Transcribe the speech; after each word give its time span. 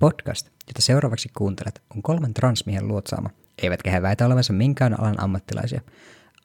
Podcast, 0.00 0.46
jota 0.46 0.82
seuraavaksi 0.82 1.28
kuuntelet, 1.36 1.82
on 1.96 2.02
kolmen 2.02 2.34
transmiehen 2.34 2.88
luotsaama, 2.88 3.30
eivätkä 3.62 3.90
he 3.90 4.02
väitä 4.02 4.26
olevansa 4.26 4.52
minkään 4.52 5.00
alan 5.00 5.22
ammattilaisia. 5.22 5.80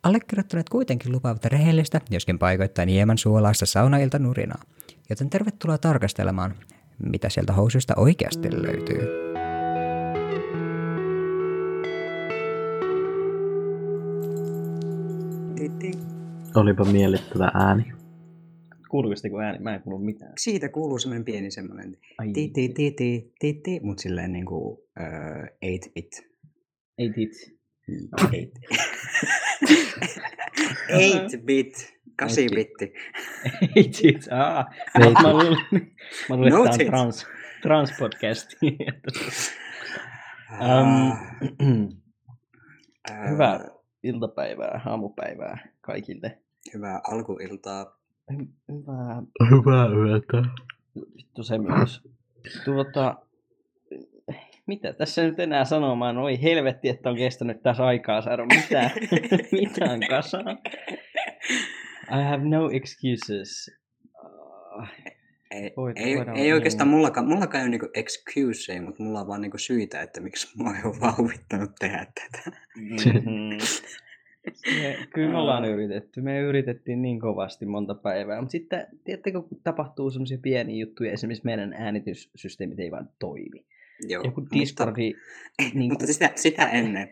Allekirjoittaneet 0.03 0.69
kuitenkin 0.69 1.11
lupaavat 1.11 1.45
rehellistä, 1.45 2.01
joskin 2.09 2.39
paikoittain 2.39 2.89
hieman 2.89 3.17
suolaista 3.17 3.65
saunailta 3.65 4.19
nurinaa. 4.19 4.61
Joten 5.09 5.29
tervetuloa 5.29 5.77
tarkastelemaan, 5.77 6.55
mitä 7.03 7.29
sieltä 7.29 7.53
housuista 7.53 7.93
oikeasti 7.97 8.47
löytyy. 8.51 9.07
Olipa 16.55 16.85
miellyttävä 16.85 17.51
ääni. 17.53 17.93
Kuuluuko 18.95 19.15
sitten 19.15 19.31
kun 19.31 19.43
ääni? 19.43 19.59
Mä 19.59 19.75
en 19.75 19.81
kuulu 19.81 19.99
mitään. 19.99 20.33
Siitä 20.37 20.69
kuuluu 20.69 20.99
semmoinen 20.99 21.25
pieni 21.25 21.51
semmoinen 21.51 21.97
ti 22.33 22.49
ti 22.49 22.69
ti 22.69 22.91
ti 22.91 23.33
ti 23.39 23.53
ti, 23.53 23.79
mut 23.83 23.99
silleen 23.99 24.31
niinku 24.31 24.67
uh, 24.67 24.79
8-bit. 25.65 26.27
Ei 26.97 27.09
tit. 27.09 27.31
No, 27.87 28.27
8-bit. 30.97 31.93
8-bitti. 32.23 32.93
Ei 33.75 33.83
tit. 33.83 34.27
Aa. 34.31 34.73
Ei 34.99 35.11
Mä 35.13 35.33
luulen, 35.33 35.57
mä 36.29 36.35
luulen 36.35 36.53
No 36.53 36.65
että 36.65 36.77
tää 36.77 36.85
on 36.85 36.91
trans, 36.91 37.27
transpodcasti. 37.61 38.55
Ah, 40.59 41.17
um, 41.61 41.89
hyvää 43.29 43.65
iltapäivää, 44.03 44.81
aamupäivää 44.85 45.67
kaikille. 45.81 46.37
Hyvää 46.73 47.01
alkuiltaa. 47.11 48.04
Hy- 48.33 48.47
Hyvää 48.71 49.21
Hyvää 49.51 49.87
yötä. 49.87 50.43
Vittu 51.17 51.43
se 51.43 51.57
myös. 51.57 52.01
Tuota, 52.65 53.15
mitä 54.67 54.93
tässä 54.93 55.23
nyt 55.23 55.39
enää 55.39 55.65
sanomaan? 55.65 56.17
Oi 56.17 56.41
helvetti, 56.41 56.89
että 56.89 57.09
on 57.09 57.17
kestänyt 57.17 57.63
tässä 57.63 57.85
aikaa 57.85 58.21
saada 58.21 58.45
mitään, 58.45 58.91
mitään 59.61 59.99
kasaan. 60.09 60.57
I 62.11 62.23
have 62.29 62.43
no 62.49 62.69
excuses. 62.69 63.71
Uh, 64.25 64.87
Ei, 65.51 65.69
Voit- 65.77 65.97
ei, 65.99 66.15
voidaan- 66.17 66.37
ei 66.37 66.53
oikeastaan 66.53 66.87
mullakaan, 66.87 67.27
mullakaan 67.27 67.59
ei 67.61 67.63
ole 67.65 67.69
niinku 67.69 67.89
excuseja, 67.93 68.81
mutta 68.81 69.03
mulla 69.03 69.19
on 69.21 69.27
vaan 69.27 69.41
niinku 69.41 69.57
syitä, 69.57 70.01
että 70.01 70.21
miksi 70.21 70.47
mua 70.57 70.75
ei 70.75 70.81
ole 70.85 70.99
vaan 71.01 71.17
huvittanut 71.17 71.71
tehdä 71.79 72.05
tätä. 72.31 72.57
mm-hmm. 72.77 73.57
Me, 74.81 74.97
kyllä 75.13 75.31
me 75.31 75.37
ollaan 75.37 75.65
yritetty. 75.65 76.21
Me 76.21 76.39
yritettiin 76.39 77.01
niin 77.01 77.19
kovasti 77.19 77.65
monta 77.65 77.95
päivää. 77.95 78.41
Mutta 78.41 78.51
sitten, 78.51 78.87
tiedättekö, 79.03 79.41
kun 79.41 79.59
tapahtuu 79.63 80.11
semmoisia 80.11 80.37
pieniä 80.41 80.75
juttuja, 80.85 81.11
esimerkiksi 81.11 81.45
meidän 81.45 81.73
äänityssysteemit 81.73 82.79
ei 82.79 82.91
vaan 82.91 83.09
toimi. 83.19 83.65
Joo, 84.07 84.23
Joku 84.23 84.41
mutta- 84.41 84.55
Discordi... 84.59 85.13
niin 85.73 85.91
Mutta 85.91 86.05
kuin- 86.05 86.13
sitä, 86.13 86.31
sitä 86.35 86.69
ennen, 86.69 87.09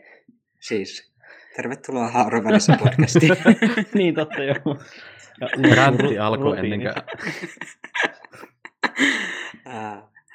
siis 0.60 1.14
tervetuloa 1.56 2.08
Hauron 2.08 2.44
välissä 2.44 2.78
podcastiin. 2.84 3.32
niin 3.94 4.16
totta 4.16 4.44
joo. 4.44 4.78
Ja 5.42 5.76
Räntti 5.76 6.04
ru- 6.04 6.22
alkoi 6.22 6.60
ennen 6.60 6.80
kuin... 6.80 6.94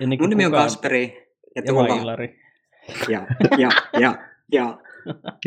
Ennen 0.00 0.08
Mun 0.08 0.18
kuin 0.18 0.30
nimi 0.30 0.44
on 0.44 0.50
kukaan- 0.52 0.64
Kasperi 0.64 1.28
ja 1.56 1.62
Ja 1.62 1.62
tuolla 1.72 2.02
Ilari. 2.02 2.40
ja, 3.08 3.26
ja, 3.58 3.68
ja, 4.00 4.18
ja 4.52 4.78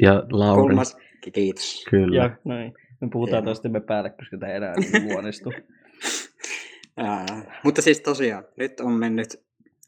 Ja 0.01 0.23
Lauri. 0.31 0.61
kolmas, 0.61 0.97
kiitos. 1.33 1.85
Kyllä. 1.89 2.23
Ja 2.23 2.29
noin. 2.43 2.73
Me 3.01 3.07
puhutaan 3.13 3.43
Joo. 3.43 3.45
toistemme 3.45 3.79
päälle, 3.79 4.09
koska 4.09 4.37
tämä 4.37 4.51
ei 4.51 4.57
enää 4.57 4.73
niin 4.75 5.13
luonnistu. 5.13 5.53
Mutta 7.63 7.81
siis 7.81 8.01
tosiaan, 8.01 8.43
nyt 8.57 8.79
on 8.79 8.93
mennyt 8.93 9.27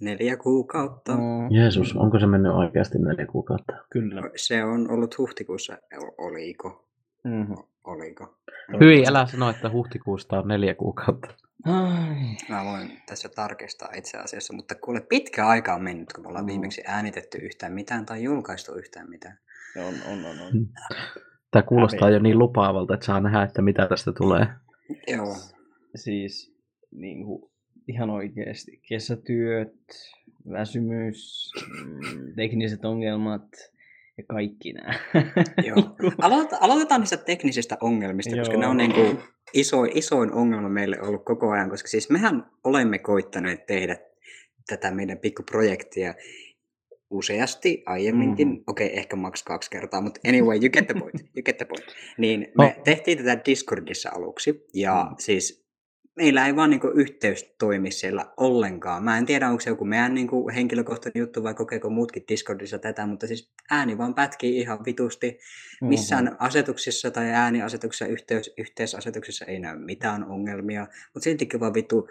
neljä 0.02 0.38
kuukautta. 0.38 1.14
Mm, 1.14 1.52
Jeesus, 1.52 1.96
onko 1.96 2.20
se 2.20 2.26
mennyt 2.26 2.52
oikeasti 2.52 3.00
neljä 3.00 3.26
kuukautta? 3.26 3.74
kyllä. 3.90 4.22
Se 4.36 4.64
on 4.64 4.92
ollut 4.92 5.18
huhtikuussa, 5.18 5.78
oliko? 6.18 6.90
Mm-hmm. 7.24 7.56
Oliko? 7.84 8.38
Hyi, 8.80 9.04
älä 9.08 9.26
sano, 9.26 9.50
että 9.50 9.70
huhtikuusta 9.70 10.40
on 10.40 10.48
neljä 10.48 10.76
kuukautta. 10.76 11.28
Ai. 11.66 12.16
Mä 12.50 12.66
voin 12.66 13.02
tässä 13.06 13.30
tarkistaa 13.30 13.90
itse 13.96 14.18
asiassa, 14.18 14.54
mutta 14.54 14.76
kuule 14.76 15.02
pitkä 15.10 15.48
aika 15.48 15.76
on 15.76 15.84
mennyt, 15.84 16.14
kun 16.14 16.24
me 16.24 16.28
ollaan 16.28 16.46
Mm. 16.46 16.50
viimeksi 16.50 16.82
äänitetty 16.88 17.38
yhtään 17.38 17.74
mitään 17.74 18.06
tai 18.06 18.24
julkaistu 18.24 18.74
yhtään 18.76 19.10
mitään. 19.10 19.38
On, 19.78 19.94
on, 20.14 20.26
on, 20.26 20.40
on. 20.40 20.68
Tämä 21.52 21.64
kuulostaa 21.64 22.10
jo 22.10 22.20
niin 22.20 22.40
lupaavalta, 22.40 22.94
että 22.94 23.06
saa 23.06 23.20
nähdä, 23.20 23.44
että 23.44 23.62
mitä 23.62 23.88
tästä 23.88 24.12
tulee. 24.18 24.48
Joo. 25.08 25.36
Siis 25.96 26.56
niin 26.92 27.26
kuin, 27.26 27.52
ihan 27.88 28.10
oikeasti 28.10 28.82
kesätyöt, 28.90 29.76
väsymys, 30.52 31.52
mm, 31.78 32.36
tekniset 32.36 32.86
ongelmat 32.86 33.48
ja 34.18 34.24
kaikki 34.28 34.74
nämä. 34.74 34.94
Joo. 35.68 35.96
Aloita, 36.22 36.58
aloitetaan 36.62 37.02
niistä 37.02 37.18
teknisistä 37.18 37.78
ongelmista, 37.82 38.36
koska 38.38 38.54
Joo. 38.54 38.62
ne 38.62 38.68
on 38.68 38.78
niin 38.78 38.94
kuin 38.94 39.18
iso, 39.54 39.84
isoin 39.84 40.32
ongelma 40.32 40.70
meille 40.70 41.02
ollut 41.02 41.26
koko 41.26 41.50
ajan, 41.52 41.70
koska 41.70 41.88
siis 41.88 42.10
mehän 42.10 42.46
olemme 42.64 43.00
koittaneet 43.00 43.66
tehdä 43.66 43.98
tätä 44.68 44.92
meidän 44.92 45.18
pikkuprojektia 45.18 46.14
useasti 47.10 47.84
aiemminkin, 47.86 48.48
Mhm. 48.48 48.58
okei 48.68 48.88
okay, 48.88 48.98
ehkä 49.00 49.16
maks 49.16 49.44
kaksi 49.44 49.70
kertaa, 49.70 50.02
mutta 50.02 50.20
anyway, 50.28 50.58
you 50.58 50.70
get 50.70 50.88
the 50.88 50.94
point, 51.00 51.16
you 51.36 51.44
get 51.46 51.58
the 51.58 51.66
point. 51.66 51.86
Niin 52.18 52.42
No. 52.58 52.64
me 52.64 52.76
tehtiin 52.84 53.18
tätä 53.18 53.42
Discordissa 53.46 54.10
aluksi, 54.16 54.66
ja 54.74 55.08
Mm. 55.10 55.16
siis 55.20 55.63
meillä 56.16 56.48
ei 56.48 56.56
vaan 56.56 56.70
niinku 56.70 56.88
yhteys 56.88 57.56
toimi 57.60 57.92
siellä 57.92 58.26
ollenkaan. 58.38 59.04
Mä 59.04 59.18
en 59.18 59.26
tiedä, 59.26 59.50
onko 59.50 59.60
se 59.60 59.70
joku 59.70 59.86
meidän 59.86 60.14
niinku 60.14 60.50
henkilökohtainen 60.56 61.20
juttu 61.20 61.44
vai 61.44 61.54
kokeeko 61.54 61.90
muutkin 61.90 62.24
Discordissa 62.28 62.80
tätä, 62.80 63.08
mutta 63.08 63.28
siis 63.28 63.52
ääni 63.72 63.98
vaan 63.98 64.14
pätkii 64.16 64.58
ihan 64.58 64.80
vitusti. 64.86 65.40
Missään 65.82 66.26
Mhm. 66.26 66.36
asetuksissa 66.40 67.12
tai 67.12 67.30
ääniasetuksissa, 67.30 68.06
yhteys, 68.06 68.54
yhteisasetuksissa 68.58 69.46
ei 69.46 69.60
näy 69.60 69.78
mitään 69.80 70.24
ongelmia, 70.24 70.88
mutta 71.14 71.24
siltikin 71.24 71.60
vaan 71.60 71.74
vittu 71.74 72.08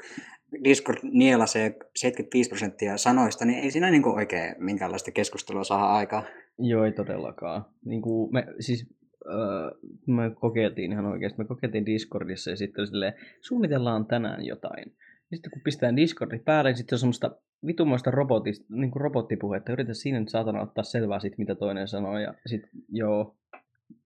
Discord 0.65 0.99
nielasee 1.03 1.77
75 1.97 2.49
prosenttia 2.51 2.97
sanoista, 2.97 3.45
niin 3.45 3.59
ei 3.59 3.71
siinä 3.71 3.91
niinku 3.91 4.11
oikein 4.11 4.55
minkäänlaista 4.59 5.11
keskustelua 5.11 5.65
saada 5.65 5.85
aikaa. 5.85 6.25
Joo, 6.59 6.85
ei 6.85 6.93
todellakaan. 6.93 7.65
Niin 7.85 8.03
kuin 8.03 8.33
me, 8.33 8.47
siis, 8.61 8.87
öö, 9.27 9.71
me 10.07 10.31
kokeiltiin 10.41 10.93
ihan 10.93 11.07
oikeasti, 11.07 11.39
me 11.39 11.45
kokeiltiin 11.45 11.87
Discordissa 11.87 12.51
ja 12.51 12.57
sitten 12.57 12.83
oli 12.83 12.87
silleen, 12.87 13.15
suunnitellaan 13.41 14.07
tänään 14.07 14.45
jotain. 14.45 14.85
Ja 15.31 15.37
sitten 15.37 15.51
kun 15.51 15.63
pistetään 15.65 15.97
Discordi 15.97 16.39
päälle, 16.39 16.71
niin 16.71 16.77
sitten 16.77 16.95
on 16.97 17.01
semmoista 17.01 17.31
vitumoista 17.67 18.11
robotista, 18.11 18.67
niin 18.69 18.91
kuin 18.91 19.01
robottipuhetta. 19.01 19.73
Yritä 19.73 19.95
siinä 19.95 20.21
nyt 20.21 20.29
saatana 20.29 20.63
ottaa 20.63 20.85
selvää 20.85 21.19
siitä, 21.19 21.37
mitä 21.39 21.55
toinen 21.55 21.89
sanoo. 21.89 22.19
Ja 22.19 22.35
sitten 22.47 22.71
joo, 22.89 23.37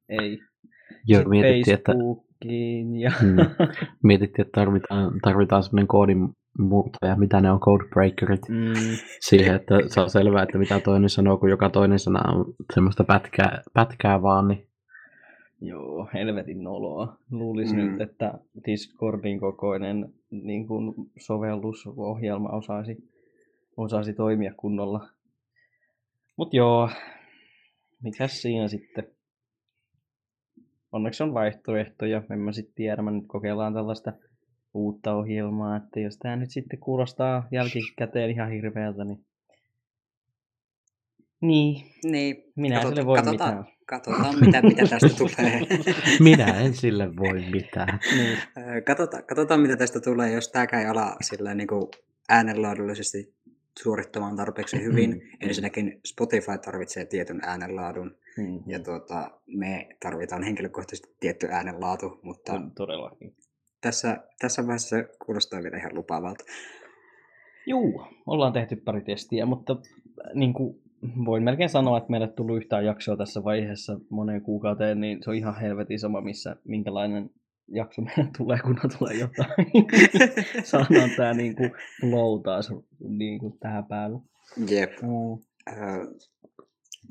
ei. 0.08 0.38
Joo, 1.06 1.20
Sit 1.20 1.28
mietittiin, 1.28 1.74
että, 1.74 1.92
Facebookiin 1.92 2.96
ja... 2.96 3.10
Mm. 3.22 3.36
mietittiin, 4.08 4.46
että 4.46 4.60
tarvitaan, 4.60 5.12
tarvitaan 5.22 5.62
semmoinen 5.62 5.88
koodin 5.88 6.28
muuttaja, 6.58 7.16
mitä 7.16 7.40
ne 7.40 7.50
on 7.50 7.60
codebreakerit, 7.60 8.48
Mm, 8.48 8.96
siihen, 9.20 9.54
että 9.54 9.74
se 9.86 10.00
on 10.00 10.10
selvää, 10.10 10.42
että 10.42 10.58
mitä 10.58 10.80
toinen 10.80 11.08
sanoo, 11.08 11.36
kun 11.36 11.50
joka 11.50 11.70
toinen 11.70 11.98
sana 11.98 12.32
on 12.32 12.54
semmoista 12.74 13.04
pätkää, 13.04 13.62
pätkää 13.74 14.22
vaan, 14.22 14.48
niin 14.48 14.68
joo, 15.60 16.08
helvetin 16.14 16.64
noloa. 16.64 17.16
Luulisin 17.30 17.78
Mm. 17.78 17.84
nyt, 17.90 18.00
että 18.00 18.38
Discordin 18.66 19.40
kokoinen 19.40 20.14
niin 20.30 20.66
kuin 20.66 20.94
sovellusohjelma 21.18 22.48
osaisi, 22.48 22.96
osaisi 23.76 24.12
toimia 24.12 24.54
kunnolla. 24.56 25.08
Mut 26.36 26.54
joo, 26.54 26.90
mikäs 28.02 28.42
siinä 28.42 28.68
sitten? 28.68 29.08
Onneksi 30.92 31.22
on 31.22 31.34
vaihtoehtoja, 31.34 32.22
en 32.30 32.38
mä 32.38 32.52
sitten 32.52 32.74
tiedä, 32.74 33.02
mä 33.02 33.10
nyt 33.10 33.24
kokeillaan 33.26 33.74
tällaista 33.74 34.12
uutta 34.74 35.14
ohjelmaa, 35.14 35.76
että 35.76 36.00
jos 36.00 36.18
tää 36.18 36.36
nyt 36.36 36.50
sitten 36.50 36.78
kuulostaa 36.78 37.48
jälkikäteen 37.52 38.30
ihan 38.30 38.50
hirveältä, 38.50 39.04
niin... 39.04 39.24
Niin, 41.40 41.84
Niin, 42.04 42.36
minä 42.56 42.80
katsot- 42.80 42.88
sille 42.88 43.06
voi 43.06 43.16
katsotaan, 43.16 43.56
mitään. 43.58 43.75
Katsotaan 43.86 44.40
mitä, 44.40 44.62
mitä 44.62 44.86
tästä 44.86 45.08
tulee. 45.18 45.60
minä 46.20 46.46
en 46.60 46.74
sille 46.74 47.16
voi 47.16 47.44
mitään. 47.52 48.00
Niin. 48.16 48.38
Katsotaan, 48.86 49.24
katsotaan, 49.24 49.60
mitä 49.60 49.76
tästä 49.76 50.00
tulee, 50.00 50.32
jos 50.32 50.48
tämäkään 50.48 50.82
ei 50.82 50.88
ala 50.88 51.16
sillä 51.20 51.54
niin 51.54 51.68
kuin 51.68 51.88
äänenlaadullisesti 52.28 53.34
suorittamaan 53.78 54.36
tarpeeksi 54.36 54.82
hyvin. 54.82 55.10
Mm. 55.10 55.20
Ensinnäkin 55.40 56.00
Spotify 56.06 56.58
tarvitsee 56.64 57.04
tietyn 57.04 57.40
äänenlaadun 57.44 58.16
Mm. 58.36 58.62
ja 58.66 58.78
tuota, 58.80 59.30
me 59.46 59.88
tarvitaan 60.00 60.42
henkilökohtaisesti 60.42 61.16
tietty 61.20 61.46
äänenlaatu, 61.50 62.18
mutta 62.22 62.52
On 62.52 62.70
todellakin. 62.70 63.34
tässä, 63.80 64.22
tässä 64.38 64.62
vaiheessa 64.62 64.88
se 64.88 65.08
kuulostaa 65.26 65.62
vielä 65.62 65.76
ihan 65.76 65.94
lupaavalta. 65.94 66.44
Juu, 67.66 68.06
ollaan 68.26 68.52
tehty 68.52 68.76
pari 68.76 69.00
testiä, 69.00 69.46
mutta 69.46 69.72
äh, 69.72 70.34
niin 70.34 70.52
kuin 70.52 70.82
voin 71.24 71.42
melkein 71.42 71.70
sanoa, 71.70 71.98
että 71.98 72.10
meille 72.10 72.26
ei 72.26 72.32
tullut 72.32 72.56
yhtään 72.56 72.84
jaksoa 72.84 73.16
tässä 73.16 73.44
vaiheessa 73.44 73.98
moneen 74.10 74.42
kuukauteen, 74.42 75.00
niin 75.00 75.18
se 75.22 75.30
on 75.30 75.36
ihan 75.36 75.60
helvetin 75.60 75.98
sama, 75.98 76.20
missä, 76.20 76.56
minkälainen 76.64 77.30
jakso 77.68 78.02
meidän 78.02 78.32
tulee, 78.38 78.58
kunhan 78.58 78.90
tulee 78.98 79.14
jotain. 79.14 79.66
Saadaan 80.64 81.10
tämä 81.16 81.34
niin 81.34 81.56
kuin 81.56 81.72
flow 82.00 82.42
taas 82.42 82.72
niin 83.08 83.38
kuin 83.38 83.58
tähän 83.58 83.84
päälle. 83.84 84.18
Jep. 84.68 84.92
Mm. 85.02 85.38
Öö, 85.68 86.06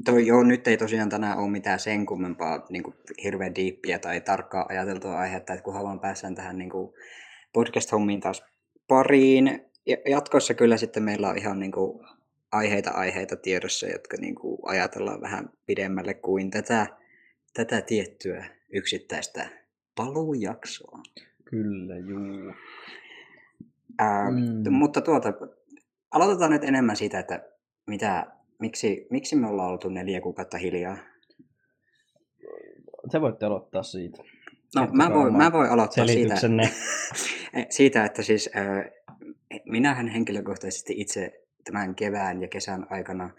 toi, 0.06 0.27
joo, 0.27 0.44
nyt 0.44 0.68
ei 0.68 0.77
tosiaan 0.77 1.09
tänään 1.09 1.38
ole 1.38 1.51
mitään 1.51 1.80
sen 1.80 2.06
kummempaa 2.06 2.65
niin 2.69 2.83
kuin 2.83 2.95
hirveän 3.24 3.56
diippiä 3.56 4.00
tai 4.00 4.21
tarkkaa 4.21 4.65
ajateltua 4.69 5.18
aihetta, 5.18 5.53
että 5.53 5.63
kunhan 5.63 5.83
vaan 5.83 6.00
päässään 6.00 6.36
tähän 6.36 6.57
niin 6.57 6.69
kuin 6.69 6.94
podcast-hommiin 7.53 8.19
taas 8.19 8.44
pariin. 8.88 9.62
Ja 9.88 9.98
jatkossa 10.09 10.53
kyllä 10.53 10.77
sitten 10.77 11.03
meillä 11.03 11.30
on 11.30 11.38
ihan 11.38 11.59
niin 11.59 11.71
kuin 11.71 12.00
aiheita 12.56 12.92
aiheita 12.92 13.36
tiedossa, 13.36 13.88
jotka 13.88 14.18
niin 14.18 14.36
kuin 14.36 14.57
ajatellaan 14.63 15.22
vähän 15.22 15.50
pidemmälle 15.66 16.13
kuin 16.13 16.52
tätä, 16.52 16.88
tätä 17.54 17.81
tiettyä 17.81 18.46
yksittäistä 18.74 19.50
paluujaksoa. 19.96 21.00
Kyllä, 21.46 21.98
juu. 21.98 22.54
Ää, 24.00 24.31
Mm. 24.31 24.74
Mutta 24.74 25.02
tuota, 25.02 25.34
aloitetaan 26.12 26.52
nyt 26.52 26.63
enemmän 26.63 26.96
siitä, 26.96 27.19
että 27.19 27.50
mitä, 27.88 28.25
miksi, 28.60 29.08
miksi 29.10 29.36
me 29.36 29.48
ollaan 29.48 29.72
oltu 29.72 29.90
neljä 29.90 30.22
kuukautta 30.22 30.58
hiljaa. 30.58 30.98
Te 33.12 33.22
voitte 33.22 33.46
aloittaa 33.46 33.84
siitä. 33.84 34.24
No, 34.75 34.88
mä 34.94 35.13
voin, 35.13 35.38
mä 35.38 35.51
voin 35.51 35.69
aloittaa 35.69 36.08
siitä, 36.08 36.36
siitä, 37.78 38.06
että 38.06 38.24
siis 38.24 38.50
äh, 38.56 38.92
minähän 39.66 40.08
henkilökohtaisesti 40.08 40.94
itse 40.98 41.44
tämän 41.65 41.95
kevään 41.95 42.41
ja 42.41 42.47
kesän 42.47 42.88
aikana 42.89 43.29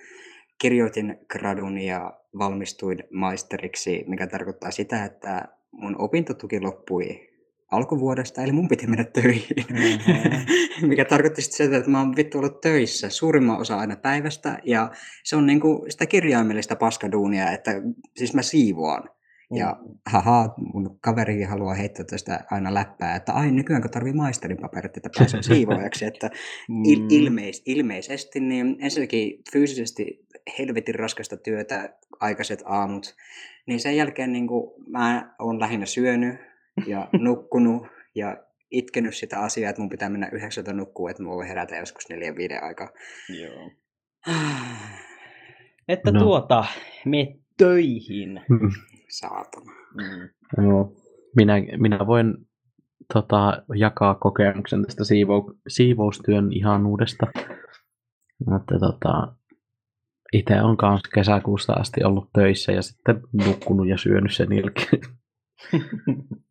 kirjoitin 0.58 1.18
gradun 1.28 1.78
ja 1.78 2.20
valmistuin 2.38 3.04
maisteriksi, 3.12 4.04
mikä 4.06 4.26
tarkoittaa 4.26 4.70
sitä, 4.70 5.04
että 5.04 5.48
mun 5.72 5.96
opintotuki 5.98 6.60
loppui 6.60 7.28
alkuvuodesta, 7.70 8.42
eli 8.42 8.52
mun 8.52 8.68
piti 8.68 8.86
mennä 8.86 9.04
töihin. 9.04 9.66
Mhm. 9.70 10.86
Mikä 10.90 11.04
tarkoitti 11.04 11.42
sitten 11.42 11.66
sitä, 11.66 11.76
että 11.76 11.90
mä 11.90 11.98
oon 11.98 12.16
vittu 12.16 12.38
ollut 12.38 12.60
töissä 12.60 13.10
suurimman 13.10 13.58
osa 13.58 13.78
aina 13.78 13.96
päivästä, 13.96 14.58
ja 14.64 14.90
se 15.24 15.36
on 15.36 15.46
niinku 15.46 15.86
sitä 15.88 16.06
kirjaimellista 16.06 16.76
paskaduunia, 16.76 17.50
että 17.50 17.72
siis 18.16 18.34
mä 18.34 18.42
siivoan. 18.42 19.10
Ja 19.54 19.76
haha, 20.06 20.54
mun 20.74 20.98
kaverikin 21.00 21.48
haluaa 21.48 21.74
heittää 21.74 22.04
tästä 22.04 22.44
aina 22.50 22.74
läppää, 22.74 23.16
että 23.16 23.32
ai 23.32 23.50
nykyään 23.50 23.82
kun 23.82 23.90
tarvii 23.90 24.12
maisterin 24.12 24.56
paperit, 24.60 24.96
että 24.96 25.10
pääsee 25.18 25.42
siivoajaksi, 25.52 26.04
että 26.04 26.30
il, 26.84 27.00
Mm. 27.00 27.06
ilmeis, 27.10 27.62
ilmeisesti 27.66 28.40
niin 28.40 28.76
ensinnäkin 28.80 29.42
fyysisesti 29.52 30.26
helvetin 30.58 30.94
raskasta 30.94 31.36
työtä, 31.36 31.94
aikaiset 32.20 32.62
aamut, 32.64 33.14
niin 33.66 33.80
sen 33.80 33.96
jälkeen 33.96 34.32
niin 34.32 34.46
kuin, 34.46 34.72
mä 34.90 35.34
oon 35.38 35.60
lähinnä 35.60 35.86
syönyt 35.86 36.34
ja 36.86 37.08
nukkunut 37.24 37.86
ja 38.14 38.36
itkenyt 38.70 39.14
sitä 39.16 39.40
asiaa, 39.40 39.70
että 39.70 39.82
mun 39.82 39.88
pitää 39.90 40.08
mennä 40.08 40.28
yhdeksältä 40.32 40.72
nukkuun, 40.72 41.10
että 41.10 41.22
mä 41.22 41.28
voin 41.28 41.48
herätä 41.48 41.76
joskus 41.76 42.08
neljän 42.08 42.36
viiden 42.36 42.62
aikaa. 42.62 42.88
Joo. 43.40 43.70
Että 45.88 46.10
No. 46.10 46.20
tuota, 46.20 46.64
me 47.04 47.36
töihin. 47.58 48.40
Saatana. 49.08 49.72
Mm. 49.94 50.28
Joo. 50.66 50.92
Minä, 51.36 51.54
minä 51.76 52.06
voin 52.06 52.34
tota, 53.14 53.62
jakaa 53.74 54.14
kokemuksen 54.14 54.82
tästä 54.82 55.04
siivou, 55.04 55.54
siivoustyön 55.68 56.52
ihanuudesta. 56.52 57.26
Että 58.56 58.78
tota, 58.80 59.32
itse 60.32 60.62
on 60.62 60.76
kanssa 60.76 61.10
kesäkuusta 61.14 61.72
asti 61.72 62.04
ollut 62.04 62.28
töissä 62.32 62.72
ja 62.72 62.82
sitten 62.82 63.20
nukkunut 63.32 63.88
ja 63.88 63.98
syönyt 63.98 64.34
sen 64.34 64.48
jälkeen. 64.52 65.02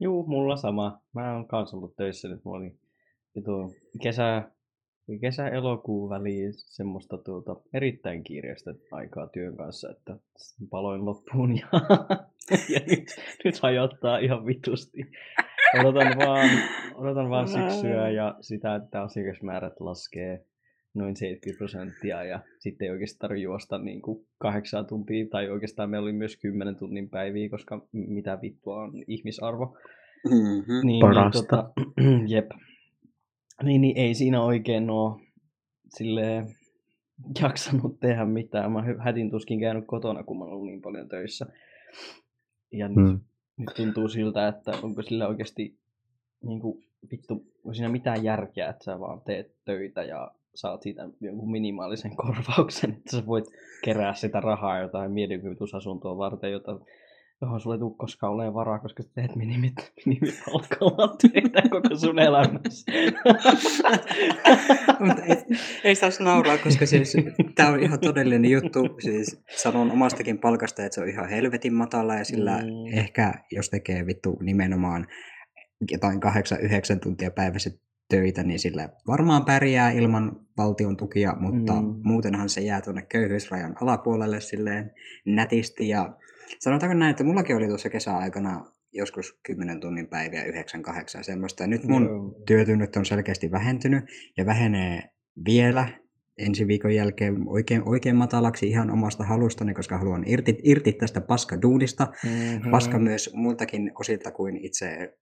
Juu, 0.00 0.26
mulla 0.26 0.56
sama. 0.56 1.00
Mä 1.14 1.34
oon 1.34 1.48
kanssa 1.48 1.76
ollut 1.76 1.96
töissä 1.96 2.28
nyt. 2.28 2.44
Mulla 2.44 2.58
oli 2.58 2.78
vitu 3.36 3.74
kesä, 4.02 4.50
kesä-elokuun 5.20 6.10
väliin 6.10 6.52
semmoista 6.56 7.18
tuota, 7.18 7.56
erittäin 7.74 8.24
kiireistä 8.24 8.74
aikaa 8.92 9.26
työn 9.26 9.56
kanssa, 9.56 9.90
että 9.90 10.16
paloin 10.70 11.04
loppuun 11.04 11.58
ja, 11.58 11.68
ja 12.74 12.80
nyt, 12.90 13.04
nyt 13.44 13.58
hajottaa 13.62 14.18
ihan 14.18 14.46
vitusti. 14.46 14.98
Odotan 15.80 16.12
vaan, 16.18 16.50
odotan 16.94 17.30
vaan 17.30 17.48
syksyä 17.48 18.10
ja 18.10 18.34
sitä, 18.40 18.74
että 18.74 19.02
asiakasmäärät 19.02 19.80
laskee 19.80 20.44
noin 20.94 21.16
70 21.16 21.58
prosenttia 21.58 22.24
ja 22.24 22.40
sitten 22.58 22.86
ei 22.86 22.92
oikeastaan 22.92 23.28
tarvitse 23.28 23.44
juosta 23.44 23.78
niin 23.78 24.02
kuin 24.02 24.26
kahdeksan 24.38 24.86
tuntia 24.86 25.26
tai 25.30 25.50
oikeastaan 25.50 25.90
meillä 25.90 26.04
oli 26.04 26.12
myös 26.12 26.36
10 26.36 26.76
tunnin 26.76 27.10
päiviä, 27.10 27.48
koska 27.48 27.86
mitä 27.92 28.38
vittua 28.42 28.82
on 28.82 28.92
ihmisarvo. 29.06 29.76
Mm-hmm. 30.30 30.86
Niin, 30.86 31.00
Parasta. 31.00 31.38
Niin, 31.38 31.46
tota, 31.48 31.72
jep. 32.34 32.50
Niin, 33.62 33.80
niin 33.80 33.96
ei 33.96 34.14
siinä 34.14 34.42
oikein 34.42 34.90
ole 34.90 35.20
silleen 35.88 36.46
jaksanut 37.42 38.00
tehdä 38.00 38.24
mitään. 38.24 38.72
Mä 38.72 38.84
hätin 38.98 39.30
tuskin 39.30 39.60
käynyt 39.60 39.84
kotona, 39.86 40.22
kun 40.22 40.38
mä 40.38 40.44
oon 40.44 40.52
ollut 40.52 40.66
niin 40.66 40.82
paljon 40.82 41.08
töissä. 41.08 41.46
Ja 42.72 42.88
nyt, 42.88 42.96
Mm. 42.96 43.20
nyt 43.56 43.70
tuntuu 43.76 44.08
siltä, 44.08 44.48
että 44.48 44.72
onko 44.82 45.02
sillä 45.02 45.28
oikeasti 45.28 45.76
niin 46.42 46.60
kuin, 46.60 46.84
vittu, 47.10 47.34
onko 47.34 47.74
siinä 47.74 47.88
mitään 47.88 48.24
järkeä, 48.24 48.68
että 48.68 48.84
sä 48.84 49.00
vaan 49.00 49.20
teet 49.20 49.54
töitä 49.64 50.02
ja 50.02 50.30
saat 50.54 50.82
siitä 50.82 51.08
jonkun 51.20 51.50
minimaalisen 51.50 52.16
korvauksen, 52.22 52.90
että 52.92 53.16
sä 53.16 53.26
voit 53.26 53.44
kerää 53.84 54.14
sitä 54.14 54.40
rahaa 54.40 54.78
jotain 54.78 55.12
mielikuvitusasuntoa 55.12 56.18
varten, 56.18 56.52
jota 56.52 56.80
johon 57.42 57.60
sulle 57.60 57.74
ei 57.74 57.78
tule 57.78 57.96
koskaan 57.98 58.32
olemaan 58.32 58.54
varaa, 58.54 58.78
koska 58.78 59.02
sä 59.02 59.08
teet 59.14 59.36
minimit, 59.36 59.74
minimipalkalla 60.06 61.16
töitä 61.22 61.62
koko 61.70 61.96
sun 61.96 62.18
elämässä. 62.18 62.92
Mutta 65.06 65.22
ei, 65.22 65.36
ei 65.84 65.94
saisi 65.94 66.22
nauraa, 66.22 66.58
koska 66.58 66.86
siis 66.86 67.16
tämä 67.54 67.68
on 67.68 67.80
ihan 67.80 68.00
todellinen 68.00 68.50
juttu. 68.50 68.80
Siis 68.98 69.42
sanon 69.56 69.90
omastakin 69.90 70.38
palkasta, 70.38 70.84
että 70.84 70.94
se 70.94 71.00
on 71.00 71.08
ihan 71.08 71.28
helvetin 71.28 71.74
matala 71.74 72.14
ja 72.14 72.24
sillä 72.24 72.56
Mm. 72.56 72.98
ehkä 72.98 73.34
jos 73.52 73.70
tekee 73.70 74.06
vittu 74.06 74.36
nimenomaan 74.40 75.06
jotain 75.90 76.20
8-9 76.96 77.00
tuntia 77.02 77.30
päivässä 77.30 77.70
töitä, 78.08 78.42
niin 78.42 78.58
sillä 78.58 78.88
varmaan 79.06 79.44
pärjää 79.44 79.90
ilman 79.90 80.46
valtion 80.56 80.96
tukia, 80.96 81.36
mutta 81.40 81.72
mm. 81.72 81.94
muutenhan 82.02 82.48
se 82.48 82.60
jää 82.60 82.80
tuonne 82.80 83.02
köyhyysrajan 83.02 83.76
alapuolelle 83.82 84.40
silleen 84.40 84.90
nätisti. 85.26 85.88
Ja 85.88 86.16
sanotaanko 86.58 86.98
näin, 86.98 87.10
että 87.10 87.24
mullakin 87.24 87.56
oli 87.56 87.68
tuossa 87.68 87.90
kesäaikana 87.90 88.64
joskus 88.92 89.38
10 89.42 89.80
tunnin 89.80 90.08
päiviä, 90.08 90.44
9-8 90.44 90.46
semmoista. 91.22 91.62
Ja 91.62 91.66
nyt 91.66 91.84
mun 91.84 92.04
Joo. 92.04 92.42
työtunnit 92.46 92.96
on 92.96 93.06
selkeästi 93.06 93.50
vähentynyt 93.50 94.04
ja 94.36 94.46
vähenee 94.46 95.02
vielä 95.44 95.88
ensi 96.38 96.66
viikon 96.66 96.94
jälkeen 96.94 97.48
oikein, 97.48 97.88
oikein 97.88 98.16
matalaksi 98.16 98.68
ihan 98.68 98.90
omasta 98.90 99.24
halustani, 99.24 99.74
koska 99.74 99.98
haluan 99.98 100.24
irti, 100.26 100.58
irti 100.62 100.92
tästä 100.92 101.20
paskaduunista. 101.20 102.12
Mhm. 102.24 102.70
Paska 102.70 102.98
myös 102.98 103.30
muiltakin 103.34 103.92
osilta 104.00 104.30
kuin 104.30 104.64
itse, 104.64 105.16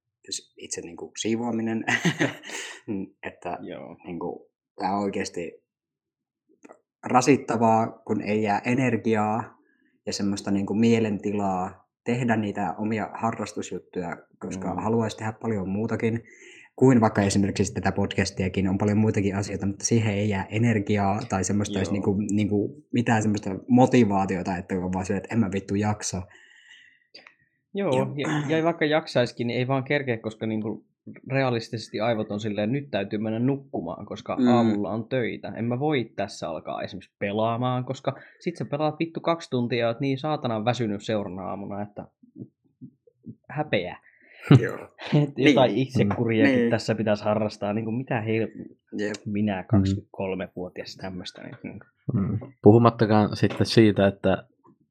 itse 0.57 0.81
niin 0.81 0.97
kuin 0.97 1.13
siivoaminen. 1.21 1.85
että 3.29 3.59
Joo. 3.61 3.97
niin 4.07 4.19
kuin, 4.19 4.51
tämä 4.81 4.97
on 4.97 5.03
oikeasti 5.03 5.53
rasittavaa, 7.07 8.03
kun 8.07 8.21
ei 8.21 8.43
jää 8.43 8.63
energiaa 8.65 9.54
ja 10.07 10.13
semmoista 10.13 10.51
niin 10.51 10.67
kuin 10.67 10.81
mielentilaa 10.81 11.89
tehdä 12.05 12.37
niitä 12.37 12.75
omia 12.79 13.11
harrastusjuttuja, 13.15 14.17
koska 14.39 14.75
Mm. 14.75 14.83
haluaisi 14.83 15.17
tehdä 15.17 15.33
paljon 15.33 15.69
muutakin 15.69 16.23
kuin 16.77 17.01
vaikka 17.01 17.23
esimerkiksi 17.23 17.75
tätä 17.75 17.93
podcastiakin, 17.93 18.69
on 18.69 18.79
paljon 18.79 18.99
muitakin 18.99 19.37
asioita, 19.37 19.67
mutta 19.67 19.85
siihen 19.85 20.15
ei 20.15 20.29
jää 20.29 20.47
energiaa 20.51 21.21
tai 21.29 21.45
semmoista 21.45 21.79
edes 21.79 21.89
Joo. 21.89 21.93
niin 21.93 22.03
kuin, 22.03 22.27
niin 22.31 22.49
kuin 22.49 22.85
mitään 22.93 23.23
semmoista 23.23 23.51
motivaatiota, 23.69 24.57
että 24.57 24.75
on 24.75 24.93
vaan 24.93 25.07
se, 25.07 25.17
että 25.17 25.29
en 25.35 25.41
mä 25.41 25.53
vittu 25.53 25.75
jaksa. 25.75 26.23
Joo, 27.75 28.15
ja, 28.17 28.57
ja 28.57 28.65
vaikka 28.65 28.85
jaksaisikin, 28.85 29.47
niin 29.47 29.59
ei 29.59 29.69
vaan 29.69 29.85
kerkeä, 29.85 30.19
koska 30.19 30.47
niinku 30.47 30.85
realistisesti 31.31 32.01
aivot 32.01 32.31
on 32.31 32.41
silleen, 32.41 32.73
nyt 32.73 32.91
täytyy 32.91 33.19
mennä 33.19 33.39
nukkumaan, 33.39 34.07
koska 34.07 34.37
mm. 34.37 34.43
Mm. 34.43 34.49
aamulla 34.49 34.91
on 34.91 35.09
töitä. 35.09 35.49
En 35.57 35.65
mä 35.65 35.79
voi 35.81 36.13
tässä 36.17 36.49
alkaa 36.49 36.83
esimerkiksi 36.83 37.17
pelaamaan, 37.19 37.85
koska 37.85 38.17
sit 38.41 38.57
sä 38.57 38.65
pelaat 38.65 38.99
vittu 38.99 39.21
kaksi 39.21 39.51
tuntia 39.51 39.79
ja 39.79 39.89
oot 39.89 40.01
niin 40.01 40.19
saatanan 40.19 40.65
väsynyt 40.65 41.03
seuraavana 41.05 41.49
aamuna, 41.49 41.83
että 41.83 42.07
häpeä. 43.51 43.99
Joo. 44.63 44.79
Et 45.23 45.31
jotain 45.37 45.75
Niin. 45.75 45.83
itsekuriakin 45.83 46.57
Niin. 46.57 46.71
tässä 46.71 46.95
pitäisi 46.95 47.25
harrastaa. 47.25 47.73
Niin 47.73 47.85
kuin 47.85 47.95
mitä 47.97 48.21
hel... 48.21 48.49
Jep. 48.99 49.15
minä 49.27 49.63
23-vuotias 49.63 50.97
tämmöistä. 51.01 51.43
Niin, 51.43 51.57
niin. 51.63 51.81
Mm. 52.15 52.39
Puhumattakaan 52.63 53.37
sitten 53.37 53.67
siitä, 53.67 54.07
että 54.07 54.45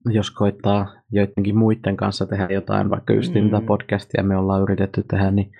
jos 0.05 0.31
koittaa 0.31 1.01
joidenkin 1.11 1.57
muiden 1.57 1.97
kanssa 1.97 2.25
tehdä 2.25 2.47
jotain, 2.49 2.89
vaikka 2.89 3.13
just 3.13 3.33
mm. 3.33 3.43
mitä 3.43 3.59
Mm. 3.59 3.65
podcastia 3.65 4.23
me 4.23 4.37
ollaan 4.37 4.61
yritetty 4.61 5.03
tehdä, 5.09 5.31
niin 5.31 5.51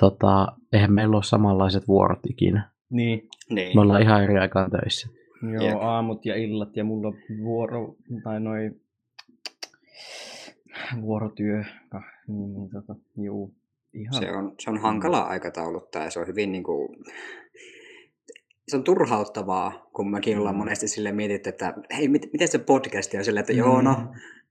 tota, 0.00 0.46
eihän 0.72 0.92
meillä 0.92 1.16
ole 1.16 1.22
samanlaiset 1.22 1.88
vuorot 1.88 2.18
ikinä. 2.30 2.70
niin. 2.90 3.28
Niin. 3.50 3.76
Me 3.76 3.80
ollaan 3.80 4.02
ihan 4.02 4.24
eri 4.24 4.38
aikaan 4.38 4.70
töissä. 4.70 5.08
Joo, 5.52 5.64
Jep. 5.64 5.76
aamut 5.82 6.26
ja 6.26 6.36
illat 6.36 6.76
ja 6.76 6.84
mulla 6.84 7.08
on 7.08 7.14
vuoro, 7.42 7.94
tai 8.24 8.40
noin 8.40 8.80
vuorotyö. 11.02 11.62
Ah, 11.94 12.02
Niin, 12.28 12.54
niin 12.54 12.70
tota, 12.70 12.94
juu. 13.16 13.54
Ihan. 13.94 14.14
Se 14.14 14.32
on, 14.32 14.54
se 14.60 14.70
on 14.70 14.78
hankala 14.78 15.20
aikatauluttaa 15.20 16.04
ja 16.04 16.10
se 16.10 16.20
on 16.20 16.26
hyvin 16.26 16.52
niin 16.52 16.64
kuin, 16.64 16.88
se 18.68 18.76
on 18.76 18.84
turhauttavaa, 18.84 19.86
kun 19.96 20.10
mäkin 20.10 20.38
ollaan 20.38 20.56
monesti 20.56 20.88
sille 20.88 21.12
mietitty, 21.12 21.48
että 21.48 21.74
hei, 21.96 22.08
mit, 22.08 22.28
miten 22.32 22.48
se 22.48 22.58
podcasti 22.58 23.16
on 23.18 23.24
silleen, 23.24 23.40
että 23.40 23.52
joo, 23.52 23.82
no, 23.82 23.96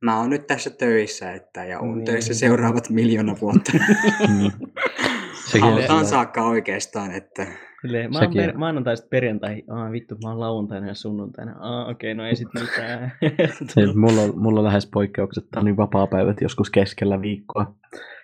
mä 0.01 0.20
oon 0.20 0.29
nyt 0.29 0.48
tässä 0.48 0.70
töissä, 0.70 1.32
että, 1.34 1.65
ja 1.65 1.79
oon 1.79 1.96
Niin. 1.96 2.06
töissä 2.06 2.34
seuraavat 2.34 2.89
miljoona 2.89 3.36
vuotta. 3.41 3.72
Mm. 4.27 4.68
Sekin 5.51 5.63
Autaan 5.68 6.00
on- 6.00 6.06
saakka 6.06 6.44
oikeastaan, 6.48 7.12
että 7.12 7.48
Silleen, 7.82 8.12
mä 8.13 8.20
oon 8.20 8.34
per, 8.34 8.58
maanantaista 8.58 9.08
perjantai, 9.12 9.63
aa 9.70 9.91
vittu, 9.91 10.15
mä 10.24 10.29
oon 10.29 10.39
lauantaina 10.39 10.88
ja 10.88 10.94
sunnuntaina, 10.94 11.56
aa 11.60 11.86
okei, 11.86 12.13
no 12.13 12.25
ei 12.25 12.36
sit 12.36 12.48
mitään. 12.53 13.12
Se, 13.74 13.82
mulla, 13.96 14.22
on, 14.22 14.39
mulla 14.39 14.60
on 14.60 14.65
lähes 14.65 14.89
poikkeuksetta 14.94 15.62
niin 15.63 15.77
vapaa-päivät 15.77 16.41
joskus 16.41 16.70
keskellä 16.70 17.22
viikkoa. 17.22 17.75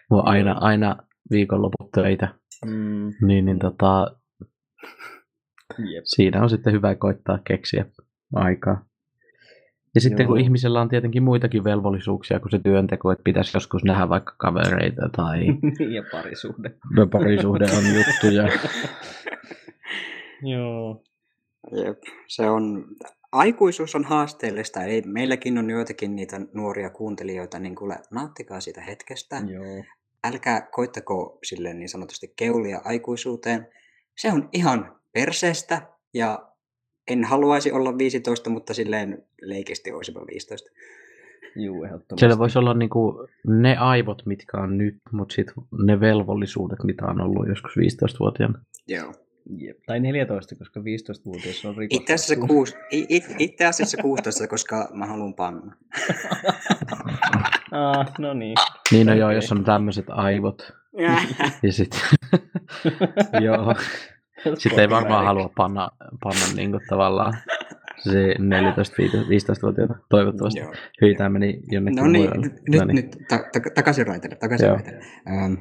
Mulla 0.09 0.23
on 0.23 0.29
aina, 0.29 0.51
aina 0.61 0.95
viikonloput 1.31 1.91
töitä. 1.91 2.27
mm, 2.65 3.11
Niin, 3.27 3.45
niin 3.45 3.59
tota, 3.59 4.15
jep. 5.77 6.03
siinä 6.03 6.41
on 6.43 6.49
sitten 6.49 6.73
hyvä 6.73 6.95
koittaa 6.95 7.39
keksiä 7.47 7.85
aikaa. 8.35 8.85
Ja 9.95 10.01
sitten 10.01 10.23
Joo. 10.23 10.27
kun 10.27 10.39
ihmisellä 10.39 10.81
on 10.81 10.89
tietenkin 10.89 11.23
muitakin 11.23 11.63
velvollisuuksia 11.63 12.39
kuin 12.39 12.51
se 12.51 12.59
työnteko, 12.59 13.11
että 13.11 13.23
pitäisi 13.23 13.57
joskus 13.57 13.83
nähdä 13.83 14.09
vaikka 14.09 14.35
kavereita 14.37 15.09
tai 15.15 15.45
ja 15.95 16.03
parisuhde. 16.11 16.71
no, 16.95 17.07
parisuhde 17.07 17.65
on 17.77 17.83
juttuja. 17.95 18.49
Joo. 20.53 21.03
Jep, 21.71 22.01
se 22.27 22.49
on, 22.49 22.85
aikuisuus 23.31 23.95
on 23.95 24.03
haasteellista, 24.03 24.83
eli 24.83 25.01
meilläkin 25.05 25.57
on 25.57 25.69
joitakin 25.69 26.15
niitä 26.15 26.41
nuoria 26.53 26.89
kuuntelijoita, 26.89 27.59
niin 27.59 27.75
kuule, 27.75 27.99
nauttikaa 28.11 28.59
siitä 28.59 28.81
hetkestä. 28.81 29.35
Joo. 29.35 29.83
Älkää 30.23 30.67
koittako 30.71 31.39
silleen 31.43 31.79
niin 31.79 31.89
sanotusti 31.89 32.33
keulia 32.35 32.81
aikuisuuteen. 32.83 33.67
Se 34.15 34.31
on 34.31 34.49
ihan 34.53 34.95
perseestä, 35.13 35.81
ja 36.13 36.54
en 37.07 37.23
haluaisi 37.23 37.71
olla 37.71 37.97
15, 37.97 38.49
mutta 38.49 38.73
silleen 38.73 39.23
leikisti 39.41 39.91
olisipa 39.91 40.21
15. 40.27 40.69
Juu, 41.55 41.83
ehdottomasti. 41.83 42.19
Siellä 42.19 42.37
voisi 42.37 42.59
olla 42.59 42.73
niinku 42.73 43.27
ne 43.47 43.77
aivot, 43.77 44.25
mitkä 44.25 44.57
on 44.57 44.77
nyt, 44.77 44.97
mutta 45.11 45.33
sitten 45.35 45.55
ne 45.83 45.99
velvollisuudet, 45.99 46.83
mitä 46.83 47.05
on 47.05 47.21
ollut 47.21 47.47
joskus 47.47 47.71
15-vuotiaana. 47.77 48.59
Joo. 48.87 49.13
Jep. 49.57 49.77
Tai 49.85 49.99
14, 49.99 50.55
koska 50.55 50.79
15-vuotias 50.79 51.65
on 51.65 51.77
rikos. 51.77 51.99
Itse 51.99 52.13
asiassa, 52.13 52.47
kuus, 52.47 52.73
i- 52.93 53.15
i- 53.15 53.35
itse 53.39 53.65
asiassa 53.65 53.97
16, 54.01 54.47
koska 54.47 54.89
mä 54.93 55.05
haluan 55.05 55.33
panna. 55.33 55.75
Ah, 57.71 58.05
no 58.19 58.33
niin. 58.33 58.55
Niin 58.91 59.07
no 59.07 59.13
joo, 59.13 59.27
Okei. 59.27 59.37
jos 59.37 59.51
on 59.51 59.63
tämmöiset 59.63 60.05
aivot. 60.09 60.73
Ja 61.63 61.71
sitten, 61.73 61.99
joo, 63.45 63.75
sitten 64.57 64.79
ei 64.79 64.89
varmaan 64.89 65.25
halua 65.25 65.49
panna, 65.57 65.89
panna 66.23 66.41
niinku 66.55 66.79
tavallaan 66.89 67.33
se 68.03 68.33
14-15-vuotiaana, 68.33 69.95
toivottavasti. 70.09 70.59
Joo. 70.59 70.73
Hyi, 71.01 71.15
tämä 71.15 71.29
meni 71.29 71.59
jonnekin 71.71 71.95
No 72.03 72.07
niin, 72.07 72.23
muualle. 72.25 72.47
nyt, 72.47 72.53
nyt, 72.69 72.79
No 72.81 72.85
niin. 72.85 72.95
nyt 72.95 73.17
ta- 73.27 73.37
ta- 73.53 73.69
takaisin 73.75 74.07
raiteille, 74.07 74.35
takaisin 74.35 74.65
Joo. 74.67 74.75
raiteille. 74.75 75.05
Ähm, 75.27 75.53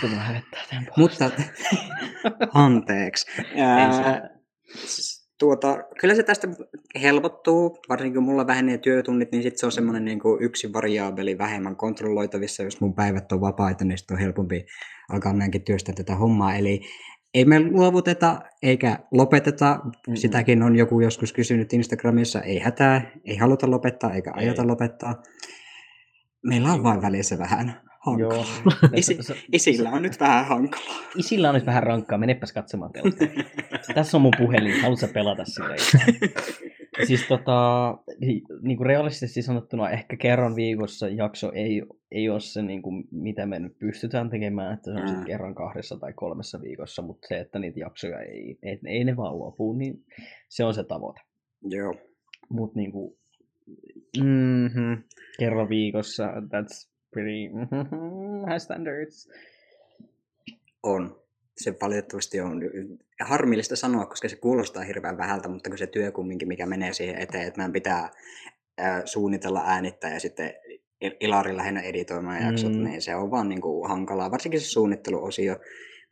Kun 0.00 0.10
mä 0.10 0.16
hävettää 0.16 0.60
tämän 0.70 0.86
mutta 0.96 1.30
anteeksi. 2.54 3.26
Ää, 3.58 4.28
s- 4.74 5.24
tuota, 5.38 5.76
kyllä 6.00 6.14
se 6.14 6.22
tästä 6.22 6.48
helpottuu, 7.02 7.78
varsinkin 7.88 8.14
kun 8.14 8.22
mulla 8.24 8.46
vähenee 8.46 8.78
työtunnit, 8.78 9.32
niin 9.32 9.42
sit 9.42 9.58
se 9.58 9.66
on 9.66 9.72
semmoinen 9.72 10.04
niin 10.04 10.20
kuin 10.20 10.42
yksi 10.42 10.72
variaabeli 10.72 11.38
vähemmän 11.38 11.76
kontrolloitavissa. 11.76 12.62
Jos 12.62 12.80
mun 12.80 12.94
päivät 12.94 13.32
on 13.32 13.40
vapaita, 13.40 13.84
niin 13.84 13.98
sit 13.98 14.10
on 14.10 14.18
helpompi 14.18 14.66
alkaa 15.12 15.32
meidänkin 15.32 15.64
työstää 15.64 15.94
tätä 15.94 16.14
hommaa. 16.14 16.54
Eli 16.54 16.80
ei 17.34 17.44
me 17.44 17.60
luovuteta 17.60 18.40
eikä 18.62 18.98
lopeteta. 19.10 19.80
Mm-mm. 19.84 20.16
Sitäkin 20.16 20.62
on 20.62 20.76
joku 20.76 21.00
joskus 21.00 21.32
kysynyt 21.32 21.72
Instagramissa. 21.72 22.40
Ei 22.40 22.58
hätää, 22.58 23.10
ei 23.24 23.36
haluta 23.36 23.70
lopettaa 23.70 24.14
eikä 24.14 24.30
Ei. 24.30 24.44
ajata 24.44 24.66
lopettaa. 24.66 25.22
Meillä 26.42 26.72
on 26.72 26.82
vain 26.82 27.02
välissä 27.02 27.38
vähän 27.38 27.80
hankalaa. 28.00 28.36
Joo. 28.36 28.44
Isi, 28.96 29.18
isillä 29.52 29.90
on 29.90 30.02
nyt 30.02 30.20
vähän 30.20 30.46
hankalaa. 30.46 31.00
Isillä 31.16 31.48
on 31.48 31.54
nyt 31.54 31.66
vähän 31.66 31.82
rankkaa, 31.82 32.18
menepäs 32.18 32.52
katsomaan 32.52 32.92
telkkaria. 32.92 33.44
Tässä 33.94 34.16
on 34.16 34.22
mun 34.22 34.32
puhelin, 34.38 34.82
haluatko 34.82 35.08
pelata 35.14 35.44
sillä? 35.44 35.76
siis 37.06 37.26
tota, 37.28 37.88
niin 38.62 38.76
kuin 38.76 38.86
realistisesti 38.86 39.42
sanottuna 39.42 39.90
ehkä 39.90 40.16
kerran 40.16 40.56
viikossa 40.56 41.08
jakso 41.08 41.52
ei, 41.54 41.82
ei 42.14 42.28
ole 42.28 42.40
se, 42.40 42.62
niin 42.62 42.82
kuin, 42.82 43.04
mitä 43.10 43.46
me 43.46 43.58
nyt 43.58 43.78
pystytään 43.78 44.30
tekemään, 44.30 44.74
että 44.74 44.84
se 44.84 44.90
on 44.90 45.10
Mm. 45.10 45.18
mm. 45.18 45.24
kerran 45.24 45.54
kahdessa 45.54 45.96
tai 45.96 46.12
kolmessa 46.12 46.60
viikossa, 46.60 47.02
mutta 47.02 47.28
se, 47.28 47.38
että 47.40 47.58
niitä 47.58 47.80
jaksoja 47.80 48.20
ei, 48.20 48.58
ei, 48.62 48.80
ei 48.86 49.04
ne 49.04 49.16
vaan 49.16 49.38
lopu, 49.38 49.72
niin 49.72 50.04
se 50.48 50.64
on 50.64 50.74
se 50.74 50.84
tavoite. 50.84 51.20
Joo. 51.62 51.94
Mutta 52.48 52.78
niin 52.78 52.92
kuin, 52.92 53.16
mm-hmm, 54.22 55.02
kerran 55.38 55.68
viikossa, 55.68 56.24
that's 56.26 56.88
pretty 57.10 57.54
mm-hmm, 57.54 58.46
high 58.50 58.58
standards. 58.58 59.28
On. 60.82 61.24
Se 61.56 61.74
valitettavasti 61.82 62.40
on 62.40 62.60
harmillista 63.20 63.76
sanoa, 63.76 64.06
koska 64.06 64.28
se 64.28 64.36
kuulostaa 64.36 64.82
hirveän 64.82 65.18
vähältä, 65.18 65.48
mutta 65.48 65.70
kun 65.70 65.78
se 65.78 65.86
työ 65.86 66.12
kumminkin, 66.12 66.48
mikä 66.48 66.66
menee 66.66 66.92
siihen 66.92 67.18
eteen, 67.18 67.46
että 67.46 67.58
meidän 67.58 67.72
pitää 67.72 68.10
ää, 68.78 69.06
suunnitella 69.06 69.62
äänittää 69.66 70.14
ja 70.14 70.20
sitten 70.20 70.54
Ilari 71.20 71.56
lähinnä 71.56 71.80
editoimaan 71.80 72.42
jaksot, 72.42 72.72
Mm. 72.72 72.84
niin 72.84 73.02
se 73.02 73.14
on 73.16 73.30
vaan 73.30 73.48
niin 73.48 73.60
kuin 73.60 73.88
hankalaa, 73.88 74.30
varsinkin 74.30 74.60
se 74.60 74.66
suunnitteluosio. 74.66 75.56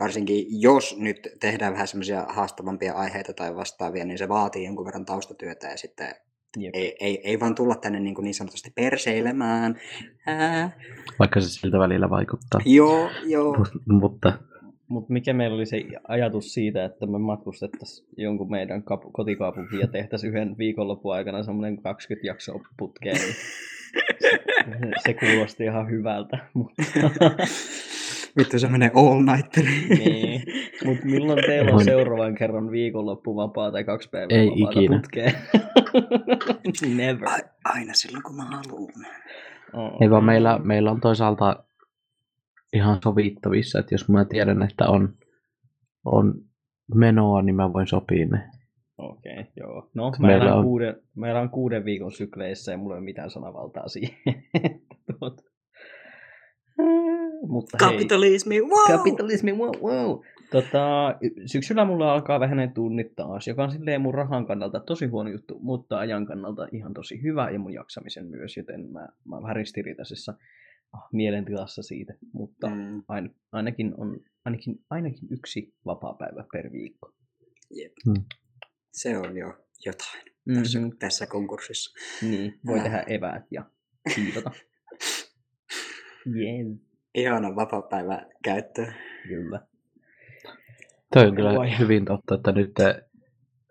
Varsinkin 0.00 0.46
jos 0.60 0.96
nyt 0.98 1.28
tehdään 1.40 1.72
vähän 1.72 1.88
semmoisia 1.88 2.26
haastavampia 2.28 2.92
aiheita 2.94 3.32
tai 3.32 3.56
vastaavia, 3.56 4.04
niin 4.04 4.18
se 4.18 4.28
vaatii 4.28 4.64
jonkun 4.64 4.84
verran 4.86 5.04
taustatyötä 5.04 5.66
ja 5.66 5.76
sitten 5.76 6.14
Jep. 6.58 6.74
ei, 6.74 6.96
ei, 7.00 7.20
ei 7.24 7.40
vaan 7.40 7.54
tulla 7.54 7.74
tänne 7.74 8.00
niin, 8.00 8.14
kuin 8.14 8.24
niin 8.24 8.34
sanotusti 8.34 8.70
perseilemään. 8.74 9.80
Ää, 10.26 10.70
Vaikka 11.18 11.40
se 11.40 11.48
siltä 11.48 11.78
välillä 11.78 12.10
vaikuttaa. 12.10 12.60
joo, 12.64 13.10
joo. 13.26 13.56
Mut- 13.56 13.82
Mutta 14.00 14.32
Mutta 14.88 15.12
mikä 15.12 15.32
meillä 15.32 15.54
oli 15.56 15.66
se 15.66 15.82
ajatus 16.08 16.54
siitä, 16.54 16.84
että 16.84 17.06
me 17.06 17.18
matkustettaisiin 17.18 18.08
jonkun 18.16 18.50
meidän 18.50 18.82
kap- 18.82 19.12
kotikaupunkiin 19.12 19.80
ja 19.80 19.86
tehtäisiin 19.88 20.30
yhden 20.32 20.58
viikonlopun 20.58 21.14
aikana 21.14 21.42
semmoinen 21.42 21.82
20 21.82 22.26
jaksoa 22.26 22.60
putkeen, 22.78 23.16
se, 24.20 24.40
se 24.98 25.14
kuulosti 25.14 25.64
ihan 25.64 25.90
hyvältä. 25.90 26.38
Mutta 26.54 26.82
Vittu 28.38 28.58
se 28.58 28.68
menee 28.68 28.90
all 28.94 29.22
night. 29.22 29.56
niin. 29.98 30.42
Mut 30.84 31.04
milloin 31.04 31.44
teillä 31.46 31.72
on 31.72 31.84
seuraavan 31.84 32.34
kerran 32.34 32.70
viikonloppu 32.70 33.36
vapaa 33.36 33.72
tai 33.72 33.84
kaksi 33.84 34.08
päivää 34.10 34.36
Ei 34.38 34.48
vapaata 34.48 34.80
ikinä. 34.80 34.96
putkeen? 34.96 35.32
Never. 36.96 37.28
A- 37.28 37.38
aina 37.64 37.94
silloin, 37.94 38.22
kun 38.22 38.36
mä 38.36 38.44
haluan. 38.44 38.92
Oh. 39.72 40.02
ei 40.02 40.10
vaan 40.10 40.24
meillä, 40.24 40.58
meillä 40.64 40.90
on 40.90 41.00
toisaalta 41.00 41.64
ihan 42.72 42.98
sovittavissa, 43.04 43.78
että 43.78 43.94
jos 43.94 44.08
mä 44.08 44.24
tiedän, 44.24 44.62
että 44.62 44.88
on, 44.88 45.14
on 46.04 46.34
menoa, 46.94 47.42
niin 47.42 47.54
mä 47.54 47.72
voin 47.72 47.86
sopia 47.86 48.26
ne. 48.26 48.42
Okei, 49.02 49.32
okay, 49.32 49.44
joo. 49.56 49.90
No, 49.94 50.12
mä 50.18 50.26
meillä 50.26 50.54
on- 50.54 50.64
kuuden, 50.64 50.96
meillä 51.16 51.40
on 51.40 51.50
kuuden 51.50 51.84
viikon 51.84 52.12
sykleissä 52.12 52.72
ja 52.72 52.78
mulla 52.78 52.94
ei 52.94 52.98
ole 52.98 53.04
mitään 53.04 53.30
sanavaltaa 53.30 53.88
siihen. 53.88 54.16
Mutta 57.48 57.78
hei. 57.80 57.92
Kapitalismi, 57.92 58.60
wow! 58.60 58.96
Kapitalismi, 58.96 59.52
wow, 59.52 59.70
wow. 59.82 60.20
Tota, 60.50 61.14
syksyllä 61.46 61.84
mulla 61.84 62.12
alkaa 62.12 62.40
vähän 62.40 62.56
ne 62.56 62.70
tunnit 62.74 63.16
taas, 63.16 63.48
joka 63.48 63.64
on 63.64 63.70
silleen 63.70 64.00
mun 64.00 64.14
rahan 64.14 64.46
kannalta 64.46 64.80
tosi 64.80 65.06
huono 65.06 65.30
juttu, 65.30 65.58
mutta 65.62 65.98
ajan 65.98 66.26
kannalta 66.26 66.68
ihan 66.72 66.94
tosi 66.94 67.22
hyvä 67.22 67.50
ja 67.50 67.58
mun 67.58 67.72
jaksamisen 67.72 68.26
myös, 68.26 68.56
joten 68.56 68.92
mä, 68.92 69.08
mä 69.24 69.36
oon 69.36 69.42
vähän 69.42 69.56
ristiriitaisessa 69.56 70.34
ah, 70.92 71.08
mielentilassa 71.12 71.82
siitä, 71.82 72.14
mutta 72.32 72.68
mm. 72.68 73.02
Ain, 73.08 73.34
ainakin 73.52 73.94
on 73.96 74.20
ainakin, 74.44 74.80
ainakin 74.90 75.28
yksi 75.30 75.74
vapaa-päivä 75.86 76.44
per 76.52 76.72
viikko. 76.72 77.12
jep. 77.70 77.92
Mm. 78.06 78.24
Se 78.92 79.18
on 79.18 79.36
jo 79.36 79.46
jotain 79.86 80.32
Mm-hmm. 80.46 80.62
tässä, 80.62 80.78
tässä 80.98 81.26
konkurssissa. 81.26 81.90
Niin, 82.26 82.60
voi 82.66 82.78
Ää. 82.78 82.84
tehdä 82.84 83.04
eväät 83.06 83.42
ja 83.50 83.64
siivota. 84.14 84.50
Yes, 86.26 86.78
Ihana 87.14 87.56
vapaa-päivä 87.56 88.26
käyttö. 88.44 88.86
kyllä. 89.28 89.60
Toi 91.14 91.26
on 91.26 91.34
kyllä 91.34 91.54
Voi. 91.54 91.78
hyvin 91.78 92.04
totta, 92.04 92.34
että 92.34 92.52
nyt 92.52 92.72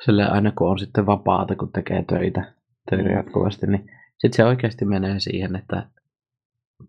sille 0.05 0.25
aina 0.25 0.51
kun 0.57 0.69
on 0.71 0.79
sitten 0.79 1.05
vapaata, 1.05 1.55
kun 1.55 1.71
tekee 1.71 2.03
töitä, 2.09 2.53
töitä 2.89 3.09
Mm. 3.09 3.15
jatkuvasti, 3.15 3.67
niin 3.67 3.89
sitten 4.17 4.33
se 4.37 4.45
oikeasti 4.45 4.85
menee 4.85 5.19
siihen, 5.19 5.55
että 5.55 5.89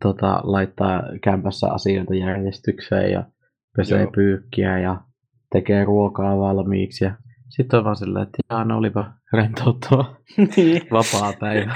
tota, 0.02 0.40
laittaa 0.44 1.02
kämpässä 1.24 1.66
asioita 1.72 2.14
järjestykseen 2.14 3.12
ja 3.12 3.24
pesee 3.76 4.02
Joo. 4.02 4.10
pyykkiä 4.12 4.78
ja 4.78 5.00
tekee 5.52 5.84
ruokaa 5.84 6.38
valmiiksi 6.38 7.04
ja 7.04 7.14
Sitten 7.52 7.78
on 7.78 7.84
vaan 7.84 7.96
silleen, 7.96 8.22
että 8.22 8.38
jaa, 8.50 8.76
olipa 8.76 9.12
rentouttava 9.32 10.16
niin. 10.56 10.82
vapaa 10.92 11.32
päivä. 11.40 11.74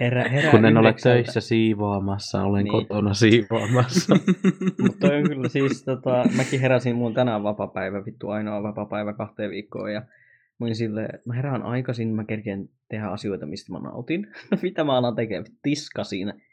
Herä, 0.00 0.28
herää 0.28 0.50
Kun 0.50 0.64
en 0.64 0.76
ole 0.76 0.94
töissä 1.02 1.40
siivoamassa, 1.40 2.42
olen 2.42 2.64
Niin. 2.64 2.72
kotona 2.72 3.14
siivoamassa. 3.14 4.14
Mutta 4.82 5.06
on 5.06 5.22
kyllä 5.28 5.48
siis, 5.48 5.84
tota, 5.84 6.24
mäkin 6.36 6.60
heräsin, 6.60 6.96
mulla 6.96 7.08
on 7.08 7.14
tänään 7.14 7.42
vapapäivä, 7.42 8.04
vittu 8.04 8.28
ainoa 8.28 8.62
vapapäivä 8.62 9.12
kahteen 9.12 9.50
viikkoon 9.50 9.92
ja 9.92 10.00
mä 10.00 10.64
olin 10.66 10.76
silleen, 10.76 11.18
mä 11.26 11.34
herään 11.34 11.62
aikaisin, 11.62 12.08
mä 12.14 12.24
kerkeen 12.24 12.68
tehdä 12.88 13.06
asioita, 13.06 13.46
mistä 13.46 13.72
mä 13.72 13.78
nautin. 13.78 14.26
Mitä 14.62 14.84
mä 14.84 14.98
alan 14.98 15.16
tekemään? 15.16 15.44
Tiskasin, 15.62 16.28
pesi- 16.28 16.49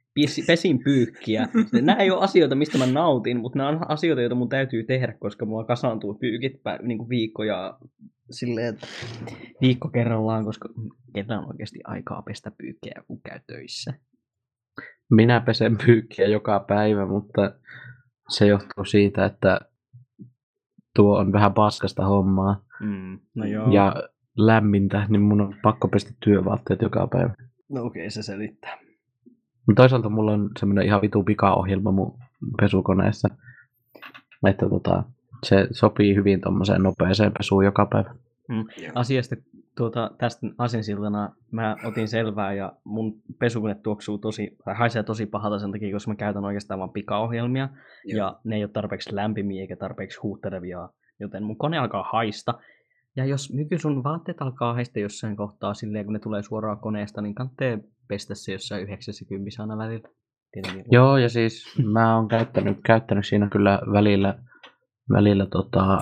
pesin 0.47 0.83
pyykkiä. 0.83 1.47
Nämä 1.81 2.00
ei 2.00 2.12
ole 2.12 2.24
asioita, 2.24 2.55
mistä 2.55 2.77
mä 2.77 2.86
nautin, 2.86 3.38
mutta 3.39 3.57
nämä 3.57 3.69
on 3.69 3.91
asioita, 3.91 4.21
joita 4.21 4.36
mun 4.36 4.50
täytyy 4.50 4.83
tehdä, 4.83 5.13
koska 5.19 5.45
mulla 5.45 5.63
kasaantuu 5.63 6.13
pyykit 6.13 6.53
pä- 6.53 6.83
niin 6.83 6.97
kuin 6.97 7.09
viikko 7.09 7.43
ja 7.43 7.77
silleen, 8.31 8.74
että 8.74 8.88
viikko 9.62 9.89
kerrallaan, 9.89 10.45
koska 10.45 10.69
kenellä 11.13 11.39
on 11.39 11.47
oikeasti 11.47 11.79
aikaa 11.83 12.21
pestä 12.21 12.51
pyykkejä, 12.57 13.03
kun 13.07 13.21
käy 13.21 13.39
töissä. 13.47 13.93
Minä 15.12 15.39
pesen 15.39 15.77
pyykkiä 15.86 16.27
joka 16.27 16.65
päivä, 16.67 17.05
mutta 17.05 17.51
se 18.29 18.47
johtuu 18.47 18.86
siitä, 18.86 19.25
että 19.25 19.59
tuo 20.95 21.17
on 21.17 21.31
vähän 21.31 21.53
paskasta 21.53 22.05
hommaa 22.05 22.67
Mm. 22.79 23.19
No 23.36 23.45
joo. 23.45 23.71
ja 23.71 23.95
lämmintä, 24.38 25.05
niin 25.09 25.21
mun 25.21 25.41
on 25.41 25.55
pakko 25.63 25.88
pestä 25.88 26.12
työvaatteet 26.24 26.81
joka 26.81 27.07
päivä. 27.07 27.33
No 27.69 27.83
okei, 27.83 28.01
okay, 28.01 28.09
se 28.09 28.24
selittää. 28.24 28.77
Mutta 29.67 29.81
toisaalta 29.81 30.09
mulla 30.09 30.31
on 30.31 30.50
semmoinen 30.59 30.86
ihan 30.86 31.01
vitu 31.01 31.24
pikaohjelma 31.24 31.91
mun 31.91 32.19
pesukoneessa, 32.62 33.29
että 34.47 34.69
tota, 34.69 35.03
se 35.43 35.67
sopii 35.71 36.15
hyvin 36.15 36.41
tuommoiseen 36.41 36.83
nopeeseen 36.83 37.31
pesuun 37.38 37.65
joka 37.65 37.86
päivä. 37.86 38.15
Joo. 38.50 38.91
Asiasta 38.95 39.36
tuota, 39.77 40.12
tästä 40.17 40.47
asensiltana 40.57 41.36
mä 41.51 41.75
otin 41.83 42.07
selvää 42.07 42.53
ja 42.53 42.74
mun 42.83 43.21
pesukone 43.39 43.75
tuoksuu 43.75 44.17
tosi, 44.17 44.57
tai 44.65 44.75
haisee 44.75 45.03
tosi 45.03 45.25
pahalta 45.25 45.59
sen 45.59 45.71
takia, 45.71 45.93
koska 45.93 46.12
mä 46.12 46.15
käytän 46.15 46.45
oikeastaan 46.45 46.79
vain 46.79 46.89
pikaohjelmia 46.89 47.69
Joo. 48.05 48.17
ja 48.17 48.39
ne 48.43 48.55
ei 48.55 48.63
ole 48.63 48.71
tarpeeksi 48.71 49.15
lämpimiä 49.15 49.62
eikä 49.62 49.75
tarpeeksi 49.75 50.19
huuttelevia, 50.19 50.89
joten 51.19 51.43
mun 51.43 51.57
kone 51.57 51.77
alkaa 51.77 52.09
haista. 52.12 52.53
Ja 53.15 53.25
jos 53.25 53.53
nyky 53.53 53.77
sun 53.77 54.03
vaatteet 54.03 54.41
alkaa 54.41 54.74
haista 54.74 55.00
jossain 55.00 55.36
kohtaa 55.36 55.74
silleen, 55.74 56.05
kun 56.05 56.13
ne 56.13 56.19
tulee 56.19 56.43
suoraan 56.43 56.79
koneesta, 56.79 57.21
niin 57.21 57.36
kannattaa 57.36 57.77
pestä 58.07 58.35
se 58.35 58.51
jossain 58.51 58.83
90 58.83 59.49
aina 59.59 59.77
välillä. 59.77 60.09
Tietenkin. 60.51 60.85
Joo, 60.91 61.17
ja 61.17 61.29
siis 61.29 61.65
mä 61.93 62.15
oon 62.15 62.27
käyttänyt, 62.27 62.77
käyttänyt 62.85 63.25
siinä 63.25 63.49
kyllä 63.49 63.81
välillä, 63.91 64.39
välillä 65.11 65.45
tota, 65.45 66.01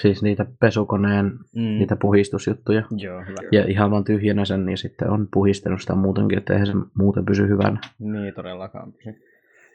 siis 0.00 0.22
niitä 0.22 0.46
pesukoneen, 0.60 1.26
Mm. 1.54 1.62
niitä 1.78 1.96
puhistusjuttuja. 1.96 2.82
Joo, 2.96 3.20
hyvä. 3.20 3.48
Ja 3.52 3.64
ihan 3.68 3.90
vaan 3.90 4.04
tyhjänä 4.04 4.44
sen, 4.44 4.66
niin 4.66 4.78
sitten 4.78 5.10
on 5.10 5.28
puhistanut 5.32 5.80
sitä 5.80 5.94
muutenkin, 5.94 6.38
että 6.38 6.52
eihän 6.52 6.66
se 6.66 6.72
muuten 6.98 7.24
pysy 7.24 7.48
hyvänä. 7.48 7.80
Niin 7.98 8.34
todellakaan 8.34 8.92
pysy. 8.92 9.22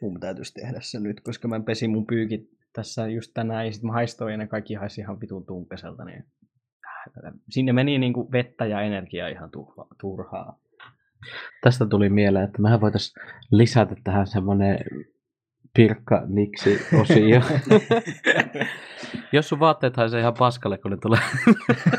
Mun 0.01 0.19
täytyisi 0.19 0.53
tehdä 0.53 0.79
se 0.81 0.99
nyt, 0.99 1.21
koska 1.21 1.47
mä 1.47 1.59
pesin 1.59 1.91
mun 1.91 2.05
pyykit 2.07 2.49
tässä 2.73 3.07
just 3.07 3.31
tänään 3.33 3.65
ja 3.65 3.71
sit 3.71 3.83
mä 3.83 3.91
haistoin 3.93 4.31
ja 4.31 4.37
ne 4.37 4.47
kaikki 4.47 4.73
haisi 4.73 5.01
ihan 5.01 5.21
vitun 5.21 5.45
tunkeselta. 5.45 6.05
Niin... 6.05 6.23
Sinne 7.49 7.73
meni 7.73 7.97
niinku 7.97 8.31
vettä 8.31 8.65
ja 8.65 8.81
energiaa 8.81 9.27
ihan 9.27 9.49
turhaa. 10.01 10.59
Tästä 11.61 11.85
tuli 11.85 12.09
mieleen, 12.09 12.45
että 12.45 12.61
mehän 12.61 12.81
voitaisiin 12.81 13.25
lisätä 13.51 13.95
tähän 14.03 14.27
semmoinen 14.27 14.79
pirkka 15.77 16.23
niksi 16.27 16.79
osio. 17.01 17.41
Jos 19.31 19.49
sun 19.49 19.59
vaatteet 19.59 19.97
haisee 19.97 20.19
ihan 20.19 20.33
paskalle, 20.39 20.77
kun 20.77 20.91
ne 20.91 20.97
tulee, 20.97 21.19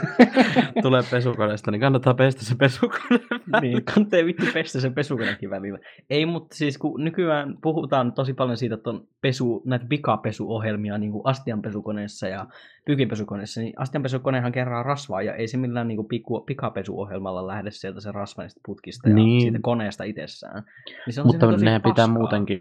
tulee 0.82 1.02
pesukoneesta, 1.10 1.70
niin 1.70 1.80
kannattaa 1.80 2.14
pestä 2.14 2.44
se 2.44 2.54
pesukone. 2.54 3.20
niin, 3.62 3.84
kannattaa 3.84 4.24
vittu 4.26 4.46
pestä 4.54 4.80
sen 4.80 4.94
pesukonekin 4.94 5.50
välillä. 5.50 5.78
Ei, 6.10 6.26
mutta 6.26 6.56
siis 6.56 6.78
kun 6.78 7.04
nykyään 7.04 7.58
puhutaan 7.62 8.12
tosi 8.12 8.34
paljon 8.34 8.56
siitä, 8.56 8.74
että 8.74 8.90
on 8.90 9.06
pesu, 9.20 9.62
näitä 9.66 9.86
pikapesuohjelmia 9.88 10.98
niin 10.98 11.12
kuin 11.12 11.22
astianpesukoneessa 11.24 12.28
ja 12.28 12.46
pyykinpesukoneessa, 12.86 13.60
niin 13.60 13.72
astianpesukonehan 13.76 14.52
kerää 14.52 14.82
rasvaa 14.82 15.22
ja 15.22 15.34
ei 15.34 15.48
se 15.48 15.56
millään 15.56 15.88
niin 15.88 15.96
kuin 15.96 16.08
piku, 16.08 16.40
pikapesuohjelmalla 16.40 17.46
lähde 17.46 17.70
sieltä 17.70 18.00
se 18.00 18.12
rasva 18.12 18.42
niistä 18.42 18.60
putkista 18.66 19.08
ja 19.08 19.14
Niin. 19.14 19.40
siitä 19.40 19.58
koneesta 19.62 20.04
itsessään. 20.04 20.62
Niin 21.06 21.14
se 21.14 21.20
on 21.20 21.26
Mutta 21.26 21.46
tosi 21.46 21.64
nehän 21.64 21.82
pitää 21.82 22.06
muutenkin, 22.06 22.60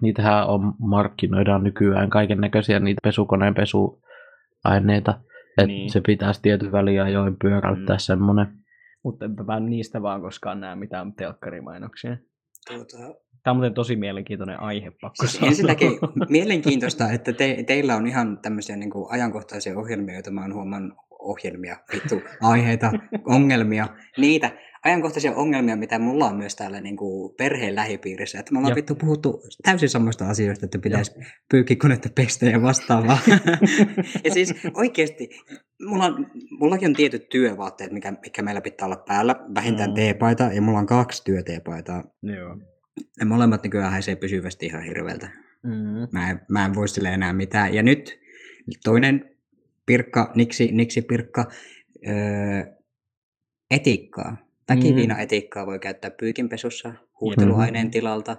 niitähän 0.00 0.46
on, 0.46 0.74
markkinoidaan 0.78 1.64
nykyään 1.64 2.10
kaiken 2.10 2.40
näköisiä 2.40 2.80
niitä 2.80 3.00
pesukoneen 3.02 3.54
pesuaineita. 3.54 5.20
Että 5.58 5.66
Niin. 5.66 5.90
se 5.90 6.00
pitäisi 6.06 6.42
tietyn 6.42 6.72
väliajoin 6.72 7.36
pyöräyttää 7.42 7.96
Mm. 7.96 8.00
semmoinen. 8.00 8.46
Mutta 9.04 9.24
enpä 9.24 9.42
mä 9.44 9.60
niistä 9.60 10.02
vaan 10.02 10.20
koskaan 10.20 10.60
näe 10.60 10.74
mitään 10.76 11.12
telkkarimainoksia. 11.12 12.16
Tuota, 12.68 12.96
Tämä 13.42 13.52
on 13.52 13.56
muuten 13.56 13.74
tosi 13.74 13.96
mielenkiintoinen 13.96 14.60
aihe, 14.60 14.90
pakko 14.90 15.14
Siis 15.20 15.32
sanoa. 15.32 15.48
ensinnäkin 15.48 15.92
mielenkiintoista, 16.28 17.10
että 17.12 17.32
te, 17.32 17.64
teillä 17.66 17.96
on 17.96 18.06
ihan 18.06 18.38
tämmöisiä 18.38 18.76
niin 18.76 18.90
kuin 18.90 19.06
ajankohtaisia 19.12 19.78
ohjelmia, 19.78 20.14
joita 20.14 20.30
mä 20.30 20.40
oon 20.40 20.54
huomannut 20.54 20.98
ohjelmia, 21.18 21.76
vittu, 21.92 22.22
aiheita, 22.42 22.92
ongelmia, 23.26 23.86
niitä 24.18 24.50
ajankohtaisia 24.84 25.34
ongelmia, 25.34 25.76
mitä 25.76 25.98
mulla 25.98 26.26
on 26.26 26.36
myös 26.36 26.56
täällä 26.56 26.80
niin 26.80 26.96
kuin 26.96 27.34
perheen 27.34 27.74
lähipiirissä. 27.74 28.38
Että 28.40 28.52
me 28.52 28.58
ollaan 28.58 28.74
vittu 28.74 28.94
puhuttu 28.94 29.42
täysin 29.62 29.88
samoista 29.88 30.28
asioista, 30.28 30.66
että 30.66 30.78
pitäisi 30.78 31.12
pyykkikonetta 31.50 32.08
pestä 32.14 32.46
ja 32.46 32.62
vastaavaa. 32.62 33.18
ja 34.24 34.30
siis 34.30 34.54
oikeasti, 34.74 35.30
mulla 35.88 36.04
on, 36.04 36.26
mullakin 36.60 36.88
on 36.88 36.94
tietyt 36.94 37.28
työvaatteet, 37.28 37.92
mikä, 37.92 38.12
mikä 38.22 38.42
meillä 38.42 38.60
pitää 38.60 38.86
olla 38.86 39.04
päällä, 39.08 39.36
vähintään 39.54 39.90
Mm. 39.90 39.94
teepaita, 39.94 40.44
ja 40.44 40.62
mulla 40.62 40.78
on 40.78 40.86
kaksi 40.86 41.24
työteepaitaa. 41.24 42.04
Joo. 42.22 42.56
Ja 43.20 43.26
molemmat 43.26 43.62
nykyään 43.62 43.90
haisee 43.92 44.16
pysyvästi 44.16 44.66
ihan 44.66 44.82
hirveältä. 44.82 45.28
Mm. 45.62 46.08
Mä 46.12 46.30
en, 46.30 46.40
mä 46.48 46.64
en 46.64 46.74
voi 46.74 46.88
sille 46.88 47.08
enää 47.08 47.32
mitään. 47.32 47.74
Ja 47.74 47.82
nyt 47.82 48.20
toinen 48.84 49.30
pirkka, 49.86 50.32
niksi, 50.34 50.68
niksi 50.72 51.02
pirkka, 51.02 51.50
öö, 52.08 52.74
etiikkaa. 53.70 54.36
Väkiviina-etiikkaa 54.76 55.66
voi 55.66 55.78
käyttää 55.78 56.10
pyykinpesussa 56.20 56.92
huuhteluaineen 57.20 57.90
tilalta. 57.90 58.36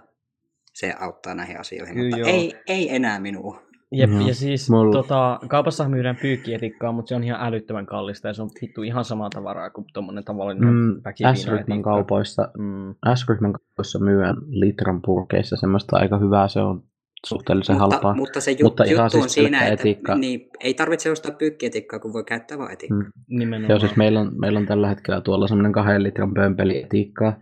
Se 0.74 0.94
auttaa 1.00 1.34
näihin 1.36 1.60
asioihin, 1.60 1.96
Kyllä 1.96 2.18
mutta 2.18 2.30
joo. 2.30 2.38
ei, 2.38 2.54
ei 2.68 2.96
enää 2.96 3.20
minua. 3.20 3.62
Jep, 3.92 4.10
Joo. 4.12 4.28
ja 4.28 4.34
siis 4.36 4.70
Mulla- 4.70 4.92
tota, 4.92 5.40
kaupassa 5.48 5.90
myydään 5.90 6.16
pyykkietiikkaa, 6.22 6.92
mutta 6.92 7.10
se 7.10 7.16
on 7.16 7.24
ihan 7.24 7.48
älyttömän 7.48 7.86
kallista 7.86 8.28
ja 8.28 8.34
se 8.34 8.42
on 8.42 8.50
vittu 8.62 8.84
ihan 8.84 9.06
samaa 9.06 9.30
tavaraa 9.30 9.70
kuin 9.70 9.86
tuommoinen 9.94 10.24
tavallinen 10.24 10.70
Mm, 10.74 11.02
S-ryhmän 11.36 11.82
kaupoissa, 11.82 12.52
Mm. 12.58 12.96
S-ryhmän 13.16 13.54
kaupoissa 13.54 14.00
myydään 14.00 14.36
litran 14.50 15.02
purkeissa 15.02 15.56
semmoista 15.56 15.98
aika 15.98 16.18
hyvää, 16.18 16.48
se 16.48 16.62
on 16.62 16.84
suhteellisen 17.26 17.76
mutta, 17.76 17.96
halpaa. 17.96 18.16
mutta 18.16 18.42
se 18.42 18.52
ju, 18.52 18.58
Mutta 18.64 18.84
ihan 18.84 19.04
juttu 19.06 19.18
on 19.18 19.22
siis 19.22 19.34
siinä, 19.34 19.60
pelkkä 19.60 19.74
että 19.74 19.82
etiikka. 19.82 20.16
niin, 20.16 20.50
ei 20.60 20.74
tarvitse 20.74 21.12
ostaa 21.12 21.32
pyykkietiikkaa, 21.32 22.00
kun 22.00 22.14
voi 22.14 22.24
käyttää 22.24 22.58
vaan 22.58 22.72
etiikkaa. 22.72 23.00
Mm. 23.00 23.38
Nimenomaan. 23.38 23.70
Joo, 23.70 23.80
siis 23.80 23.96
meillä 23.96 24.20
on, 24.20 24.32
meillä 24.40 24.60
on 24.60 24.66
tällä 24.66 24.88
hetkellä 24.90 25.22
tuolla 25.22 25.48
semmoinen 25.48 25.72
kahden 25.72 26.04
litran 26.04 26.34
pömpeli 26.34 26.84
etiikkaa 26.84 27.40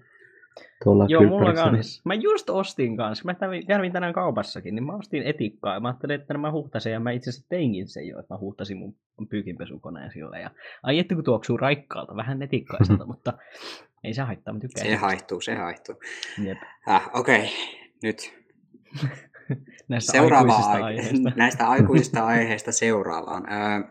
tuolla 0.83 1.05
Joo, 1.09 1.23
mulla 1.23 1.51
niin- 1.53 1.63
kans. 1.63 2.01
Mä 2.05 2.13
just 2.13 2.49
ostin 2.49 2.97
kanssa. 2.97 3.25
Mä 3.25 3.33
kävin, 3.33 3.67
kävin 3.67 3.91
tänään 3.91 4.13
kaupassakin, 4.13 4.75
niin 4.75 4.83
mä 4.85 4.95
ostin 4.95 5.23
etikkaa. 5.23 5.73
Ja 5.73 5.79
mä 5.79 5.87
ajattelin, 5.87 6.21
että 6.21 6.37
mä 6.37 6.51
huhtasin, 6.51 6.91
ja 6.91 6.99
mä 6.99 7.11
itse 7.11 7.29
asiassa 7.29 7.49
teinkin 7.49 7.87
sen 7.87 8.07
jo, 8.07 8.19
että 8.19 8.33
mä 8.33 8.39
huhtasin 8.39 8.77
mun 8.77 8.95
pyykinpesukoneen 9.29 10.11
sillä. 10.11 10.39
Ja 10.39 10.49
ai 10.83 10.99
että 10.99 11.15
kun 11.15 11.23
tuoksuu 11.23 11.57
raikkaalta, 11.57 12.15
vähän 12.15 12.41
etikkaiselta, 12.41 13.05
mutta 13.13 13.33
ei 14.03 14.13
se 14.13 14.21
haittaa, 14.21 14.53
mä 14.53 14.59
tykkään. 14.59 14.87
Se 14.87 14.95
haihtuu, 14.95 15.41
se 15.41 15.55
haihtuu. 15.55 15.95
Jep. 16.43 16.57
Ah, 16.87 17.09
Okei, 17.13 17.39
okay. 17.39 17.49
nyt 18.03 18.17
Näistä 19.89 20.11
Seuraava 20.11 20.53
aikuisista 20.53 20.71
ai- 20.71 20.83
aiheista. 20.83 21.31
näistä 21.43 21.67
aikuisista 21.69 22.25
aiheista 22.25 22.71
seuraavaan. 22.71 23.43
Öö, 23.51 23.89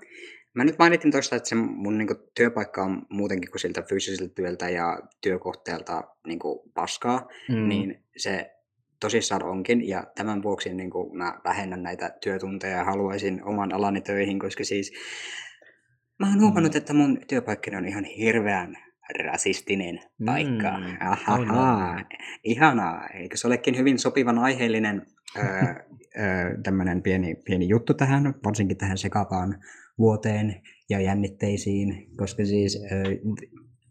mä 0.55 0.65
nyt 0.65 0.79
mainitin 0.79 1.11
tuosta, 1.13 1.37
että 1.37 1.49
se 1.49 1.55
mun 1.55 1.99
niinku, 1.99 2.15
työpaikka 2.37 2.83
on 2.83 3.03
muutenkin 3.11 3.51
kuin 3.51 3.61
siltä 3.61 3.83
fyysiseltä 3.83 4.35
työltä 4.35 4.69
ja 4.69 4.99
työkohteelta 5.21 6.03
niinku, 6.27 6.71
paskaa, 6.75 7.29
Mm. 7.49 7.69
niin 7.69 8.05
se 8.17 8.51
tosissaan 9.01 9.43
onkin. 9.45 9.89
Ja 9.89 10.05
tämän 10.17 10.43
vuoksi 10.43 10.75
niinku, 10.75 11.11
mä 11.17 11.41
vähennän 11.45 11.83
näitä 11.83 12.11
työtunteja 12.23 12.77
ja 12.77 12.85
haluaisin 12.85 13.45
oman 13.45 13.73
alani 13.75 14.01
töihin, 14.01 14.39
koska 14.39 14.65
siis 14.65 14.93
mä 16.19 16.27
oon 16.29 16.41
huomannut, 16.41 16.77
että 16.77 16.95
mun 16.95 17.19
työpaikkani 17.29 17.77
on 17.77 17.87
ihan 17.89 18.05
hirveän 18.05 18.77
rasistinen 19.25 20.01
paikka. 20.25 20.79
Mm, 20.79 20.97
Ahaha, 21.01 21.97
ihanaa. 22.45 23.07
Eikö 23.15 23.37
se 23.37 23.47
olekin 23.47 23.79
hyvin 23.79 23.99
sopivan 23.99 24.39
aiheellinen 24.39 25.07
tämmöinen 26.63 27.03
pieni, 27.03 27.35
pieni 27.35 27.69
juttu 27.69 27.95
tähän, 27.95 28.35
varsinkin 28.45 28.77
tähän 28.77 28.99
sekavaan 28.99 29.59
vuoteen 29.99 30.63
ja 30.91 31.01
jännitteisiin, 31.01 32.07
koska 32.17 32.45
siis 32.45 32.79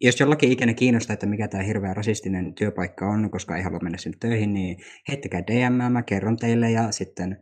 jos 0.02 0.20
jollakin 0.20 0.52
ikinä 0.52 0.74
kiinnostaa, 0.74 1.14
että 1.14 1.26
mikä 1.26 1.48
tämä 1.48 1.64
hirveä 1.64 1.94
rasistinen 1.94 2.54
työpaikka 2.54 3.10
on, 3.10 3.32
koska 3.32 3.58
ei 3.58 3.64
halua 3.64 3.80
mennä 3.80 3.98
sinne 3.98 4.18
töihin, 4.20 4.54
niin 4.54 4.78
heittäkää 5.08 5.42
DM, 5.48 5.92
mä 5.92 6.04
kerron 6.04 6.38
teille 6.38 6.72
ja 6.72 6.92
sitten 6.92 7.38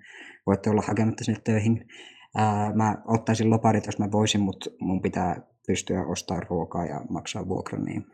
voitte 0.48 0.70
olla 0.70 0.82
hakematta 0.88 1.24
sinne 1.24 1.42
töihin. 1.44 1.86
Ää, 2.36 2.74
mä 2.76 2.96
ottaisin 3.08 3.50
loparit, 3.50 3.86
jos 3.86 4.00
mä 4.00 4.12
voisin, 4.12 4.42
mutta 4.42 4.70
mun 4.80 5.02
pitää 5.02 5.42
pystyä 5.68 6.06
ostamaan 6.06 6.48
ruokaa 6.50 6.86
ja 6.86 7.02
maksaa 7.10 7.48
vuokra, 7.48 7.80
niin 7.80 8.06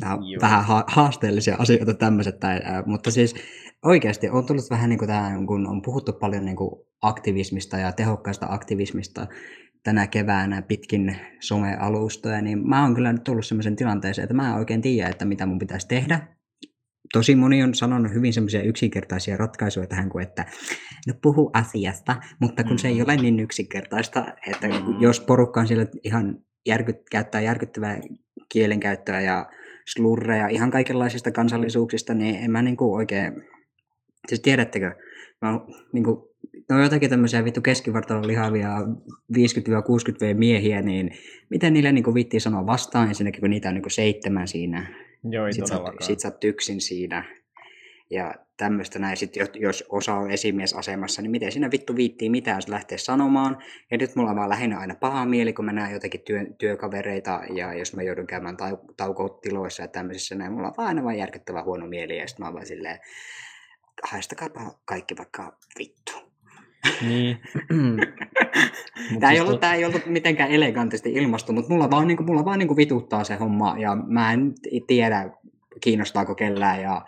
Nämä 0.00 0.14
on 0.14 0.28
Joo. 0.28 0.40
vähän 0.40 0.64
ha- 0.64 0.84
haasteellisia 0.88 1.56
asioita 1.58 1.94
tämmöiset, 1.94 2.40
tai, 2.40 2.60
ää, 2.64 2.82
mutta 2.86 3.10
siis 3.10 3.34
oikeasti 3.84 4.28
on 4.28 4.46
tullut 4.46 4.70
vähän 4.70 4.90
niin 4.90 4.98
kuin 4.98 5.08
tämä, 5.08 5.32
kun 5.46 5.66
on 5.66 5.82
puhuttu 5.82 6.12
paljon 6.12 6.44
niin 6.44 6.56
kuin 6.56 6.70
aktivismista 7.02 7.78
ja 7.78 7.92
tehokkaista 7.92 8.46
aktivismista 8.50 9.26
tänä 9.84 10.06
keväänä 10.06 10.62
pitkin 10.62 11.16
somealustoja, 11.40 12.42
niin 12.42 12.68
mä 12.68 12.82
oon 12.82 12.94
kyllä 12.94 13.12
nyt 13.12 13.24
tullut 13.24 13.46
semmoisen 13.46 13.76
tilanteeseen, 13.76 14.24
että 14.24 14.34
mä 14.34 14.48
en 14.48 14.54
oikein 14.54 14.82
tiedä, 14.82 15.08
että 15.08 15.24
mitä 15.24 15.46
mun 15.46 15.58
pitäisi 15.58 15.88
tehdä. 15.88 16.36
Tosi 17.12 17.36
moni 17.36 17.62
on 17.62 17.74
sanonut 17.74 18.12
hyvin 18.14 18.32
semmoisia 18.32 18.62
yksinkertaisia 18.62 19.36
ratkaisuja 19.36 19.86
tähän 19.86 20.08
kuin, 20.08 20.22
että 20.22 20.44
no 21.06 21.14
puhu 21.22 21.50
asiasta, 21.54 22.16
mutta 22.40 22.64
kun 22.64 22.78
se 22.78 22.88
ei 22.88 22.94
Mm. 22.94 23.00
ole 23.04 23.16
niin 23.16 23.40
yksinkertaista, 23.40 24.26
että 24.50 24.68
Mm. 24.68 25.00
jos 25.00 25.20
porukka 25.20 25.60
on 25.60 25.66
siellä 25.68 25.86
ihan 26.04 26.38
järkyt, 26.66 26.96
käyttää 27.10 27.40
järkyttävää 27.40 28.00
kielenkäyttöä 28.52 29.20
ja 29.20 29.46
slurreja 29.94 30.48
ihan 30.48 30.70
kaikenlaisista 30.70 31.32
kansallisuuksista, 31.32 32.14
niin 32.14 32.34
en 32.34 32.50
mä 32.50 32.62
niinku 32.62 32.94
oikein, 32.94 33.32
siis 34.28 34.40
tiedättekö, 34.40 34.94
mä 35.42 35.52
oon 35.52 35.74
niinku, 35.92 36.34
ne 36.68 36.76
on 36.76 36.82
jotakin 36.82 37.10
tämmöisiä 37.10 37.44
vittu 37.44 37.60
keskivartalon 37.60 38.26
lihavia 38.26 38.68
50-60V 39.32 40.34
miehiä, 40.34 40.82
niin 40.82 41.10
miten 41.50 41.72
niille 41.72 41.92
niinku 41.92 42.14
viittiin 42.14 42.40
sanoa 42.40 42.66
vastaan 42.66 43.08
ensinnäkin, 43.08 43.40
kun 43.40 43.50
niitä 43.50 43.68
on 43.68 43.74
niinku 43.74 43.90
seitsemän 43.90 44.48
siinä, 44.48 44.86
Joo, 45.30 45.46
ei 45.46 45.52
sit 45.52 45.66
sä, 45.66 45.80
sit 46.00 46.20
sä 46.20 46.28
oot 46.28 46.44
yksin 46.44 46.80
siinä, 46.80 47.24
ja 48.10 48.34
tämmöistä 48.56 48.98
näin. 48.98 49.16
Sitten 49.16 49.48
jos, 49.54 49.84
osa 49.88 50.14
on 50.14 50.30
esimiesasemassa, 50.30 51.22
niin 51.22 51.30
miten 51.30 51.52
siinä 51.52 51.70
vittu 51.70 51.96
viittii 51.96 52.30
mitään 52.30 52.56
jos 52.56 52.68
lähtee 52.68 52.98
sanomaan. 52.98 53.58
Ja 53.90 53.98
nyt 53.98 54.16
mulla 54.16 54.30
on 54.30 54.36
vaan 54.36 54.48
lähinnä 54.48 54.78
aina 54.78 54.94
paha 54.94 55.26
mieli, 55.26 55.52
kun 55.52 55.64
mä 55.64 55.72
näen 55.72 55.92
jotenkin 55.92 56.20
työ, 56.20 56.40
työkavereita, 56.58 57.40
ja 57.54 57.74
jos 57.74 57.96
mä 57.96 58.02
joudun 58.02 58.26
käymään 58.26 58.56
tau, 58.56 58.76
taukotiloissa 58.96 59.82
ja 59.82 59.88
tämmöisissä, 59.88 60.34
niin 60.34 60.52
mulla 60.52 60.68
on 60.68 60.74
vaan 60.76 60.88
aina 60.88 61.04
vaan 61.04 61.18
järkyttävä 61.18 61.62
huono 61.62 61.86
mieli, 61.86 62.18
ja 62.18 62.28
sitten 62.28 62.44
mä 62.44 62.48
oon 62.48 62.54
vaan 62.54 62.66
silleen, 62.66 62.98
haistakaapa 64.02 64.78
kaikki 64.84 65.16
vaikka 65.16 65.58
vittu. 65.78 66.12
Niin. 67.02 67.38
Tämä 69.20 69.32
ei, 69.32 69.36
siis 69.36 69.48
ollut, 69.48 69.60
tää 69.60 69.74
ei 69.74 69.84
ollut 69.84 70.06
mitenkään 70.06 70.50
elegantisti 70.50 71.12
ilmastu, 71.12 71.52
mutta 71.52 71.72
mulla 71.72 71.90
vaan, 71.90 72.06
niinku, 72.06 72.22
mulla 72.22 72.44
vaan 72.44 72.58
niinku 72.58 72.76
vituttaa 72.76 73.24
se 73.24 73.34
homma 73.34 73.78
ja 73.78 73.96
mä 74.06 74.32
en 74.32 74.54
tiedä, 74.86 75.30
kiinnostaako 75.80 76.34
kellään. 76.34 76.82
Ja 76.82 77.02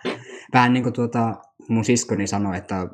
vähän 0.53 0.73
niin 0.73 0.83
kuin 0.83 0.93
tuota, 0.93 1.35
mun 1.69 1.85
siskoni 1.85 2.27
sanoi, 2.27 2.57
että 2.57 2.89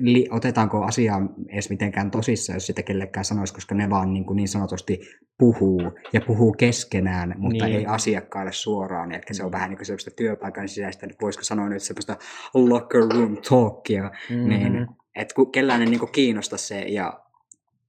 li, 0.00 0.28
otetaanko 0.30 0.82
asiaa 0.84 1.20
edes 1.48 1.70
mitenkään 1.70 2.10
tosissaan, 2.10 2.56
jos 2.56 2.66
sitä 2.66 2.82
kellekään 2.82 3.24
sanoisi, 3.24 3.54
koska 3.54 3.74
ne 3.74 3.90
vaan 3.90 4.12
niin, 4.12 4.24
kuin 4.26 4.36
niin 4.36 4.48
sanotusti 4.48 5.00
puhuu 5.38 5.82
ja 6.12 6.20
puhuu 6.26 6.52
keskenään, 6.52 7.34
mutta 7.38 7.64
Niin. 7.64 7.76
ei 7.76 7.86
asiakkaille 7.86 8.52
suoraan. 8.52 9.12
Eli 9.12 9.22
se 9.32 9.42
on 9.44 9.48
Mm. 9.50 9.52
vähän 9.52 9.70
niin 9.70 9.78
kuin 9.78 9.86
sellaista 9.86 10.10
työpaikan 10.16 10.68
sisäistä, 10.68 11.06
että 11.06 11.16
voisiko 11.22 11.44
sanoa 11.44 11.68
nyt 11.68 11.82
sellaista 11.82 12.16
locker 12.54 13.00
room 13.14 13.36
talkia, 13.48 14.10
Mhm. 14.30 14.48
niin 14.48 14.86
että 15.16 15.34
kun 15.34 15.52
kellään 15.52 15.80
ei 15.82 15.86
niin 15.90 16.00
kiinnosta 16.12 16.56
se 16.56 16.80
ja 16.80 17.20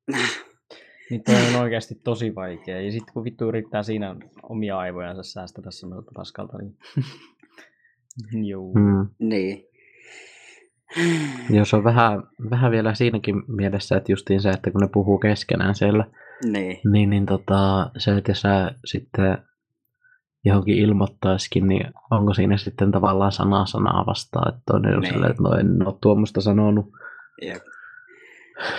Niin 1.09 1.23
toi 1.23 1.35
on 1.55 1.61
oikeasti 1.61 1.95
tosi 2.03 2.35
vaikea. 2.35 2.81
Ja 2.81 2.91
sitten 2.91 3.13
kun 3.13 3.23
vittu 3.23 3.47
yrittää 3.47 3.83
siinä 3.83 4.15
omia 4.43 4.77
aivojansa 4.77 5.23
säästää 5.23 5.63
semmoiselta 5.71 6.11
paskalta, 6.15 6.57
niin... 6.57 6.77
Joo. 8.49 8.73
Mm. 8.73 9.09
niin. 9.19 9.65
Jos 11.49 11.73
on 11.73 11.83
vähän, 11.83 12.23
vähän 12.49 12.71
vielä 12.71 12.93
siinäkin 12.93 13.43
mielessä, 13.47 13.97
että 13.97 14.11
justiin 14.11 14.41
se, 14.41 14.49
että 14.49 14.71
kun 14.71 14.81
ne 14.81 14.87
puhuu 14.93 15.17
keskenään 15.19 15.75
siellä, 15.75 16.05
Niin. 16.45 16.79
niin, 16.91 17.09
niin 17.09 17.25
tota, 17.25 17.91
se, 17.97 18.17
että 18.17 18.31
jos 18.31 18.41
sä 18.41 18.71
sitten 18.85 19.37
johonkin 20.45 20.77
ilmoittaisikin, 20.77 21.67
niin 21.67 21.93
onko 22.11 22.33
siinä 22.33 22.57
sitten 22.57 22.91
tavallaan 22.91 23.31
sanaa 23.31 23.65
sanaa 23.65 24.05
vastaan, 24.05 24.49
että 24.49 24.61
toinen 24.65 24.95
on 24.95 25.01
Niin. 25.01 25.13
silleen, 25.13 25.31
että 25.31 25.43
no 25.43 25.53
en 25.55 25.87
ole 25.87 25.95
tuommoista 26.01 26.41
sanonut. 26.41 26.85
Jep. 27.41 27.63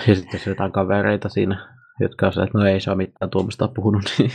Ja 0.09 0.15
sitten 0.15 0.33
jos 0.39 0.47
jotain 0.47 0.73
kavereita 0.73 1.29
siinä, 1.29 1.69
jotka 2.01 2.27
on 2.27 2.45
että 2.45 2.59
no 2.59 2.67
ei 2.67 2.81
se 2.81 2.91
ole 2.91 2.97
mitään 2.97 3.31
tuommoista 3.31 3.69
puhunut, 3.69 4.03
niin 4.19 4.31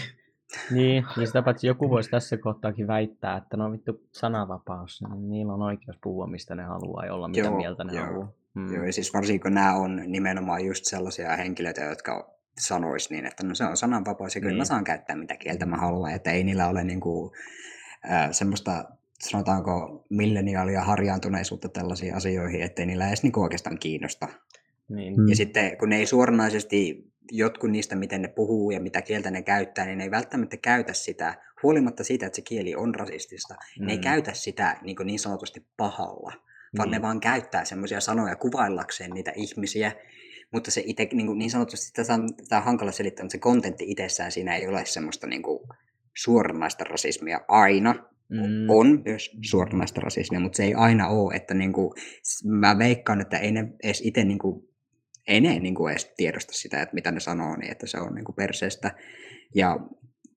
Niin, 0.71 1.05
niin 1.17 1.27
sitä 1.27 1.41
paitsi 1.41 1.67
joku 1.67 1.89
voisi 1.89 2.09
tässä 2.09 2.37
kohtaakin 2.37 2.87
väittää, 2.87 3.37
että 3.37 3.57
no 3.57 3.71
vittu 3.71 4.01
sananvapaus, 4.11 5.03
niin 5.09 5.29
niillä 5.29 5.53
on 5.53 5.61
oikeus 5.61 5.97
puhua 6.03 6.27
mistä 6.27 6.55
ne 6.55 6.63
haluaa 6.63 7.05
ja 7.05 7.13
olla 7.13 7.27
mitä 7.27 7.39
Joo, 7.41 7.57
mieltä 7.57 7.83
ne 7.83 7.93
joo. 7.93 8.05
haluaa. 8.05 8.31
Mm. 8.53 8.73
Joo, 8.73 8.83
ja 8.83 8.93
siis 8.93 9.13
varsinkin 9.13 9.41
kun 9.41 9.53
nämä 9.53 9.75
on 9.75 10.01
nimenomaan 10.07 10.65
just 10.65 10.85
sellaisia 10.85 11.35
henkilöitä, 11.35 11.81
jotka 11.81 12.31
sanois 12.59 13.09
niin, 13.09 13.25
että 13.25 13.43
no 13.43 13.55
se 13.55 13.63
on 13.63 13.77
sananvapaus 13.77 14.35
ja 14.35 14.41
kyllä 14.41 14.51
Niin. 14.51 14.57
mä 14.61 14.65
saan 14.65 14.83
käyttää 14.83 15.15
mitä 15.15 15.35
kieltä 15.37 15.65
mä 15.65 15.77
haluan, 15.77 16.11
että 16.11 16.31
ei 16.31 16.43
niillä 16.43 16.67
ole 16.67 16.83
niinku, 16.83 17.33
äh, 18.11 18.29
semmoista 18.31 18.85
sanotaanko 19.19 20.05
milleniaalia 20.09 20.83
harjaantuneisuutta 20.83 21.69
tällaisiin 21.69 22.15
asioihin, 22.15 22.61
ettei 22.61 22.85
niillä 22.85 23.07
edes 23.07 23.23
niinku 23.23 23.41
oikeastaan 23.41 23.79
kiinnosta. 23.79 24.27
Niin. 24.89 25.17
Mm. 25.17 25.27
Ja 25.27 25.35
sitten 25.35 25.77
kun 25.77 25.89
ne 25.89 25.97
ei 25.97 26.05
suoranaisesti, 26.05 27.08
jotkut 27.31 27.71
niistä 27.71 27.95
miten 27.95 28.21
ne 28.21 28.27
puhuu 28.27 28.71
ja 28.71 28.79
mitä 28.79 29.01
kieltä 29.01 29.31
ne 29.31 29.41
käyttää, 29.41 29.85
niin 29.85 29.97
ne 29.97 30.03
ei 30.03 30.11
välttämättä 30.11 30.57
käytä 30.57 30.93
sitä, 30.93 31.33
huolimatta 31.63 32.03
siitä, 32.03 32.25
että 32.25 32.35
se 32.35 32.41
kieli 32.41 32.75
on 32.75 32.95
rasistista, 32.95 33.53
mm. 33.79 33.85
ne 33.85 33.91
ei 33.91 33.97
Mm. 33.97 34.01
käytä 34.03 34.33
sitä 34.33 34.77
niin, 34.81 34.95
kuin 34.95 35.07
niin 35.07 35.19
sanotusti 35.19 35.65
pahalla, 35.77 36.33
vaan 36.77 36.89
Niin. 36.89 36.91
ne 36.91 37.01
vaan 37.01 37.19
käyttää 37.19 37.65
semmoisia 37.65 37.99
sanoja 38.01 38.35
kuvaillakseen 38.35 39.11
niitä 39.11 39.31
ihmisiä, 39.35 39.91
mutta 40.53 40.71
se 40.71 40.83
itse 40.85 41.07
niin, 41.13 41.27
kuin 41.27 41.37
niin 41.39 41.51
sanotusti, 41.51 41.91
tätä 41.93 42.13
on, 42.13 42.35
tätä 42.35 42.57
on 42.57 42.63
hankala 42.63 42.91
selittää, 42.91 43.23
mutta 43.23 43.31
se 43.31 43.37
kontentti 43.39 43.91
itsessään 43.91 44.31
siinä 44.31 44.55
ei 44.55 44.67
ole 44.67 44.85
semmoista 44.85 45.27
niin 45.27 45.41
kuin 45.43 45.59
suoranaista 46.17 46.83
rasismia 46.83 47.39
aina, 47.47 48.09
Mm. 48.31 48.69
on 48.69 49.01
myös 49.05 49.31
suoranaista 49.49 50.01
rasismia, 50.01 50.39
mutta 50.39 50.57
se 50.57 50.63
ei 50.63 50.73
aina 50.73 51.07
ole, 51.07 51.35
että 51.35 51.53
niinku, 51.53 51.93
s- 52.23 52.45
mä 52.45 52.77
veikkaan, 52.77 53.21
että 53.21 53.37
ei 53.37 53.51
ne 53.51 53.67
edes 53.83 54.01
itse 54.05 54.23
niinku, 54.23 54.68
ei 55.29 55.41
ne 55.41 55.59
niinku 55.59 55.87
edes 55.87 56.13
tiedosta 56.17 56.53
sitä, 56.53 56.81
että 56.81 56.95
mitä 56.95 57.11
ne 57.11 57.19
sanoo, 57.19 57.55
niin 57.55 57.71
että 57.71 57.87
se 57.87 57.97
on 57.99 58.15
niinku 58.15 58.31
perseestä. 58.33 58.91
Ja 59.55 59.77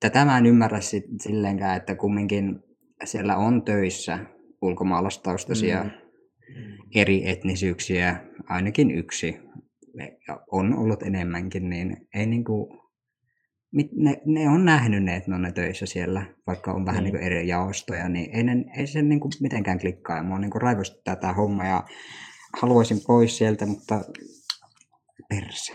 tätä 0.00 0.24
mä 0.24 0.38
en 0.38 0.46
ymmärrä 0.46 0.80
sit, 0.80 1.04
silleenkään, 1.22 1.76
että 1.76 1.94
kumminkin 1.94 2.60
siellä 3.04 3.36
on 3.36 3.62
töissä 3.64 4.18
ulkomaalaistaustaisia 4.62 5.84
Mm. 5.84 5.90
eri 6.94 7.28
etnisyyksiä, 7.30 8.16
ainakin 8.48 8.90
yksi, 8.90 9.36
ja 10.28 10.40
on 10.50 10.74
ollut 10.78 11.02
enemmänkin, 11.02 11.68
niin 11.70 11.96
ei 12.14 12.26
niinku, 12.26 12.78
mit- 13.72 13.92
ne, 13.96 14.16
ne 14.26 14.48
on 14.48 14.64
nähnyt 14.64 15.04
ne, 15.04 15.16
että 15.16 15.30
ne 15.30 15.34
on 15.34 15.42
ne 15.42 15.52
töissä 15.52 15.86
siellä, 15.86 16.26
vaikka 16.46 16.72
on 16.72 16.86
vähän 16.86 17.04
Niin. 17.04 17.14
niin. 17.14 17.24
eri 17.24 17.48
jaostoja, 17.48 18.08
niin 18.08 18.36
ei, 18.36 18.42
ne, 18.42 18.64
ei 18.76 18.86
se 18.86 19.02
niin 19.02 19.20
kuin 19.20 19.32
mitenkään 19.40 19.78
klikkaa. 19.80 20.16
Ja 20.16 20.22
mua 20.22 20.38
niin 20.38 20.50
kuin 20.50 20.62
raivostuttaa 20.62 21.16
tämä 21.16 21.32
homma 21.32 21.64
ja 21.64 21.84
haluaisin 22.60 22.98
pois 23.06 23.38
sieltä, 23.38 23.66
mutta 23.66 24.00
perse. 25.28 25.72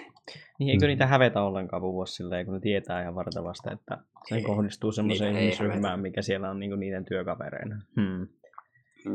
Niin 0.59 0.69
eikö 0.69 0.85
Mm. 0.85 0.87
niitä 0.87 1.07
hävetä 1.07 1.41
ollenkaan 1.41 1.81
puhua 1.81 2.05
silleen, 2.05 2.45
kun 2.45 2.53
ne 2.55 2.59
tietää 2.59 3.01
ihan 3.01 3.15
vartavasta, 3.15 3.71
että 3.71 3.97
se 4.29 4.35
Ei. 4.35 4.41
kohdistuu 4.41 4.91
semmoiseen 4.91 5.37
ihmisryhmään, 5.37 5.99
mikä 5.99 6.21
siellä 6.21 6.49
on 6.49 6.59
niinku 6.59 6.75
niiden 6.75 7.05
työkavereina. 7.05 7.81
Hmm. 7.95 8.27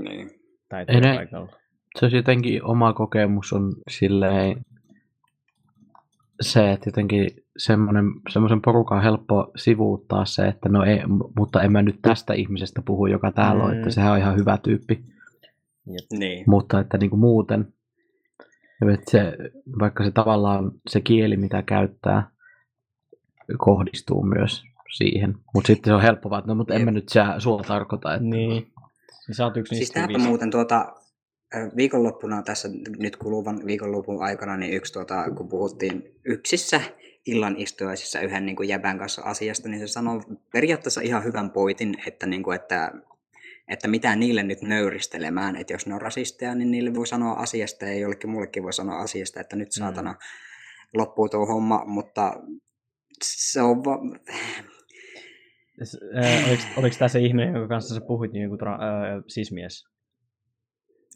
Niin. 0.02 0.30
Tai 0.68 0.85
Ei 0.88 0.94
ne- 1.00 1.00
työpaikalla. 1.08 1.52
se 1.98 2.04
olisi 2.04 2.16
jotenkin 2.16 2.64
oma 2.64 2.92
kokemus 2.92 3.52
on 3.52 3.72
silleen 3.90 4.64
se, 6.40 6.72
että 6.72 6.88
jotenkin 6.88 7.28
semmoinen, 7.56 8.04
semmoisen 8.30 8.62
porukan 8.62 8.98
on 8.98 9.04
helppo 9.04 9.50
sivuuttaa 9.56 10.24
se, 10.24 10.42
että 10.46 10.68
no 10.68 10.85
ei, 10.85 11.00
mutta 11.37 11.62
en 11.62 11.72
mä 11.72 11.82
nyt 11.82 11.98
tästä 12.02 12.35
ihmisestä 12.35 12.82
puhu, 12.87 13.06
joka 13.06 13.32
täällä 13.32 13.64
on, 13.64 13.70
Mm. 13.70 13.76
että 13.78 13.90
sehän 13.90 14.12
on 14.12 14.18
ihan 14.18 14.37
hyvä 14.37 14.58
tyyppi. 14.62 15.04
niin. 16.18 16.44
Mutta 16.46 16.80
että 16.80 16.98
niin 16.98 17.11
kuin 17.11 17.20
muuten, 17.20 17.72
että 18.90 19.11
se, 19.11 19.38
vaikka 19.81 20.05
se 20.05 20.11
tavallaan 20.11 20.73
se 20.88 21.01
kieli, 21.01 21.37
mitä 21.37 21.62
käyttää, 21.62 22.31
kohdistuu 23.59 24.23
myös 24.23 24.64
siihen. 24.97 25.35
Mutta 25.55 25.66
sitten 25.66 25.90
se 25.90 25.95
on 25.95 26.03
helppo 26.03 26.31
vaan, 26.31 26.42
no 26.47 26.55
mutta 26.55 26.75
en 26.75 26.85
mä 26.85 26.90
nyt 26.90 27.09
sä, 27.09 27.35
sua 27.38 27.62
tarkoita. 27.62 28.14
Että, 28.14 28.25
Niin. 28.25 28.73
Niin 29.29 29.35
sä 29.37 29.45
oot 29.45 29.57
yksi 29.57 29.75
Siis 29.75 29.90
tämäpä 29.90 30.18
muuten 30.18 30.51
tuota, 30.51 30.95
viikonloppuna 31.77 32.42
tässä 32.42 32.68
nyt 32.99 33.16
kuluvan 33.16 33.61
viikonlopun 33.66 34.23
aikana, 34.23 34.57
niin 34.57 34.75
yksi 34.75 34.92
tuota, 34.92 35.31
kun 35.37 35.49
puhuttiin 35.49 36.14
yksissä 36.25 36.81
illan 37.27 37.57
istujaisissa 37.57 38.21
yhden 38.21 38.47
niin 38.47 38.57
kuin 38.57 38.68
jäbän 38.68 38.99
kanssa 38.99 39.23
asiasta, 39.23 39.68
niin 39.68 39.81
se 39.81 39.87
sanoi 39.87 40.21
periaatteessa 40.53 41.01
ihan 41.01 41.25
hyvän 41.25 41.51
poitin, 41.51 41.95
että, 42.07 42.27
niin 42.27 42.42
kuin, 42.42 42.55
että, 42.55 42.92
että 43.72 43.88
mitä 43.88 44.16
niille 44.16 44.42
nyt 44.42 44.62
nöyristelemään, 44.62 45.56
että 45.56 45.72
jos 45.72 45.87
ne 45.87 45.94
on 45.94 46.02
rasisteja, 46.02 46.54
niin 46.54 46.70
niille 46.70 46.94
voi 46.94 47.06
sanoa 47.06 47.32
asiasta 47.32 47.85
ja 47.85 47.94
jollekin 47.94 48.30
mullekin 48.30 48.62
voi 48.62 48.72
sanoa 48.72 48.98
asiasta, 48.98 49.40
että 49.40 49.56
nyt 49.56 49.72
saatana 49.72 50.14
loppuu 50.94 51.28
tuo 51.28 51.46
homma, 51.46 51.85
mutta 51.87 52.32
se 53.22 53.62
on 53.62 53.85
va- 53.85 54.00
Oliko, 56.48 56.62
oliko 56.76 56.96
tämä 56.98 57.08
se 57.08 57.20
ihminen, 57.20 57.54
jonka 57.54 57.68
kanssa 57.68 57.94
sä 57.94 58.00
puhuit, 58.06 58.32
niin 58.32 58.42
joku 58.42 58.56
tra- 58.56 58.82
ää, 58.82 59.22
sismies? 59.28 59.85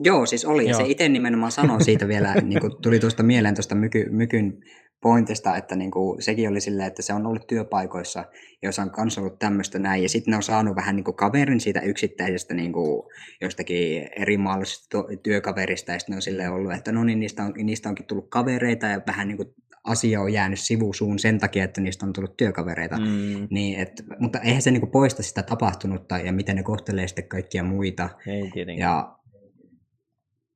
Joo, 0.00 0.26
siis 0.26 0.44
oli. 0.44 0.64
Ja 0.64 0.70
Joo. 0.70 0.80
se 0.80 0.86
itse 0.86 1.08
nimenomaan 1.08 1.52
sanoi 1.52 1.84
siitä 1.84 2.08
vielä, 2.08 2.34
niin 2.40 2.60
kuin 2.60 2.72
tuli 2.82 2.98
tuosta 2.98 3.22
mieleen 3.22 3.54
tuosta 3.54 3.74
myky, 3.74 4.06
mykyn 4.10 4.62
pointista, 5.06 5.56
että 5.56 5.76
niin 5.76 5.90
kuin, 5.90 6.22
sekin 6.22 6.48
oli 6.48 6.60
silleen, 6.60 6.88
että 6.88 7.02
se 7.02 7.14
on 7.14 7.26
ollut 7.26 7.46
työpaikoissa, 7.46 8.24
joissa 8.62 8.82
on 8.82 8.90
kanssa 8.90 9.20
ollut 9.20 9.38
tämmöistä 9.38 9.78
näin, 9.78 10.02
ja 10.02 10.08
sitten 10.08 10.30
ne 10.30 10.36
on 10.36 10.42
saanut 10.42 10.76
vähän 10.76 10.96
niin 10.96 11.04
kuin 11.04 11.16
kaverin 11.16 11.60
siitä 11.60 11.80
yksittäisestä 11.80 12.54
niin 12.54 12.72
kuin, 12.72 13.02
jostakin 13.40 14.08
eri 14.16 14.38
maallisesta 14.38 15.04
työkaverista, 15.22 15.92
ja 15.92 15.98
sitten 15.98 16.12
ne 16.12 16.16
on 16.16 16.22
silleen 16.22 16.52
ollut, 16.52 16.72
että 16.72 16.92
no 16.92 17.04
niin, 17.04 17.20
niistä, 17.20 17.42
on, 17.42 17.52
niistä 17.62 17.88
onkin 17.88 18.06
tullut 18.06 18.30
kavereita, 18.30 18.86
ja 18.86 19.00
vähän 19.06 19.28
niin 19.28 19.36
kuin 19.36 19.48
asia 19.84 20.20
on 20.20 20.32
jäänyt 20.32 20.60
sivusuun 20.60 21.18
sen 21.18 21.38
takia, 21.38 21.64
että 21.64 21.80
niistä 21.80 22.06
on 22.06 22.12
tullut 22.12 22.36
työkavereita. 22.36 22.96
Mm, 22.98 23.48
Niin, 23.50 23.78
et, 23.78 24.02
mutta 24.18 24.40
eihän 24.40 24.62
se 24.62 24.70
niinku 24.70 24.86
poista 24.86 25.22
sitä 25.22 25.42
tapahtunutta 25.42 26.18
ja 26.18 26.32
miten 26.32 26.56
ne 26.56 26.62
kohtelee 26.62 27.08
sitten 27.08 27.28
kaikkia 27.28 27.64
muita. 27.64 28.08
ei 28.26 28.50
tietenkin. 28.50 28.82
Ja 28.82 29.16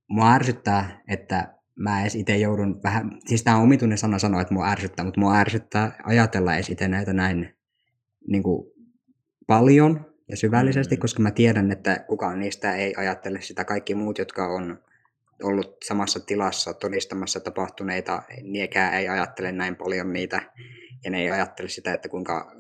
mua 0.09 0.33
ärsyttää, 0.33 1.03
että 1.09 1.60
mä 1.77 2.01
edes 2.01 2.15
itse 2.15 2.37
joudun 2.37 2.81
vähän, 2.83 3.11
siis 3.27 3.43
tämä 3.43 3.57
on 3.57 3.63
omituinen 3.63 3.99
sana 3.99 4.19
sanoa, 4.19 4.41
että 4.41 4.55
mua 4.55 4.69
ärsyttää, 4.71 5.05
mutta 5.05 5.21
mua 5.21 5.37
ärsyttää 5.37 6.01
ajatella 6.05 6.55
edes 6.55 6.71
itse 6.71 6.89
näitä 6.89 7.13
näin 7.13 7.55
niin 8.29 8.43
kuin 8.43 8.73
paljon 9.47 10.07
ja 10.29 10.37
syvällisesti, 10.37 10.97
Mm. 10.97 11.01
koska 11.01 11.23
mä 11.23 11.31
tiedän, 11.31 11.73
että 11.73 12.05
kukaan 12.09 12.41
niistä 12.41 12.75
ei 12.75 12.95
ajattele 12.97 13.41
sitä. 13.41 13.65
Kaikki 13.65 13.95
muut, 13.95 14.19
jotka 14.19 14.47
on 14.47 14.79
ollut 15.43 15.77
samassa 15.85 16.21
tilassa 16.21 16.75
todistamassa 16.75 17.41
tapahtuneita, 17.41 18.23
niekään 18.43 18.95
ei 18.95 19.09
ajattele 19.09 19.53
näin 19.53 19.77
paljon 19.77 20.13
niitä, 20.13 20.43
ja 21.05 21.11
ne 21.11 21.21
ei 21.21 21.31
ajattele 21.31 21.69
sitä, 21.69 21.93
että 21.95 22.09
kuinka, 22.09 22.53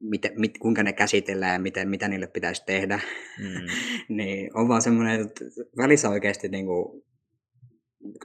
miten, 0.00 0.32
mit, 0.36 0.58
kuinka 0.58 0.82
ne 0.82 0.92
käsitellään 0.92 1.52
ja 1.52 1.58
miten, 1.58 1.88
mitä 1.88 2.08
niille 2.08 2.26
pitäisi 2.26 2.62
tehdä 2.66 3.00
Mm. 3.38 3.66
niin 4.16 4.50
on 4.56 4.68
vaan 4.68 4.82
semmoinen, 4.82 5.20
että 5.20 5.44
välissä 5.76 6.08
oikeasti 6.08 6.48
niin 6.48 6.66
kuin, 6.66 7.02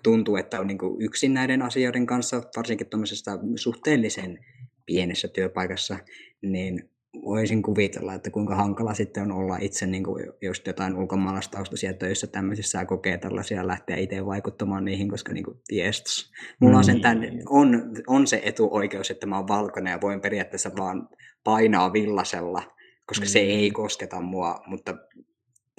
tuntuu, 0.03 0.35
että 0.35 0.59
on 0.59 0.67
niin 0.67 0.77
kuin 0.77 1.01
yksin 1.01 1.33
näiden 1.33 1.61
asioiden 1.61 2.05
kanssa, 2.05 2.41
varsinkin 2.57 2.87
tuommoisessa 2.89 3.39
suhteellisen 3.55 4.39
pienessä 4.85 5.27
työpaikassa, 5.27 5.97
niin 6.41 6.89
voisin 7.25 7.61
kuvitella, 7.63 8.13
että 8.13 8.29
kuinka 8.29 8.55
hankala 8.55 8.93
sitten 8.93 9.23
on 9.23 9.31
olla 9.31 9.57
itse 9.61 9.87
niin 9.87 10.03
kuin 10.03 10.25
just 10.41 10.67
jotain 10.67 10.95
ulkomaalaistaustaisia 10.97 11.93
töissä 11.93 12.27
tämmöisissä 12.27 12.77
ja 12.79 12.85
kokee 12.85 13.17
tällaisia 13.17 13.67
lähteä 13.67 13.95
itse 13.97 14.25
vaikuttamaan 14.25 14.85
niihin, 14.85 15.09
koska 15.09 15.33
niin 15.33 15.43
kuin, 15.43 15.57
jestas. 15.71 16.31
Mulla 16.59 16.77
on, 16.77 16.83
Mm. 16.83 16.85
sen 16.85 17.01
tämän, 17.01 17.23
on, 17.49 17.91
on 18.07 18.27
se 18.27 18.41
etuoikeus, 18.45 19.11
että 19.11 19.27
mä 19.27 19.37
oon 19.37 19.47
valkoinen 19.47 19.91
ja 19.91 20.01
voin 20.01 20.21
periaatteessa 20.21 20.71
vaan 20.77 21.09
painaa 21.43 21.93
villasella, 21.93 22.63
koska 23.05 23.25
se 23.25 23.39
Mm. 23.39 23.49
ei 23.49 23.71
kosketa 23.71 24.21
mua, 24.21 24.55
mutta 24.67 24.97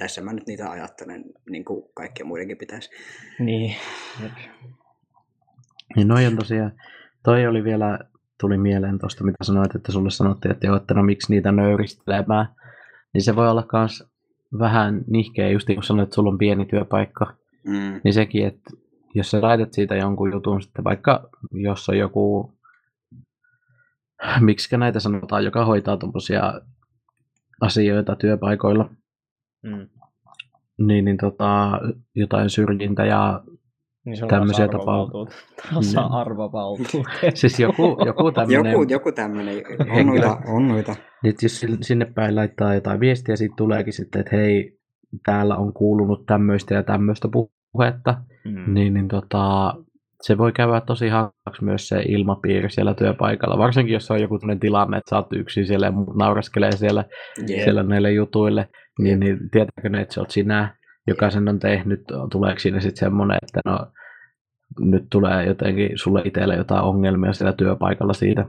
tässä 0.02 0.20
mä 0.20 0.32
nyt 0.32 0.46
niitä 0.46 0.70
ajattelen, 0.70 1.24
niin 1.50 1.64
kuin 1.64 1.84
kaikkien 1.94 2.26
muidenkin 2.26 2.58
pitäisi. 2.58 2.90
Niin. 3.38 3.76
Niin 5.96 6.08
noi 6.08 6.26
on 6.26 6.36
tosiaan, 6.36 6.72
toi 7.24 7.46
oli 7.46 7.64
vielä, 7.64 7.98
tuli 8.40 8.58
mieleen 8.58 8.98
tuosta, 8.98 9.24
mitä 9.24 9.44
sanoit, 9.44 9.74
että 9.74 9.92
sulle 9.92 10.10
sanottiin, 10.10 10.52
että 10.52 10.66
joo, 10.66 10.76
että 10.76 10.94
no 10.94 11.02
miksi 11.02 11.32
niitä 11.32 11.52
nöyristelemään. 11.52 12.48
Niin 13.14 13.22
se 13.22 13.36
voi 13.36 13.50
olla 13.50 13.66
myös 13.72 14.04
vähän 14.58 15.04
nihkeä, 15.06 15.50
just 15.50 15.68
niin 15.68 15.76
kun 15.76 15.84
sanoit, 15.84 16.06
että 16.06 16.14
sulla 16.14 16.30
on 16.30 16.38
pieni 16.38 16.66
työpaikka, 16.66 17.34
Mm. 17.66 18.00
niin 18.04 18.14
sekin, 18.14 18.46
että 18.46 18.70
jos 19.14 19.30
sä 19.30 19.42
laitat 19.42 19.72
siitä 19.72 19.94
jonkun 19.94 20.32
jutun 20.32 20.62
sitten, 20.62 20.84
vaikka 20.84 21.28
jos 21.52 21.88
on 21.88 21.98
joku, 21.98 22.52
miksi 24.40 24.76
näitä 24.76 25.00
sanotaan, 25.00 25.44
joka 25.44 25.64
hoitaa 25.64 25.96
tuommoisia 25.96 26.60
asioita 27.60 28.16
työpaikoilla, 28.16 28.90
Mm. 29.62 29.88
niin, 30.86 31.04
niin 31.04 31.16
tota, 31.16 31.80
jotain 32.14 32.50
syrjintä 32.50 33.04
ja 33.04 33.40
Niin 34.04 34.16
se 34.16 34.24
on 34.24 34.28
Tämmöisiä 34.28 34.68
tasa-arvovaltuutettu. 34.68 35.42
Tasa-arvovaltuutettu. 35.74 37.02
siis 37.34 37.60
joku, 37.60 37.96
joku 38.06 38.32
tämmöinen, 38.32 38.72
Joku, 38.72 38.84
joku 38.88 39.12
tämmöinen, 39.12 39.62
on 39.90 40.06
noita, 40.06 40.38
on 40.48 40.68
noita. 40.68 40.96
Niin, 41.22 41.34
jos 41.42 41.60
sin- 41.60 41.82
sinne 41.82 42.04
päin 42.04 42.36
laittaa 42.36 42.74
jotain 42.74 43.00
viestiä, 43.00 43.36
siitä 43.36 43.54
tuleekin 43.58 43.92
sitten, 43.92 44.20
että 44.20 44.36
hei, 44.36 44.78
täällä 45.24 45.56
on 45.56 45.72
kuulunut 45.72 46.26
tämmöistä 46.26 46.74
ja 46.74 46.82
tämmöistä 46.82 47.28
puhetta, 47.72 48.14
Mm. 48.44 48.74
niin, 48.74 48.94
niin 48.94 49.08
tota, 49.08 49.74
se 50.22 50.38
voi 50.38 50.52
käydä 50.52 50.80
tosi 50.80 51.08
hankalaksi 51.08 51.64
myös 51.64 51.88
se 51.88 52.02
ilmapiiri 52.08 52.70
siellä 52.70 52.94
työpaikalla, 52.94 53.58
varsinkin 53.58 53.92
jos 53.92 54.10
on 54.10 54.20
joku 54.20 54.38
tämmöinen 54.38 54.60
tilanne, 54.60 54.96
että 54.98 55.10
sä 55.10 55.16
oot 55.16 55.32
yksin 55.32 55.66
siellä 55.66 55.86
ja 55.86 55.92
muut 55.92 56.16
nauraskelee 56.16 56.72
siellä, 56.72 57.04
Jep. 57.48 57.60
siellä 57.64 57.82
näille 57.82 58.12
jutuille, 58.12 58.68
niin, 58.98 59.20
niin 59.20 59.50
tietääkö 59.50 59.88
ne, 59.88 60.00
että 60.00 60.14
sä 60.14 60.20
oot 60.20 60.30
sinä, 60.30 60.76
joka 61.06 61.30
sen 61.30 61.48
on 61.48 61.58
tehnyt, 61.58 62.04
tuleeko 62.30 62.58
siinä 62.58 62.80
sitten 62.80 63.00
semmoinen, 63.00 63.38
että 63.42 63.60
no 63.64 63.86
nyt 64.80 65.04
tulee 65.10 65.46
jotenkin 65.46 65.90
sulle 65.94 66.22
itselle 66.24 66.56
jotain 66.56 66.84
ongelmia 66.84 67.32
siellä 67.32 67.52
työpaikalla 67.52 68.12
siitä. 68.12 68.46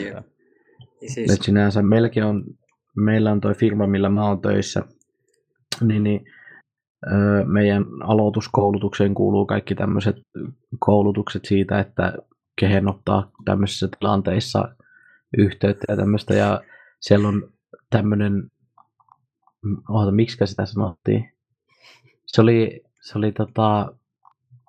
Jep. 0.00 0.14
Ja 0.14 0.22
Siis... 1.00 1.14
Siis, 1.14 1.32
Et 1.34 1.42
sinänsä 1.42 1.82
meilläkin 1.82 2.24
on, 2.24 2.44
meillä 2.96 3.32
on 3.32 3.40
toi 3.40 3.54
firma, 3.54 3.86
millä 3.86 4.08
mä 4.08 4.28
oon 4.28 4.40
töissä, 4.40 4.82
niin, 5.80 6.02
niin 6.02 6.24
öö, 7.12 7.44
meidän 7.44 7.84
aloituskoulutukseen 8.02 9.14
kuuluu 9.14 9.46
kaikki 9.46 9.74
tämmöiset 9.74 10.16
koulutukset 10.78 11.44
siitä, 11.44 11.80
että 11.80 12.12
kehen 12.60 12.88
ottaa 12.88 13.30
tämmöisissä 13.44 13.88
tilanteissa 13.98 14.74
yhteyttä 15.38 15.84
ja 15.88 15.96
tämmöistä, 15.96 16.34
ja 16.34 16.60
siellä 17.00 17.28
on 17.28 17.52
tämmöinen, 17.90 18.50
oota, 19.88 20.12
miksi 20.12 20.46
sitä 20.46 20.66
sanottiin? 20.66 21.32
Se 22.26 22.40
oli, 22.40 22.80
se 23.00 23.18
oli 23.18 23.32
tota, 23.32 23.92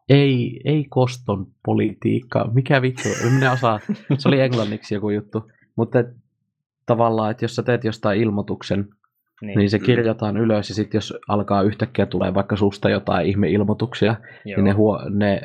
ei, 0.09 0.61
ei 0.65 0.85
koston 0.89 1.47
politiikka. 1.65 2.49
Mikä 2.53 2.81
vittu? 2.81 3.09
En 3.25 3.33
Minä 3.33 3.51
osaa. 3.51 3.79
Se 4.17 4.27
oli 4.27 4.41
englanniksi 4.41 4.95
joku 4.95 5.09
juttu. 5.09 5.51
Mutta 5.75 5.99
et, 5.99 6.07
tavallaan, 6.85 7.31
että 7.31 7.45
jos 7.45 7.55
sä 7.55 7.63
teet 7.63 7.83
jostain 7.83 8.21
ilmoituksen, 8.21 8.89
niin, 9.41 9.57
niin 9.57 9.69
se 9.69 9.79
kirjataan 9.79 10.37
ylös 10.37 10.69
ja 10.69 10.75
sitten 10.75 10.97
jos 10.97 11.13
alkaa 11.27 11.61
yhtäkkiä 11.61 12.05
tulee 12.05 12.33
vaikka 12.33 12.55
susta 12.55 12.89
jotain 12.89 13.27
ihmeilmoituksia, 13.27 14.15
Joo. 14.45 14.55
niin 14.57 14.63
ne, 14.63 14.71
huo, 14.71 15.01
ne 15.09 15.41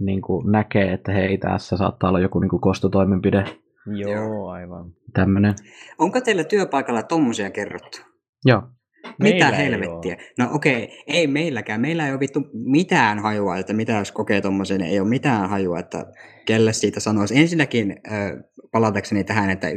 niin 0.00 0.22
kuin 0.22 0.52
näkee, 0.52 0.92
että 0.92 1.12
hei, 1.12 1.38
tässä 1.38 1.76
saattaa 1.76 2.08
olla 2.08 2.20
joku 2.20 2.38
niin 2.40 2.48
kuin 2.48 2.60
kostotoimenpide, 2.60 3.44
Joo, 3.86 4.48
aivan. 4.48 4.90
tämmöinen. 5.12 5.54
onko 5.98 6.20
teillä 6.20 6.44
työpaikalla 6.44 7.02
tommosia 7.02 7.50
kerrottu? 7.50 8.09
Joo, 8.44 8.62
Mitä 9.04 9.18
Meillä 9.18 9.48
ei 9.48 9.64
helvettiä? 9.64 10.16
No 10.38 10.48
okei, 10.52 10.84
okay, 10.84 10.96
ei 11.06 11.26
meilläkään. 11.26 11.80
Meillä 11.80 12.06
ei 12.06 12.12
ole 12.12 12.20
vittu 12.20 12.40
mitään 12.52 13.18
hajua, 13.18 13.56
että 13.56 13.72
mitä 13.72 13.92
jos 13.92 14.12
kokee 14.12 14.40
tommosen, 14.40 14.80
ei 14.80 15.00
ole 15.00 15.08
mitään 15.08 15.48
hajua, 15.48 15.78
että 15.78 16.06
kelle 16.46 16.72
siitä 16.72 17.00
sanoisi. 17.00 17.38
Ensinnäkin 17.38 17.96
äh, 18.12 18.32
palatakseni 18.72 19.24
tähän, 19.24 19.50
että 19.50 19.68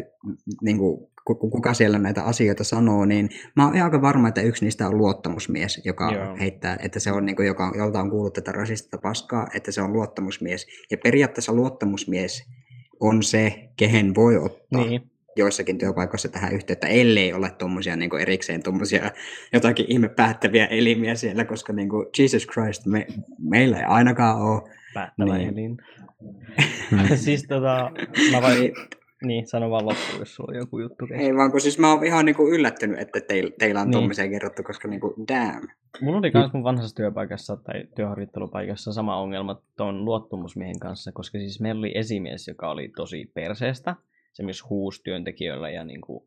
niin 0.61 0.77
kuin, 0.77 1.07
kuka 1.25 1.73
siellä 1.73 1.99
näitä 1.99 2.23
asioita 2.23 2.63
sanoo, 2.63 3.05
niin 3.05 3.29
mä 3.55 3.65
oon 3.65 3.81
aika 3.81 4.01
varma, 4.01 4.27
että 4.27 4.41
yksi 4.41 4.65
niistä 4.65 4.87
on 4.87 4.97
luottamusmies, 4.97 5.81
joka 5.85 6.11
Joo. 6.13 6.37
heittää, 6.39 6.77
että 6.83 6.99
se 6.99 7.11
on, 7.11 7.25
niin 7.25 7.35
kuin, 7.35 7.47
joka, 7.47 7.73
jolta 7.77 7.99
on 7.99 8.09
kuullut 8.09 8.33
tätä 8.33 8.51
rasistista 8.51 8.97
paskaa, 8.97 9.47
että 9.55 9.71
se 9.71 9.81
on 9.81 9.93
luottamusmies. 9.93 10.67
Ja 10.91 10.97
periaatteessa 11.03 11.53
luottamusmies 11.53 12.43
on 12.99 13.23
se, 13.23 13.69
kehen 13.77 14.15
voi 14.15 14.37
ottaa 14.37 14.85
Niin. 14.85 15.12
Joissakin 15.35 15.77
työpaikoissa 15.77 16.29
tähän 16.29 16.53
yhteyttä, 16.53 16.87
ellei 16.87 17.33
ole 17.33 17.49
tuommoisia 17.51 17.95
niin 17.95 18.19
erikseen 18.21 18.63
tuommoisia 18.63 19.11
jotakin 19.53 19.85
ihme 19.89 20.09
päättäviä 20.09 20.65
elimiä 20.65 21.15
siellä, 21.15 21.45
koska 21.45 21.73
niin 21.73 21.89
kuin, 21.89 22.05
Jesus 22.19 22.47
Christ, 22.47 22.85
me, 22.85 23.07
meillä 23.39 23.77
ei 23.77 23.83
ainakaan 23.85 24.41
ole. 24.41 24.61
Päättävä 24.93 25.37
Niin. 25.37 25.49
elin. 25.49 25.77
Siis 27.15 27.45
tota, 27.47 27.91
mä 28.31 28.41
vain, 28.41 28.57
Ei, 28.61 28.73
niin, 29.23 29.47
sano 29.47 29.69
vaan 29.69 29.85
loppuun, 29.85 30.19
jos 30.19 30.35
sulla 30.35 30.51
on 30.51 30.57
joku 30.57 30.79
juttu 30.79 31.07
kesken. 31.07 31.25
ei 31.25 31.35
vaan, 31.35 31.51
kun 31.51 31.61
siis 31.61 31.79
mä 31.79 31.93
oon 31.93 32.05
ihan 32.05 32.25
niin 32.25 32.35
kuin 32.35 32.53
yllättynyt, 32.53 32.99
että 32.99 33.21
teillä, 33.21 33.51
teillä 33.59 33.81
on 33.81 33.87
Niin. 33.87 33.91
tuommoisia 33.91 34.29
kerrottu, 34.29 34.63
koska 34.63 34.87
niin 34.87 34.99
kuin, 35.01 35.13
damn. 35.27 35.67
Mulla 36.01 36.17
oli 36.17 36.31
myös 36.33 36.53
mun 36.53 36.63
vanhassa 36.63 36.95
työpaikassa 36.95 37.57
tai 37.57 37.83
työharjoittelupaikassa 37.95 38.93
sama 38.93 39.17
ongelma 39.21 39.61
tuon 39.77 40.05
luottamusmiehen 40.05 40.79
kanssa, 40.79 41.11
koska 41.11 41.37
siis 41.37 41.59
meillä 41.59 41.79
oli 41.79 41.91
esimies, 41.95 42.47
joka 42.47 42.71
oli 42.71 42.91
tosi 42.95 43.31
perseestä. 43.33 43.95
Se 44.33 44.43
myös 44.43 44.69
huusi 44.69 45.01
työntekijöillä 45.03 45.69
ja 45.69 45.83
niin 45.83 46.01
kuin, 46.01 46.25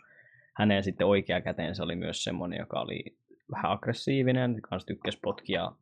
hänen 0.57 0.83
sitten 0.83 1.07
oikea 1.07 1.41
käteensä 1.41 1.85
oli 1.85 1.97
myös 1.97 2.25
semmoinen, 2.25 2.59
joka 2.59 2.81
oli 2.81 3.05
vähän 3.51 3.73
aggressiivinen, 3.73 4.63
kanssa 4.63 4.87
tykkäsi 4.87 5.19
potkia 5.23 5.73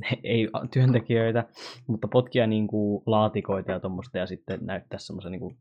ei 0.24 0.48
työntekijöitä, 0.72 1.44
mutta 1.86 2.08
potkia 2.08 2.46
niin 2.46 2.66
kuin 2.66 3.02
laatikoita 3.06 3.72
ja 3.72 3.80
tuommoista 3.80 4.18
ja 4.18 4.26
sitten 4.26 4.58
näyttää 4.62 4.98
semmoisen 4.98 5.32
niin 5.32 5.58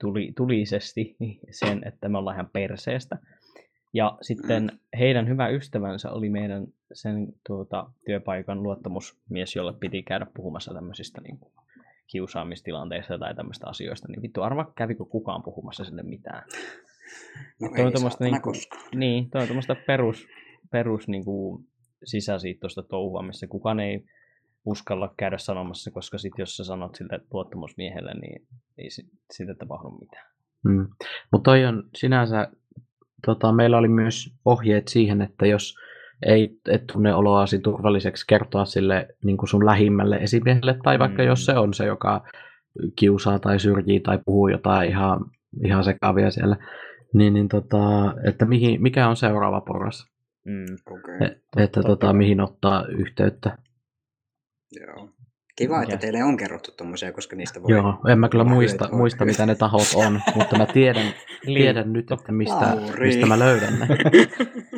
tuli, 0.00 0.32
tulisesti 0.36 1.16
sen, 1.60 1.82
että 1.86 2.08
me 2.08 2.18
ollaan 2.18 2.36
ihan 2.36 2.50
perseestä. 2.52 3.18
Ja 3.94 4.18
sitten 4.22 4.80
heidän 4.98 5.28
hyvä 5.28 5.48
ystävänsä 5.48 6.10
oli 6.10 6.28
meidän 6.28 6.66
sen 6.92 7.28
tuota, 7.46 7.90
työpaikan 8.06 8.62
luottamusmies, 8.62 9.56
jolle 9.56 9.72
piti 9.72 10.02
käydä 10.02 10.26
puhumassa 10.36 10.74
tämmöisistä 10.74 11.20
niin 11.20 11.38
kuin, 11.38 11.52
kiusaamistilanteista 12.06 13.18
tai 13.18 13.34
tämmöistä 13.34 13.66
asioista. 13.68 14.08
Niin 14.08 14.22
vittu, 14.22 14.42
arva 14.42 14.72
kävikö 14.76 15.04
kukaan 15.04 15.42
puhumassa 15.42 15.84
sille 15.84 16.02
mitään. 16.02 16.42
No 17.60 17.68
Toi 17.68 17.80
on 17.80 17.86
ei 17.86 17.92
tommoista 17.92 18.18
saatana 18.18 18.30
niinku- 18.30 18.50
koskaan. 18.50 18.82
Niin, 18.94 19.30
toi 19.30 19.40
on 19.42 19.46
tämmöistä 19.48 19.76
perus, 19.86 20.26
perus 20.70 21.08
niin 21.08 21.24
kuin, 21.24 21.64
sisäsiittoista 22.04 22.82
touhua, 22.82 23.22
missä 23.22 23.46
kukaan 23.46 23.80
ei 23.80 24.04
uskalla 24.64 25.14
käydä 25.16 25.38
sanomassa, 25.38 25.90
koska 25.90 26.18
sit 26.18 26.32
jos 26.38 26.56
sä 26.56 26.64
sanot 26.64 26.94
sille 26.94 27.20
luottamusmiehelle, 27.32 28.14
niin 28.14 28.46
ei 28.78 28.90
si- 28.90 29.10
siitä 29.30 29.54
tapahdu 29.54 29.90
mitään. 29.90 30.26
Mm. 30.64 30.88
Mutta 31.32 31.50
toi 31.50 31.64
on 31.64 31.82
sinänsä, 31.96 32.48
tota, 33.26 33.52
meillä 33.52 33.78
oli 33.78 33.88
myös 33.88 34.34
ohjeet 34.44 34.88
siihen, 34.88 35.22
että 35.22 35.46
jos 35.46 35.74
ei 36.26 36.50
et 36.68 36.86
tunne 36.92 37.14
oloasi 37.14 37.58
turvalliseksi 37.58 38.24
kertoa 38.28 38.64
sille 38.64 39.08
niin 39.24 39.36
kuin 39.36 39.48
sun 39.48 39.66
lähimmälle 39.66 40.16
esimiehelle, 40.16 40.78
tai 40.84 40.98
vaikka 40.98 41.22
Mm. 41.22 41.28
jos 41.28 41.44
se 41.46 41.52
on 41.58 41.74
se, 41.74 41.86
joka 41.86 42.24
kiusaa 42.98 43.38
tai 43.38 43.60
syrjii 43.60 44.00
tai 44.00 44.18
puhuu 44.24 44.48
jotain 44.48 44.88
ihan, 44.90 45.20
ihan 45.64 45.84
sekavia 45.84 46.30
siellä, 46.30 46.56
niin, 47.14 47.34
niin 47.34 47.48
tota, 47.48 48.14
että 48.28 48.44
mihin, 48.44 48.82
mikä 48.82 49.08
on 49.08 49.16
seuraava 49.16 49.60
porras, 49.60 50.06
Mm. 50.44 50.76
Okei. 50.98 51.28
e, 51.28 51.64
että 51.64 51.82
tota, 51.82 52.12
mihin 52.12 52.40
ottaa 52.40 52.84
yhteyttä. 52.88 53.58
Joo. 54.80 55.08
Kiva, 55.58 55.76
että 55.82 55.86
Mikä? 55.94 56.00
teille 56.00 56.24
on 56.24 56.36
kerrottu 56.36 56.70
tuommoisia, 56.76 57.12
koska 57.12 57.36
niistä 57.36 57.62
voi... 57.62 57.70
Joo, 57.72 57.94
en 58.08 58.18
mä 58.18 58.28
kyllä 58.28 58.44
muista, 58.44 58.84
hyötyä. 58.84 58.98
muista 58.98 59.24
mitä 59.24 59.46
ne 59.46 59.54
tahot 59.54 59.86
on, 59.94 60.20
mutta 60.34 60.58
mä 60.58 60.66
tiedän, 60.66 61.06
tiedän 61.46 61.92
nyt, 61.92 62.10
että 62.12 62.32
mistä, 62.32 62.76
Lauri. 62.76 63.06
mistä 63.06 63.26
mä 63.26 63.38
löydän 63.38 63.78
ne. 63.78 63.86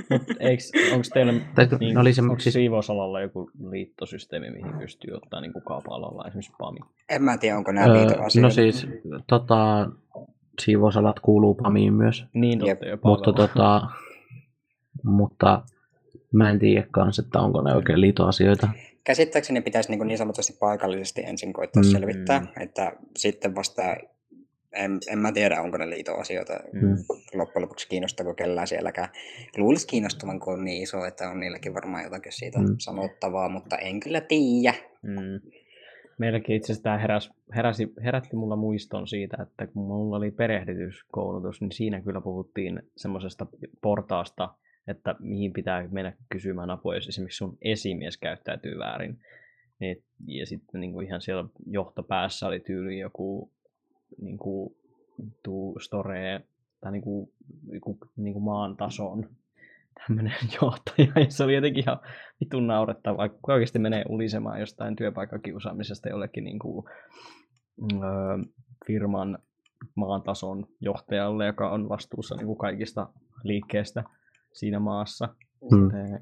Onks 0.94 1.10
teillä 1.14 1.32
niin, 1.80 1.98
oli 1.98 2.12
se- 2.12 2.22
onks 2.22 2.44
siis- 2.44 2.52
siivousalalla 2.52 3.20
joku 3.20 3.50
liittosysteemi, 3.70 4.50
mihin 4.50 4.78
pystyy 4.78 5.14
ottaa 5.14 5.40
niin 5.40 5.52
kaupalalla 5.66 6.24
esimerkiksi 6.26 6.52
PAMI? 6.58 6.78
En 7.08 7.22
mä 7.22 7.38
tiedä, 7.38 7.56
onko 7.56 7.72
nämä 7.72 7.86
Öö, 7.86 7.94
liitoasioita. 7.98 8.46
no 8.46 8.50
siis, 8.50 8.86
tota, 9.26 9.88
siivousalat 10.60 11.20
kuuluu 11.20 11.54
PAMiin 11.54 11.94
myös, 11.94 12.24
Niin 12.34 12.58
totta 12.58 12.86
jo 12.86 12.98
mutta, 13.04 13.32
tota, 13.32 13.80
mutta 15.02 15.62
mä 16.32 16.50
en 16.50 16.58
tiedä 16.58 16.86
kans, 16.90 17.18
että 17.18 17.40
onko 17.40 17.62
ne 17.62 17.74
oikein 17.74 18.00
liitoasioita. 18.00 18.68
Käsittääkseni 19.04 19.60
pitäisi 19.60 19.90
niin, 19.90 20.06
niin 20.06 20.18
sanotusti 20.18 20.56
paikallisesti 20.60 21.22
ensin 21.24 21.52
koittaa 21.52 21.82
Mm. 21.82 21.88
selvittää, 21.88 22.46
että 22.60 22.92
sitten 23.16 23.54
vasta, 23.54 23.82
en, 24.72 24.98
en 25.12 25.18
mä 25.18 25.32
tiedä, 25.32 25.62
onko 25.62 25.78
ne 25.78 25.90
liitoasioita 25.90 26.52
Mm. 26.72 26.96
loppujen 27.34 27.62
lopuksi 27.62 27.88
kiinnostaako 27.88 28.34
kellään 28.34 28.66
sielläkään. 28.66 29.08
Luulisi 29.56 29.86
kiinnostavan, 29.86 30.40
kun 30.40 30.52
on 30.54 30.64
niin 30.64 30.82
iso, 30.82 31.04
että 31.04 31.30
on 31.30 31.40
niilläkin 31.40 31.74
varmaan 31.74 32.04
jotakin 32.04 32.32
siitä 32.32 32.58
Mm. 32.58 32.74
sanottavaa, 32.78 33.48
mutta 33.48 33.76
en 33.78 34.00
kyllä 34.00 34.20
tiedä. 34.20 34.74
Mm. 35.02 35.50
Meilläkin 36.18 36.56
itse 36.56 36.66
asiassa 36.72 36.82
tämä 36.82 36.98
heräs, 36.98 37.30
heräsi, 37.56 37.92
herätti 38.04 38.36
mulla 38.36 38.56
muiston 38.56 39.06
siitä, 39.06 39.36
että 39.42 39.66
kun 39.66 39.86
mulla 39.86 40.16
oli 40.16 40.30
perehdytyskoulutus, 40.30 41.60
niin 41.60 41.72
siinä 41.72 42.00
kyllä 42.00 42.20
puhuttiin 42.20 42.82
semmoisesta 42.96 43.46
portaasta, 43.82 44.54
että 44.88 45.14
mihin 45.18 45.52
pitää 45.52 45.88
mennä 45.90 46.12
kysymään 46.32 46.70
apua, 46.70 46.94
jos 46.94 47.08
esimerkiksi 47.08 47.36
sun 47.36 47.58
esimies 47.62 48.18
käyttäytyy 48.18 48.78
väärin. 48.78 49.18
Niin, 49.80 50.04
ja 50.26 50.46
sitten 50.46 50.80
niin 50.80 50.92
kuin 50.92 51.06
ihan 51.06 51.20
siellä 51.20 51.44
johtopäässä 51.66 52.46
oli 52.46 52.60
tyyli 52.60 52.98
joku 52.98 53.52
niin 54.20 54.38
kuin, 54.38 54.76
tuu 55.42 55.78
store 55.80 56.40
tai 56.80 56.92
niin 56.92 57.02
kuin, 57.02 57.30
niin 58.16 58.32
kuin 58.32 58.42
maan 58.42 58.76
tason 58.76 59.28
tämmöinen 60.06 60.32
johtaja, 60.62 61.12
ja 61.16 61.30
se 61.30 61.44
oli 61.44 61.54
jotenkin 61.54 61.84
ihan 61.84 62.00
vitun 62.40 62.66
naurettavaa, 62.66 63.28
kun 63.28 63.54
oikeasti 63.54 63.78
menee 63.78 64.04
ulisemaan 64.08 64.60
jostain 64.60 64.96
työpaikkakiusaamisesta 64.96 66.08
jollekin 66.08 66.44
niin 66.44 66.58
kuin, 66.58 66.86
öö, 67.92 67.98
firman 68.86 69.38
maan 69.94 70.22
tason 70.22 70.66
johtajalle, 70.80 71.46
joka 71.46 71.70
on 71.70 71.88
vastuussa 71.88 72.34
niin 72.36 72.46
kuin 72.46 72.58
kaikista 72.58 73.08
liikkeestä 73.42 74.04
siinä 74.52 74.78
maassa. 74.78 75.28
Mm. 75.70 75.90
Ee, 75.94 76.20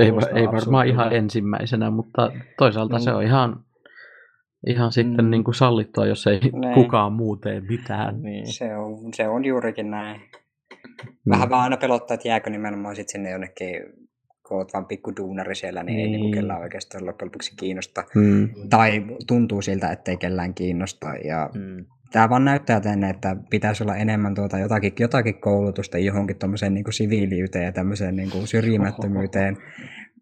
Ei, 0.00 0.12
ei 0.34 0.46
varmaan 0.46 0.86
ihan 0.86 1.12
ensimmäisenä, 1.12 1.90
mutta 1.90 2.32
toisaalta 2.58 2.96
Mm. 2.96 3.00
se 3.00 3.12
on 3.12 3.22
ihan, 3.22 3.64
ihan 4.66 4.92
sitten 4.92 5.24
Mm. 5.24 5.30
niin 5.30 5.44
kuin 5.44 5.54
sallittua, 5.54 6.06
jos 6.06 6.26
ei 6.26 6.40
Niin. 6.40 6.74
kukaan 6.74 7.12
muu 7.12 7.36
tee 7.36 7.60
mitään. 7.60 8.22
Niin. 8.22 8.46
Se 8.46 8.76
on, 8.76 9.14
se 9.14 9.28
on 9.28 9.44
juurikin 9.44 9.90
näin. 9.90 10.20
Mm. 11.24 11.30
Vähän 11.30 11.50
vaan 11.50 11.62
aina 11.62 11.76
pelottaa, 11.76 12.14
että 12.14 12.28
jääkö 12.28 12.50
nimenomaan 12.50 12.96
sit 12.96 13.08
sinne 13.08 13.30
jonnekin, 13.30 13.82
kun 14.48 14.56
oot 14.58 14.72
vaan 14.72 14.86
pikku 14.86 15.16
duunari 15.16 15.54
siellä, 15.54 15.82
niin, 15.82 15.98
ei 16.00 16.06
Niin. 16.06 16.20
niinku 16.20 16.34
kellään 16.34 16.60
oikeastaan 16.60 17.06
loppujen 17.06 17.26
lopuksi 17.28 17.56
kiinnosta. 17.56 18.04
Mm. 18.14 18.48
Tai 18.70 19.04
tuntuu 19.26 19.62
siltä, 19.62 19.92
ettei 19.92 20.16
kellään 20.16 20.54
kiinnosta. 20.54 21.06
Ja 21.24 21.50
Mm. 21.54 21.84
tämä 22.12 22.28
vaan 22.30 22.44
näyttää 22.44 22.80
tänne, 22.80 23.10
että 23.10 23.36
pitäisi 23.50 23.82
olla 23.82 23.96
enemmän 23.96 24.34
tuota 24.34 24.58
jotakin, 24.58 24.92
jotakin 25.00 25.40
koulutusta 25.40 25.98
johonkin 25.98 26.38
tuommoiseen 26.38 26.74
niin 26.74 26.92
siviiliyteen 26.92 27.64
ja 27.64 27.72
tämmöiseen 27.72 28.16
niin 28.16 28.30
kuin 28.30 28.46
syrjimättömyyteen 28.46 29.56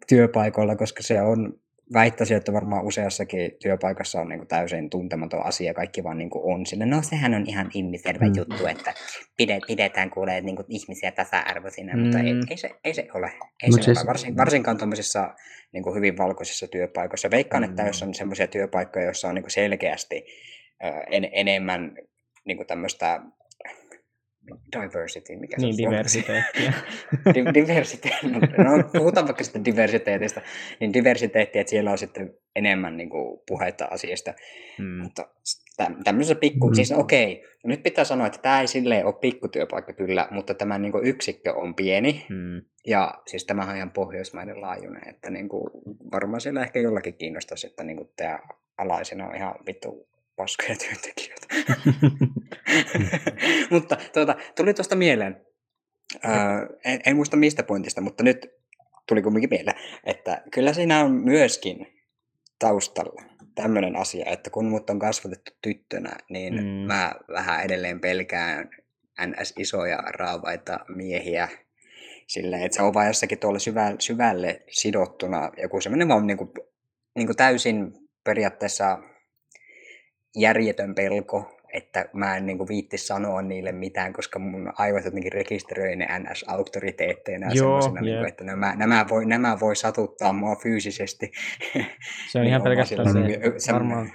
työpaikoilla, 0.09 0.77
koska 0.77 1.03
se 1.03 1.22
on, 1.22 1.53
väittäisin, 1.92 2.37
että 2.37 2.53
varmaan 2.53 2.85
useassakin 2.85 3.53
työpaikassa 3.62 4.20
on 4.20 4.29
niin 4.29 4.38
kuin 4.38 4.48
täysin 4.48 4.90
tuntematon 4.90 5.46
asia, 5.46 5.74
kaikki 5.74 6.05
vaan 6.05 6.18
niin 6.18 6.31
kuin 6.31 6.55
on 6.55 6.66
sille. 6.66 6.87
No 6.87 7.03
sehän 7.03 7.35
on 7.35 7.44
ihan 7.46 7.70
ilmiselvä 7.74 8.24
Mm. 8.27 8.33
juttu, 8.37 8.66
että 8.66 8.94
pide, 9.37 9.59
pidetään 9.66 10.11
kuulee 10.11 10.40
niin 10.40 10.57
kuin 10.57 10.66
ihmisiä 10.68 11.11
tasa-arvoisina, 11.12 11.94
mm. 11.96 12.01
mutta 12.03 12.18
ei, 12.18 12.35
ei, 12.51 12.57
se, 12.57 12.70
ei 12.85 12.94
se 12.94 13.09
ole. 13.14 13.33
Ei 13.62 13.70
Mut 13.70 13.83
se 13.83 13.85
siis- 13.85 13.98
ole. 13.98 14.07
Varsin, 14.07 14.37
varsinkaan 14.37 14.79
tuommoisissa 14.79 15.35
niin 15.72 15.83
kuin 15.83 15.96
hyvin 15.96 16.18
valkoisissa 16.18 16.66
työpaikoissa. 16.68 17.31
Veikkaan, 17.31 17.64
että 17.64 17.83
Mm. 17.83 17.87
jos 17.87 18.03
on 18.03 18.14
semmoisia 18.14 18.46
työpaikkoja, 18.46 19.05
joissa 19.05 19.29
on 19.29 19.35
niin 19.35 19.42
kuin 19.42 19.51
selkeästi 19.51 20.24
en, 21.11 21.29
enemmän 21.33 21.96
niin 22.44 22.57
kuin 22.57 22.66
tämmöistä 22.66 23.20
diversity, 24.80 25.37
mikä 25.37 25.56
se 25.61 25.66
Niin, 25.66 25.88
on 25.88 25.92
suomeksi? 25.92 26.24
diversiteettiä. 26.28 26.72
Di- 27.34 27.54
diversiteetti, 27.54 28.26
no 28.58 28.88
puhutaan 28.98 29.26
vaikka 29.26 29.44
sitten 29.44 29.64
diversiteetistä, 29.64 30.42
niin 30.80 30.92
diversiteetti, 30.92 31.58
että 31.58 31.70
siellä 31.70 31.90
on 31.90 31.98
sitten 31.98 32.34
enemmän 32.56 32.96
niin 32.96 33.11
kuin, 33.11 33.40
puhetta 33.48 33.88
asiasta, 33.90 34.34
mm. 34.78 34.84
mutta 35.02 35.28
tä- 35.76 35.90
tämmöisessä 36.04 36.34
pikku, 36.34 36.68
Mm. 36.68 36.74
siis 36.74 36.92
okei, 36.92 37.44
nyt 37.64 37.82
pitää 37.82 38.04
sanoa, 38.04 38.26
että 38.26 38.38
tämä 38.42 38.61
ei 38.61 38.66
silleen 38.66 39.06
ole 39.06 39.14
pikkutyöpaikka 39.20 39.92
kyllä, 39.92 40.28
mutta 40.30 40.54
tämä 40.54 40.78
niin 40.78 40.92
kuin, 40.92 41.06
yksikkö 41.06 41.54
on 41.54 41.74
pieni, 41.74 42.26
Mm. 42.28 42.62
ja 42.87 43.14
siis 43.26 43.44
tämähän 43.44 43.70
on 43.70 43.76
ihan 43.76 43.90
pohjoismaiden 43.90 44.61
laajuinen, 44.61 45.08
että 45.08 45.30
niin 45.30 45.48
kuin, 45.48 45.70
varmaan 46.12 46.40
siellä 46.40 46.62
ehkä 46.62 46.80
jollakin 46.80 47.14
kiinnostaisi, 47.14 47.66
että 47.66 47.84
niin 47.84 47.96
kuin, 47.96 48.11
tämä 48.16 48.38
alaisena 48.78 49.26
on 49.28 49.37
ihan 49.37 49.54
vittu 49.66 50.08
paskoja 50.38 50.77
työntekijöitä. 50.77 51.46
mutta 53.70 53.96
tuota, 54.12 54.37
tuli 54.57 54.74
tuosta 54.74 54.96
mieleen, 54.96 55.46
öö, 56.24 56.33
en, 56.85 57.01
en 57.07 57.16
muista 57.16 57.37
mistä 57.37 57.62
pointista, 57.62 58.01
mutta 58.01 58.24
nyt 58.24 58.46
tuli 59.09 59.22
kumminkin 59.22 59.51
mieleen, 59.51 59.77
että 60.05 60.42
kyllä 60.55 60.72
siinä 60.72 61.01
on 61.01 61.12
myöskin 61.12 61.87
taustalla 62.59 63.22
tämmöinen 63.55 63.96
asia, 63.96 64.24
että 64.31 64.51
kun 64.51 64.68
mut 64.68 64.90
on 64.90 64.98
kasvatettu 64.98 65.53
tyttönä, 65.62 66.11
niin 66.31 66.55
Mm. 66.55 66.61
mä 66.87 67.12
vähän 67.33 67.64
edelleen 67.64 68.01
pelkään 68.01 68.70
ns. 69.27 69.55
isoja 69.59 69.96
raavaita 69.96 70.79
miehiä 70.88 71.48
silleen, 72.27 72.62
että 72.62 72.77
se 72.77 72.83
on 72.83 72.94
vaan 72.94 73.07
jossakin 73.07 73.38
tuolla 73.38 73.59
syvälle, 73.59 73.96
syvälle 73.98 74.62
sidottuna 74.70 75.51
joku 75.62 75.81
semmoinen 75.81 76.09
vaan 76.09 76.27
niinku, 76.27 76.55
niinku 77.16 77.35
täysin 77.35 77.92
periaatteessa 78.24 78.98
järjetön 80.40 80.94
pelko, 80.94 81.55
että 81.72 82.05
mä 82.12 82.37
en 82.37 82.46
niinku 82.46 82.68
viitti 82.68 82.98
sanoa 82.98 83.42
niille 83.42 83.72
mitään, 83.72 84.12
koska 84.12 84.38
mun 84.38 84.72
aivot 84.79 85.05
jotenkin 85.05 85.33
rekisteröi 85.33 85.96
ne 85.96 86.07
NS-auktoriteetteina 86.18 87.46
Joo, 87.46 87.55
semmoisena, 87.81 88.01
niinku, 88.01 88.20
jep. 88.24 88.29
että 88.29 88.44
nämä, 88.44 88.77
nämä, 88.77 89.07
voi, 89.11 89.27
nämä 89.27 89.61
voi 89.61 89.77
satuttaa 89.77 90.33
mua 90.33 90.57
fyysisesti. 90.57 91.33
Se 92.31 92.38
on 92.38 92.42
Niin 92.44 92.48
ihan 92.48 92.61
vaan 92.64 92.70
pelkästään 92.70 93.07
se, 93.09 93.12
sellainen- 93.12 93.61
semmoinen- 93.61 93.96
varmaan 93.96 94.12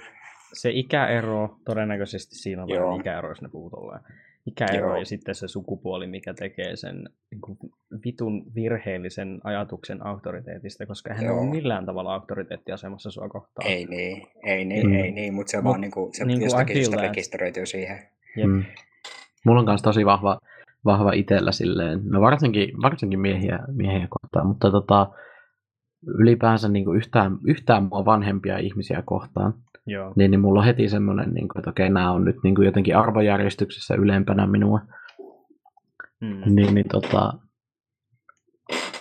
se 0.52 0.70
ikäero, 0.72 1.56
todennäköisesti 1.64 2.34
siinä 2.34 2.62
on 2.62 3.00
ikäero, 3.00 3.28
jos 3.28 3.42
ne 3.42 3.48
puhuu 3.48 3.70
tolleen. 3.70 4.00
Ikäero 4.46 4.88
Joo. 4.88 4.96
ja 4.96 5.04
sitten 5.04 5.34
se 5.34 5.48
sukupuoli, 5.48 6.06
mikä 6.06 6.34
tekee 6.34 6.76
sen 6.76 7.08
niin 7.30 7.40
kuin, 7.40 7.58
vitun 8.04 8.54
virheellisen 8.54 9.40
ajatuksen 9.44 10.06
auktoriteetista, 10.06 10.86
koska 10.86 11.14
hän 11.14 11.24
Joo. 11.24 11.40
ole 11.40 11.50
millään 11.50 11.86
tavalla 11.86 12.14
auktoriteettiasemassa 12.14 13.10
sua 13.10 13.28
kohtaan. 13.28 13.68
Ei 13.70 13.84
niin, 13.84 14.26
ei 14.42 14.64
niin, 14.64 14.86
Mm. 14.86 14.94
ei 14.94 15.10
niin, 15.10 15.34
mutta 15.34 15.50
se 15.50 15.56
Mut 15.56 15.64
vaan 15.64 15.80
niinku, 15.80 16.10
se 16.12 16.24
niinku 16.24 16.42
I 16.42 16.46
jostakin 16.46 16.76
syystä 16.76 16.96
rekisteröityy 16.96 17.66
siihen. 17.66 17.98
Jep. 18.36 18.46
Mm. 18.46 18.64
Mulla 19.44 19.60
on 19.60 19.66
myös 19.66 19.82
tosi 19.82 20.06
vahva, 20.06 20.40
vahva 20.84 21.12
itsellä 21.12 21.52
silleen, 21.52 22.00
no 22.04 22.20
varsinkin, 22.20 22.82
varsinkin 22.82 23.20
miehiä, 23.20 23.58
miehiä 23.72 24.06
kohtaan, 24.10 24.46
mutta 24.46 24.70
tota, 24.70 25.10
ylipäänsä 26.06 26.68
niin 26.68 26.84
kuin 26.84 26.96
yhtään, 26.96 27.38
yhtään 27.46 27.82
mua 27.82 28.04
vanhempia 28.04 28.58
ihmisiä 28.58 29.02
kohtaan, 29.06 29.54
Joo. 29.86 30.12
niin, 30.16 30.30
niin 30.30 30.40
mulla 30.40 30.60
on 30.60 30.66
heti 30.66 30.88
semmoinen, 30.88 31.30
niin 31.34 31.48
kuin, 31.48 31.58
että 31.60 31.70
okei, 31.70 31.90
nämä 31.90 32.12
on 32.12 32.24
nyt 32.24 32.36
niin 32.44 32.54
kuin 32.54 32.66
jotenkin 32.66 32.96
arvojärjestyksessä 32.96 33.94
ylempänä 33.94 34.46
minua, 34.46 34.80
Mm. 36.20 36.54
niin, 36.54 36.74
niin 36.74 36.88
tota, 36.88 37.32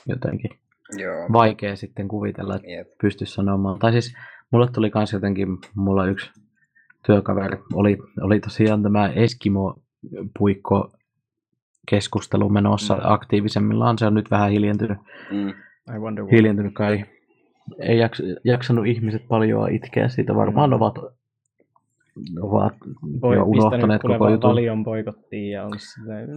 jotenkin 0.08 0.52
Joo. 0.98 1.28
vaikea 1.34 1.76
sitten 1.76 2.08
kuvitella, 2.08 2.56
että 2.56 2.68
Jep. 2.72 2.88
pysty 3.02 3.26
sanomaan. 3.26 3.80
Tai 3.80 3.92
siis 3.92 4.16
mulle 4.52 4.68
tuli 4.72 4.90
kans 4.90 5.14
jotenkin, 5.14 5.48
mulla 5.76 6.06
yksi 6.08 6.32
työkaveri 7.06 7.58
oli, 7.74 7.98
oli 8.22 8.40
tosiaan 8.40 8.84
tämä 8.84 9.08
Eskimo-puikko 9.16 10.92
keskustelu 11.90 12.50
menossa 12.50 12.94
Mm. 12.96 13.02
aktiivisemmillaan. 13.04 13.98
Se 13.98 14.06
on 14.06 14.14
nyt 14.14 14.32
vähän 14.32 14.52
hiljentynyt. 14.52 14.98
Mm. 15.32 15.50
I 15.96 16.00
wonder 16.00 16.24
why. 16.26 16.32
hiljentynyt 16.32 16.74
kai. 16.74 17.06
Ei 17.80 17.98
jaks, 17.98 18.22
jaksanut 18.44 18.88
ihmiset 18.88 19.28
paljon 19.28 19.72
itkeä 19.72 20.08
siitä. 20.08 20.36
Varmaan 20.36 20.70
Mm. 20.70 20.76
ovat, 20.76 20.98
ovat 22.42 22.74
Voi 23.22 23.36
jo 23.36 23.44
unohtaneet 23.44 24.02
koko 24.02 24.30
jutun. 24.30 24.50
valion 24.50 24.84
boikottiin 24.84 25.52
ja 25.52 25.64
on 25.66 25.80
silleen... 25.80 26.30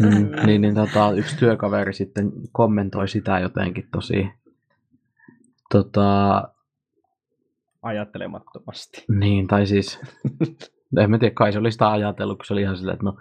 Mm, 0.00 0.46
niin, 0.46 0.60
niin 0.60 0.74
tota, 0.74 1.12
yksi 1.16 1.36
työkaveri 1.38 1.94
sitten 1.94 2.32
kommentoi 2.52 3.08
sitä 3.08 3.38
jotenkin 3.38 3.88
tosi 3.92 4.28
tota, 5.70 6.42
ajattelemattomasti. 7.82 9.04
niin, 9.08 9.46
tai 9.46 9.66
siis 9.66 10.00
en 11.00 11.10
mä 11.10 11.18
tiedä, 11.18 11.34
kai 11.34 11.52
se 11.52 11.58
oli 11.58 11.72
sitä 11.72 11.90
ajatellut, 11.90 12.38
kun 12.38 12.44
se 12.46 12.52
oli 12.52 12.62
ihan 12.62 12.76
silleen, 12.76 12.94
että 12.94 13.04
no 13.06 13.16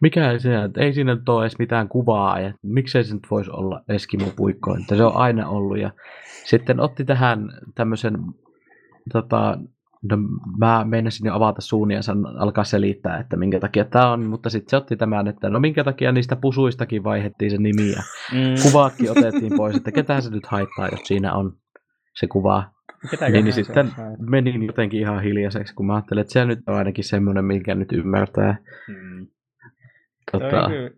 mikä 0.00 0.38
se, 0.38 0.62
että 0.62 0.80
ei 0.80 0.92
siinä 0.92 1.14
nyt 1.14 1.28
ole 1.28 1.42
edes 1.42 1.58
mitään 1.58 1.88
kuvaa, 1.88 2.40
ja 2.40 2.52
miksei 2.62 3.04
se 3.04 3.14
nyt 3.14 3.26
voisi 3.30 3.50
olla 3.50 3.80
Eskimo-puikko, 3.88 4.76
että 4.80 4.96
se 4.96 5.04
on 5.04 5.16
aina 5.16 5.48
ollut, 5.48 5.78
ja 5.78 5.90
sitten 6.44 6.80
otti 6.80 7.04
tähän 7.04 7.48
tämmöisen, 7.74 8.14
tota, 9.12 9.58
no 10.10 10.16
mä 10.58 10.84
meinasin 10.84 11.26
jo 11.26 11.34
avata 11.34 11.60
suun 11.60 11.90
ja 11.90 12.02
san, 12.02 12.26
alkaa 12.26 12.64
selittää, 12.64 13.18
että 13.18 13.36
minkä 13.36 13.60
takia 13.60 13.84
tämä 13.84 14.12
on, 14.12 14.26
mutta 14.26 14.50
sitten 14.50 14.70
se 14.70 14.76
otti 14.76 14.96
tämän, 14.96 15.28
että 15.28 15.50
no 15.50 15.60
minkä 15.60 15.84
takia 15.84 16.12
niistä 16.12 16.36
pusuistakin 16.36 17.04
vaihdettiin 17.04 17.50
se 17.50 17.58
nimi, 17.58 17.90
ja 17.90 18.02
Mm. 18.32 18.54
kuvaatkin 18.62 19.10
otettiin 19.10 19.52
pois, 19.56 19.76
että 19.76 19.92
ketään 19.92 20.22
se 20.22 20.30
nyt 20.30 20.46
haittaa, 20.46 20.88
jos 20.88 21.00
siinä 21.04 21.32
on 21.34 21.52
se 22.14 22.26
kuva. 22.26 22.64
Ketäköhän 23.10 23.32
Niin, 23.32 23.44
niin 23.44 23.52
sitten 23.52 23.90
menin 24.18 24.62
jotenkin 24.62 25.00
ihan 25.00 25.22
hiljaiseksi, 25.22 25.74
kun 25.74 25.86
mä 25.86 25.94
ajattelin, 25.94 26.20
että 26.20 26.32
se 26.32 26.44
nyt 26.44 26.58
on 26.66 26.74
ainakin 26.74 27.04
semmoinen, 27.04 27.44
minkä 27.44 27.74
nyt 27.74 27.92
ymmärtää. 27.92 28.56
Mm. 28.88 29.26
Tota, 30.32 30.68
kyllä 30.68 30.90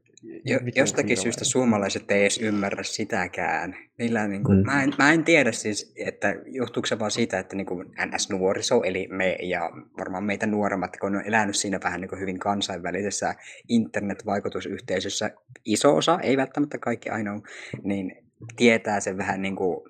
Jo, 0.44 0.58
jostakin 0.74 1.16
syystä 1.16 1.44
suomalaiset 1.44 2.10
ei 2.10 2.20
edes 2.20 2.38
ymmärrä 2.38 2.82
sitäkään. 2.82 3.76
Niillä 3.98 4.28
niin 4.28 4.44
kuin, 4.44 4.58
mm. 4.58 4.66
mä, 4.66 4.82
en, 4.82 4.92
mä 4.98 5.12
en 5.12 5.24
tiedä 5.24 5.52
siis, 5.52 5.92
että 5.96 6.34
johtuuko 6.46 6.86
se 6.86 6.98
vaan 6.98 7.10
siitä, 7.10 7.38
että 7.38 7.56
niin 7.56 7.66
kuin 7.66 7.86
NS-nuoriso, 7.86 8.82
eli 8.84 9.08
me 9.10 9.36
ja 9.42 9.70
varmaan 9.98 10.24
meitä 10.24 10.46
nuoremmat, 10.46 10.96
kun 10.96 11.16
on 11.16 11.26
elänyt 11.26 11.56
siinä 11.56 11.80
vähän 11.84 12.00
niin 12.00 12.08
kuin 12.08 12.20
hyvin 12.20 12.38
kansainvälisessä 12.38 13.34
internet-vaikutusyhteisössä, 13.68 15.30
iso 15.64 15.96
osa, 15.96 16.18
ei 16.22 16.36
välttämättä 16.36 16.78
kaikki 16.78 17.08
ainoa, 17.08 17.40
niin 17.82 18.12
tietää 18.56 19.00
sen 19.00 19.18
vähän 19.18 19.42
niin 19.42 19.56
kuin 19.56 19.89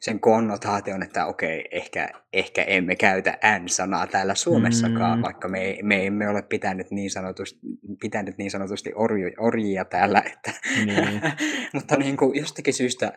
sen 0.00 0.20
konnotaation, 0.20 1.02
että 1.02 1.26
okei, 1.26 1.68
ehkä, 1.70 2.08
ehkä 2.32 2.62
emme 2.62 2.96
käytä 2.96 3.38
N-sanaa 3.58 4.06
täällä 4.06 4.34
Suomessakaan, 4.34 5.18
Mm. 5.18 5.22
vaikka 5.22 5.48
me, 5.48 5.78
me 5.82 6.06
emme 6.06 6.28
ole 6.28 6.42
pitänyt 6.42 6.90
niin 6.90 7.10
sanotusti, 7.10 7.58
pitänyt 8.00 8.38
niin 8.38 8.50
sanotusti 8.50 8.92
orju, 8.94 9.30
orjia 9.38 9.84
täällä, 9.84 10.22
että, 10.26 10.52
Niin. 10.86 11.20
mutta 11.74 11.96
niin 11.96 12.16
kuin 12.16 12.38
jostakin 12.38 12.74
syystä 12.74 13.12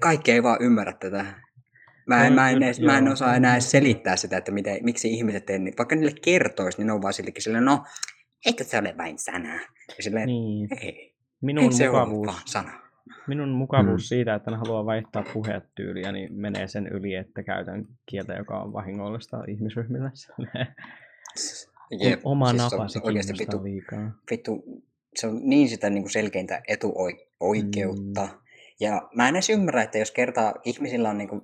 kaikki 0.00 0.32
ei 0.32 0.42
vaan 0.42 0.58
ymmärrä 0.62 0.92
tätä. 0.92 1.24
Mä 2.06 2.26
en, 2.26 2.32
mä 2.32 2.50
en, 2.50 2.62
edes, 2.62 2.80
mä 2.80 2.98
en 2.98 3.08
osaa 3.08 3.36
enää 3.36 3.52
edes 3.52 3.70
selittää 3.70 4.16
sitä, 4.16 4.36
että 4.36 4.52
miten, 4.52 4.78
miksi 4.82 5.12
ihmiset 5.12 5.50
ei, 5.50 5.58
vaikka 5.78 5.96
niille 5.96 6.14
kertoisi, 6.24 6.78
niin 6.78 6.86
ne 6.86 6.92
on 6.92 7.02
vaan 7.02 7.14
sillekin 7.14 7.42
silleen, 7.42 7.64
no, 7.64 7.84
eikö 8.46 8.64
se 8.64 8.78
ole 8.78 8.94
vain 8.98 9.18
sana? 9.18 9.54
Ja 9.96 10.02
silleen, 10.02 10.26
niin. 10.26 10.68
ei, 10.80 11.14
Minun 11.42 11.64
ei 11.64 11.72
se 11.72 11.90
ole 11.90 11.98
vaan 12.26 12.36
sana. 12.44 12.83
Minun 13.26 13.48
mukavuus 13.48 14.02
Mm. 14.02 14.06
siitä, 14.06 14.34
että 14.34 14.50
ne 14.50 14.56
haluaa 14.56 14.86
vaihtaa 14.86 15.24
puhetyyliä, 15.32 16.12
niin 16.12 16.32
menee 16.32 16.68
sen 16.68 16.86
yli, 16.86 17.14
että 17.14 17.42
käytän 17.42 17.86
kieltä, 18.06 18.32
joka 18.34 18.60
on 18.62 18.72
vahingollista 18.72 19.44
ihmisryhmille. 19.48 20.10
Jep, 22.00 22.20
Oma 22.24 22.50
siis 22.50 22.58
se 22.62 22.64
on 22.64 22.70
napasi 22.70 23.00
oikeasti 23.02 23.32
vittu, 23.38 23.62
liikaa. 23.64 24.10
vittu, 24.30 24.64
se 25.16 25.26
on 25.26 25.40
niin 25.42 25.68
sitä 25.68 25.90
niin 25.90 26.02
kuin 26.02 26.12
selkeintä 26.12 26.62
etuoikeutta. 26.68 28.22
Mm. 28.22 28.38
Ja 28.80 29.08
mä 29.16 29.28
en 29.28 29.34
edes 29.34 29.50
ymmärrä, 29.50 29.82
että 29.82 29.98
jos 29.98 30.10
kertaa 30.10 30.54
ihmisillä 30.64 31.10
on 31.10 31.18
niin 31.18 31.28
kuin, 31.28 31.42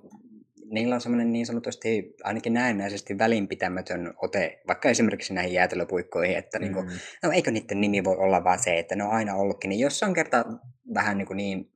niillä 0.71 0.95
on 0.95 1.01
semmoinen 1.01 1.31
niin 1.31 1.45
sanotusti 1.45 2.15
ainakin 2.23 2.53
näennäisesti 2.53 3.17
välinpitämätön 3.17 4.13
ote, 4.21 4.61
vaikka 4.67 4.89
esimerkiksi 4.89 5.33
näihin 5.33 5.53
jäätelöpuikkoihin, 5.53 6.37
että 6.37 6.59
niin 6.59 6.73
kuin, 6.73 6.85
Mm. 6.85 6.91
no 7.23 7.31
eikö 7.31 7.51
niiden 7.51 7.81
nimi 7.81 8.03
voi 8.03 8.15
olla 8.17 8.43
vaan 8.43 8.59
se, 8.59 8.79
että 8.79 8.95
ne 8.95 9.03
on 9.03 9.11
aina 9.11 9.35
ollutkin, 9.35 9.69
niin 9.69 9.79
jos 9.79 9.99
se 9.99 10.05
on 10.05 10.13
kerta 10.13 10.45
vähän 10.93 11.17
niin, 11.17 11.25
kuin 11.25 11.37
niin 11.37 11.71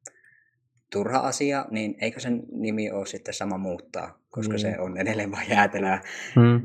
turha 0.91 1.19
asia, 1.19 1.65
niin 1.71 1.95
eikö 2.01 2.19
sen 2.19 2.43
nimi 2.51 2.91
ole 2.91 3.05
sitten 3.05 3.33
sama 3.33 3.57
muuttaa, 3.57 4.19
koska 4.29 4.53
Niin. 4.53 4.59
se 4.61 4.79
on 4.79 4.97
edelleen 4.97 5.31
vain 5.31 5.49
jäätelöä. 5.49 5.99
mm. 6.35 6.61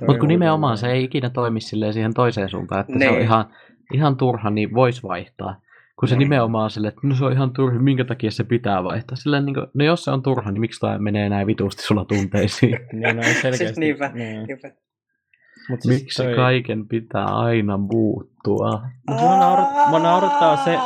Mutta 0.00 0.06
kun 0.14 0.22
on 0.22 0.28
nimenomaan 0.28 0.78
se 0.78 0.86
ei 0.92 1.04
ikinä 1.04 1.30
toimi 1.30 1.60
siihen 1.60 2.14
toiseen 2.14 2.48
suuntaan, 2.48 2.80
että 2.80 2.98
se 2.98 3.08
on 3.08 3.14
Niin. 3.14 3.22
ihan, 3.24 3.54
ihan 3.94 4.16
turha, 4.16 4.50
niin 4.50 4.74
voisi 4.74 5.02
vaihtaa. 5.02 5.60
Kun 5.98 6.08
se 6.08 6.14
Niin. 6.14 6.18
nimenomaan 6.18 6.70
sille, 6.70 6.88
että 6.88 7.00
no 7.02 7.14
se 7.14 7.24
on 7.24 7.32
ihan 7.32 7.52
turha, 7.52 7.78
minkä 7.78 8.04
takia 8.04 8.30
se 8.30 8.44
pitää 8.44 8.84
vaihtaa. 8.84 9.16
Silleen, 9.16 9.46
niin 9.46 9.54
kuin, 9.54 9.66
no 9.74 9.84
jos 9.84 10.04
se 10.04 10.10
on 10.10 10.22
turha, 10.22 10.50
niin 10.50 10.60
miksi 10.60 10.80
toi 10.80 10.98
menee 10.98 11.28
näin 11.28 11.46
vitusti 11.46 11.82
sulla 11.82 12.04
tunteisiin? 12.04 12.78
Niin, 12.92 13.16
no 13.16 13.22
ei 13.22 13.34
selkeästi. 13.34 13.64
Siis 13.66 13.78
niinpä, 13.78 14.10
Niin. 14.14 14.46
niinpä. 14.46 14.70
Mut 15.70 15.82
siis 15.82 16.00
miksi 16.02 16.22
toi- 16.22 16.34
kaiken 16.34 16.88
pitää 16.88 17.24
aina 17.24 17.76
muuttua? 17.76 18.82
Mut 19.10 19.20
mua, 19.20 19.36
naurat, 19.38 19.68
mua 19.88 19.98
naurattaa 19.98 20.56
se, 20.56 20.76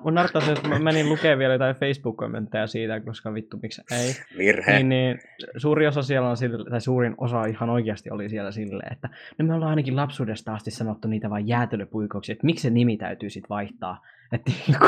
mua 0.00 0.12
naurattaa 0.12 0.40
se, 0.42 0.52
että 0.52 0.68
mä 0.68 0.78
menin 0.78 1.08
lukemaan 1.08 1.38
vielä 1.38 1.52
jotain 1.52 1.76
Facebook-kommentteja 1.76 2.66
siitä, 2.66 3.00
koska 3.00 3.34
vittu 3.34 3.58
miksi 3.62 3.82
ei. 3.92 4.12
Virhe. 4.38 4.72
Niin, 4.72 4.88
niin 4.88 5.18
suuri 5.56 5.86
osa 5.86 6.02
siellä 6.02 6.30
on 6.30 6.36
sille, 6.36 6.70
tai 6.70 6.80
suurin 6.80 7.14
osa 7.18 7.44
ihan 7.44 7.70
oikeasti 7.70 8.10
oli 8.10 8.28
siellä 8.28 8.52
silleen, 8.52 8.92
että 8.92 9.08
no 9.38 9.44
me 9.46 9.54
ollaan 9.54 9.70
ainakin 9.70 9.96
lapsuudesta 9.96 10.54
asti 10.54 10.70
sanottu 10.70 11.08
niitä 11.08 11.30
vain 11.30 11.48
jäätelöpuikoksi, 11.48 12.32
että 12.32 12.46
miksi 12.46 12.62
se 12.62 12.70
nimi 12.70 12.96
täytyy 12.96 13.30
sitten 13.30 13.48
vaihtaa. 13.48 14.00
Että 14.32 14.52
niinku, 14.68 14.86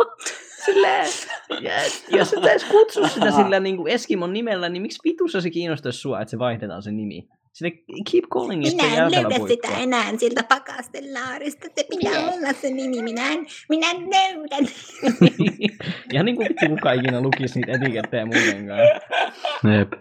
silleen, 0.66 1.06
ja, 1.60 1.72
jos 2.18 2.32
et 2.32 2.44
edes 2.44 2.64
kutsu 2.64 3.08
sitä 3.08 3.30
sillä 3.30 3.60
niinku 3.60 3.86
Eskimon 3.86 4.32
nimellä, 4.32 4.68
niin 4.68 4.82
miksi 4.82 5.00
vitussa 5.04 5.40
se 5.40 5.50
kiinnostaisi 5.50 5.98
sua, 5.98 6.20
että 6.20 6.30
se 6.30 6.38
vaihdetaan 6.38 6.82
se 6.82 6.92
nimi? 6.92 7.28
Sille 7.52 7.70
keep 8.10 8.24
calling 8.34 8.66
it 8.66 8.76
Minä 8.76 9.06
en 9.06 9.12
löydä 9.12 9.48
sitä 9.48 9.68
enää 9.78 10.16
sieltä 10.16 10.42
pakastelaarista. 10.48 11.66
Se 11.76 11.86
pitää 11.90 12.20
olla 12.20 12.52
se 12.52 12.70
nimi. 12.70 13.02
Minä 13.02 13.32
en, 13.32 13.46
minä 13.68 13.90
en 13.90 13.96
löydä. 13.96 14.56
Ihan 16.12 16.26
niin 16.26 16.36
kuin 16.36 16.48
vittu 16.48 16.66
kukaan 16.68 16.96
ikinä 16.96 17.20
lukisi 17.20 17.60
niitä 17.60 17.72
etikettejä 17.72 18.26
muutenkaan. 18.26 18.80
Jep. 19.78 19.92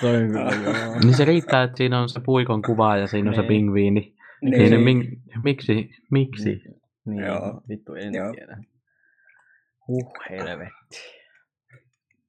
Toi 0.00 0.12
kyllä. 0.12 0.98
Niin 1.04 1.16
se 1.16 1.24
riittää, 1.24 1.62
että 1.62 1.76
siinä 1.76 2.00
on 2.00 2.08
se 2.08 2.20
puikon 2.20 2.62
kuva 2.62 2.96
ja 2.96 3.06
siinä 3.06 3.30
on 3.30 3.34
se 3.34 3.40
Niin. 3.40 3.48
pingviini. 3.48 4.14
Niin. 4.42 4.70
Niin, 4.70 4.84
niin 4.84 5.22
miksi? 5.44 5.90
Miksi? 6.10 6.62
Niin, 7.08 7.24
Joo. 7.26 7.60
vittu 7.68 7.94
en 7.94 8.14
Joo. 8.14 8.32
tiedä. 8.32 8.56
Huh, 9.86 10.12
helvetti. 10.30 11.18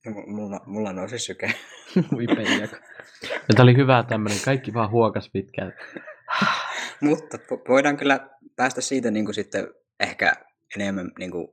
M- 0.06 0.36
Mulla, 0.36 0.60
mulla 0.66 0.94
nousi 0.94 1.20
syke. 1.20 1.48
Peijaka. 2.36 2.78
Ja 3.24 3.56
tää 3.56 3.64
oli 3.64 3.76
hyvä 3.78 4.04
tämmönen, 4.10 4.38
kaikki 4.46 4.74
vaan 4.74 4.92
huokas 4.92 5.30
pitkään. 5.34 5.74
Mutta 7.02 7.38
vo- 7.38 7.64
voidaan 7.68 7.98
kyllä 7.98 8.30
päästä 8.56 8.82
siitä 8.82 9.12
niin 9.12 9.26
kuin 9.26 9.36
sitten 9.36 9.68
ehkä 10.00 10.34
enemmän 10.76 11.12
niin 11.20 11.32
kuin 11.32 11.48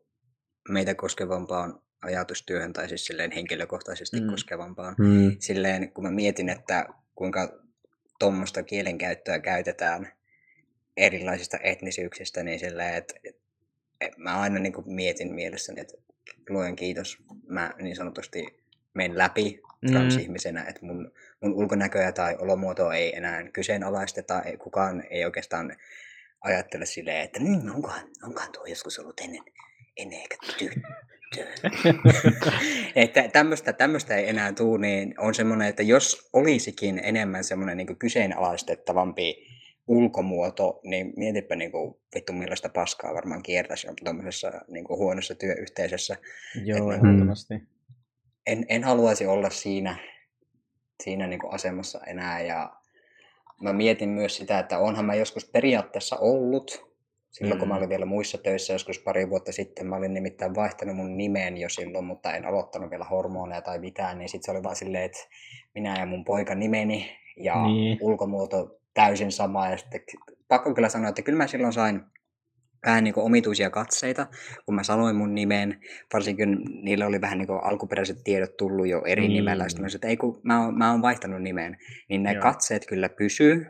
meitä 0.69 0.95
koskevampaan 0.95 1.81
ajatustyöhön 2.03 2.73
tai 2.73 2.89
siis 2.89 3.05
silleen 3.05 3.33
henkilökohtaisesti 3.33 4.21
mm. 4.21 4.27
koskevampaan. 4.27 4.95
Mm. 4.99 5.37
Silleen 5.39 5.93
kun 5.93 6.05
mä 6.05 6.11
mietin, 6.11 6.49
että 6.49 6.87
kuinka 7.15 7.49
tuommoista 8.19 8.63
kielenkäyttöä 8.63 9.39
käytetään 9.39 10.13
erilaisista 10.97 11.59
etnisyyksistä, 11.63 12.43
niin 12.43 12.59
silleen, 12.59 12.95
että 12.95 13.15
et 14.01 14.19
mä 14.19 14.41
aina 14.41 14.59
niin 14.59 14.73
kuin 14.73 14.93
mietin 14.93 15.35
mielessäni, 15.35 15.81
että 15.81 15.95
luojan 16.51 16.77
kiitos, 16.77 17.19
mä 17.49 17.75
niin 17.79 17.97
sanotusti 17.97 18.47
menen 18.95 19.19
läpi 19.19 19.61
Mm. 19.83 19.93
transihmisenä, 19.93 20.65
että 20.65 20.87
mun, 20.87 21.13
mun 21.41 21.55
ulkonäköä 21.55 22.13
tai 22.13 22.37
olomuotoa 22.39 22.95
ei 22.95 23.17
enää 23.17 23.49
kyseenalaisteta, 23.53 24.43
ei, 24.43 24.57
kukaan 24.57 25.03
ei 25.11 25.25
oikeastaan 25.25 25.77
ajattele 26.41 26.87
silleen, 26.87 27.25
että 27.25 27.41
mm, 27.41 27.75
onkohan, 27.75 28.09
onkohan 28.23 28.53
tuo 28.53 28.67
joskus 28.67 28.99
ollut 28.99 29.21
ennen, 29.21 29.43
ennen 29.97 30.21
ehkä 30.21 30.37
tyttö. 30.59 30.81
että 32.97 33.29
tämmöistä, 33.29 33.73
tämmöistä 33.73 34.17
ei 34.17 34.29
enää 34.29 34.53
tule, 34.53 34.79
niin 34.79 35.15
on 35.19 35.35
semmoinen, 35.35 35.69
että 35.69 35.83
jos 35.83 36.31
olisikin 36.33 37.01
enemmän 37.05 37.45
semmoinen 37.45 37.77
niin 37.77 37.99
kyseenalaistettavampi 37.99 39.47
ulkomuoto, 39.89 40.81
niin 40.85 41.13
mietipä 41.17 41.57
niin 41.57 41.73
kuin, 41.73 41.95
vittu 42.15 42.33
millaista 42.33 42.69
paskaa 42.69 43.15
varmaan 43.15 43.43
kiertäisi 43.43 43.87
tuommoisessa 44.05 44.53
niin 44.69 44.85
kuin 44.85 44.99
huonossa 44.99 45.35
työyhteisössä. 45.35 46.17
Joo, 46.65 46.91
Et- 46.93 46.97
ehdottomasti. 46.99 47.55
En, 48.47 48.67
en 48.69 48.85
haluaisi 48.85 49.27
olla 49.27 49.51
siinä, 49.51 49.97
siinä 51.03 51.27
niin 51.27 51.41
kuin 51.41 51.55
asemassa 51.55 52.01
enää 52.07 52.41
ja 52.41 52.73
mä 53.61 53.73
mietin 53.73 54.09
myös 54.09 54.37
sitä, 54.37 54.59
että 54.59 54.79
onhan 54.79 55.05
mä 55.05 55.15
joskus 55.15 55.51
periaatteessa 55.51 56.17
ollut, 56.17 56.87
silloin 57.31 57.59
kun 57.59 57.69
mä 57.69 57.75
Mm. 57.75 57.79
olin 57.79 57.89
vielä 57.89 58.07
muissa 58.07 58.39
töissä 58.39 58.73
joskus 58.73 58.99
pari 58.99 59.31
vuotta 59.31 59.53
sitten, 59.53 59.87
mä 59.87 59.97
olin 59.97 60.15
nimittäin 60.15 60.55
vaihtanut 60.55 60.97
mun 60.97 61.17
nimen 61.17 61.57
jo 61.57 61.69
silloin, 61.69 62.05
mutta 62.05 62.35
en 62.35 62.45
aloittanut 62.47 62.91
vielä 62.91 63.05
hormoneja 63.05 63.63
tai 63.63 63.79
mitään, 63.79 64.19
niin 64.19 64.29
sitten 64.29 64.45
se 64.45 64.51
oli 64.51 64.63
vaan 64.63 64.77
silleen, 64.77 65.05
että 65.05 65.19
minä 65.75 65.99
ja 66.01 66.07
mun 66.07 66.25
poika 66.25 66.55
nimeni 66.55 67.11
ja 67.37 67.63
Niin. 67.67 67.99
ulkomuoto 68.01 68.81
täysin 68.97 69.33
sama 69.33 69.69
ja 69.69 69.77
sitten 69.77 70.01
pakko 70.49 70.75
kyllä 70.75 70.89
sanoa, 70.89 71.09
että 71.09 71.23
kyllä 71.23 71.37
mä 71.37 71.47
silloin 71.47 71.73
sain 71.73 72.01
vähän 72.87 73.05
niin 73.05 73.15
kuin 73.15 73.25
omituisia 73.27 73.71
katseita, 73.71 74.27
kun 74.67 74.75
mä 74.75 74.83
sanoin 74.83 75.17
mun 75.17 75.35
nimen, 75.35 75.81
varsinkin 76.13 76.59
niillä 76.83 77.07
oli 77.07 77.21
vähän 77.21 77.39
niin 77.39 77.47
kuin 77.47 77.65
alkuperäiset 77.65 78.19
tiedot 78.25 78.57
tullut 78.57 78.87
jo 78.89 79.03
eri 79.07 79.23
Niin. 79.23 79.33
nimellä, 79.33 79.69
sitten 79.69 79.83
mä 79.85 79.89
sanoin, 79.89 79.97
että 79.97 80.09
ei 80.09 80.17
kun 80.17 80.41
mä 80.43 80.65
oon, 80.65 80.79
mä 80.79 80.91
oon 80.91 81.03
vaihtanut 81.03 81.43
nimen, 81.43 81.77
niin 82.09 82.23
ne 82.23 82.33
Joo. 82.33 82.43
katseet 82.43 82.87
kyllä 82.87 83.09
pysyy, 83.09 83.67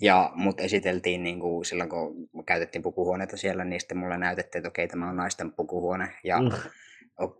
ja 0.00 0.32
mut 0.34 0.60
esiteltiin 0.60 1.22
niin 1.22 1.40
kuin 1.40 1.64
silloin, 1.64 1.90
kun 1.90 2.28
käytettiin 2.46 2.82
pukuhuoneita 2.82 3.36
siellä, 3.36 3.64
niin 3.64 3.80
sitten 3.80 3.98
mulle 3.98 4.18
näytettiin, 4.18 4.60
että 4.60 4.68
okei, 4.68 4.88
tämä 4.88 5.08
on 5.10 5.16
naisten 5.16 5.52
pukuhuone, 5.52 6.08
ja 6.24 6.40
Mm. 6.40 6.50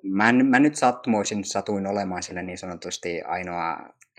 Mä, 0.03 0.29
en- 0.29 0.47
mä 0.47 0.59
nyt 0.61 0.75
sattumoisin, 0.75 1.45
satuin 1.45 1.87
olemaan 1.87 2.23
sille 2.23 2.43
niin 2.43 2.59
sanotusti 2.59 3.23
ainoa 3.23 3.77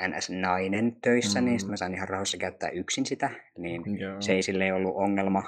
NS-nainen 0.07 0.95
töissä, 1.01 1.41
mm. 1.41 1.45
niin 1.45 1.59
sit 1.59 1.67
Mm. 1.67 1.71
mä 1.71 1.77
sain 1.77 1.93
ihan 1.93 2.09
rauhassa 2.09 2.37
käyttää 2.37 2.69
yksin 2.69 3.05
sitä, 3.05 3.29
niin 3.57 3.99
Joo. 3.99 4.21
se 4.21 4.33
ei 4.33 4.43
sille 4.43 4.73
ollut 4.73 4.95
ongelma. 4.95 5.43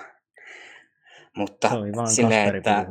Mutta 1.37 1.69
Se 1.69 1.75
oli 1.75 1.91
vaan 1.95 2.07
silleen, 2.07 2.55
että 2.55 2.85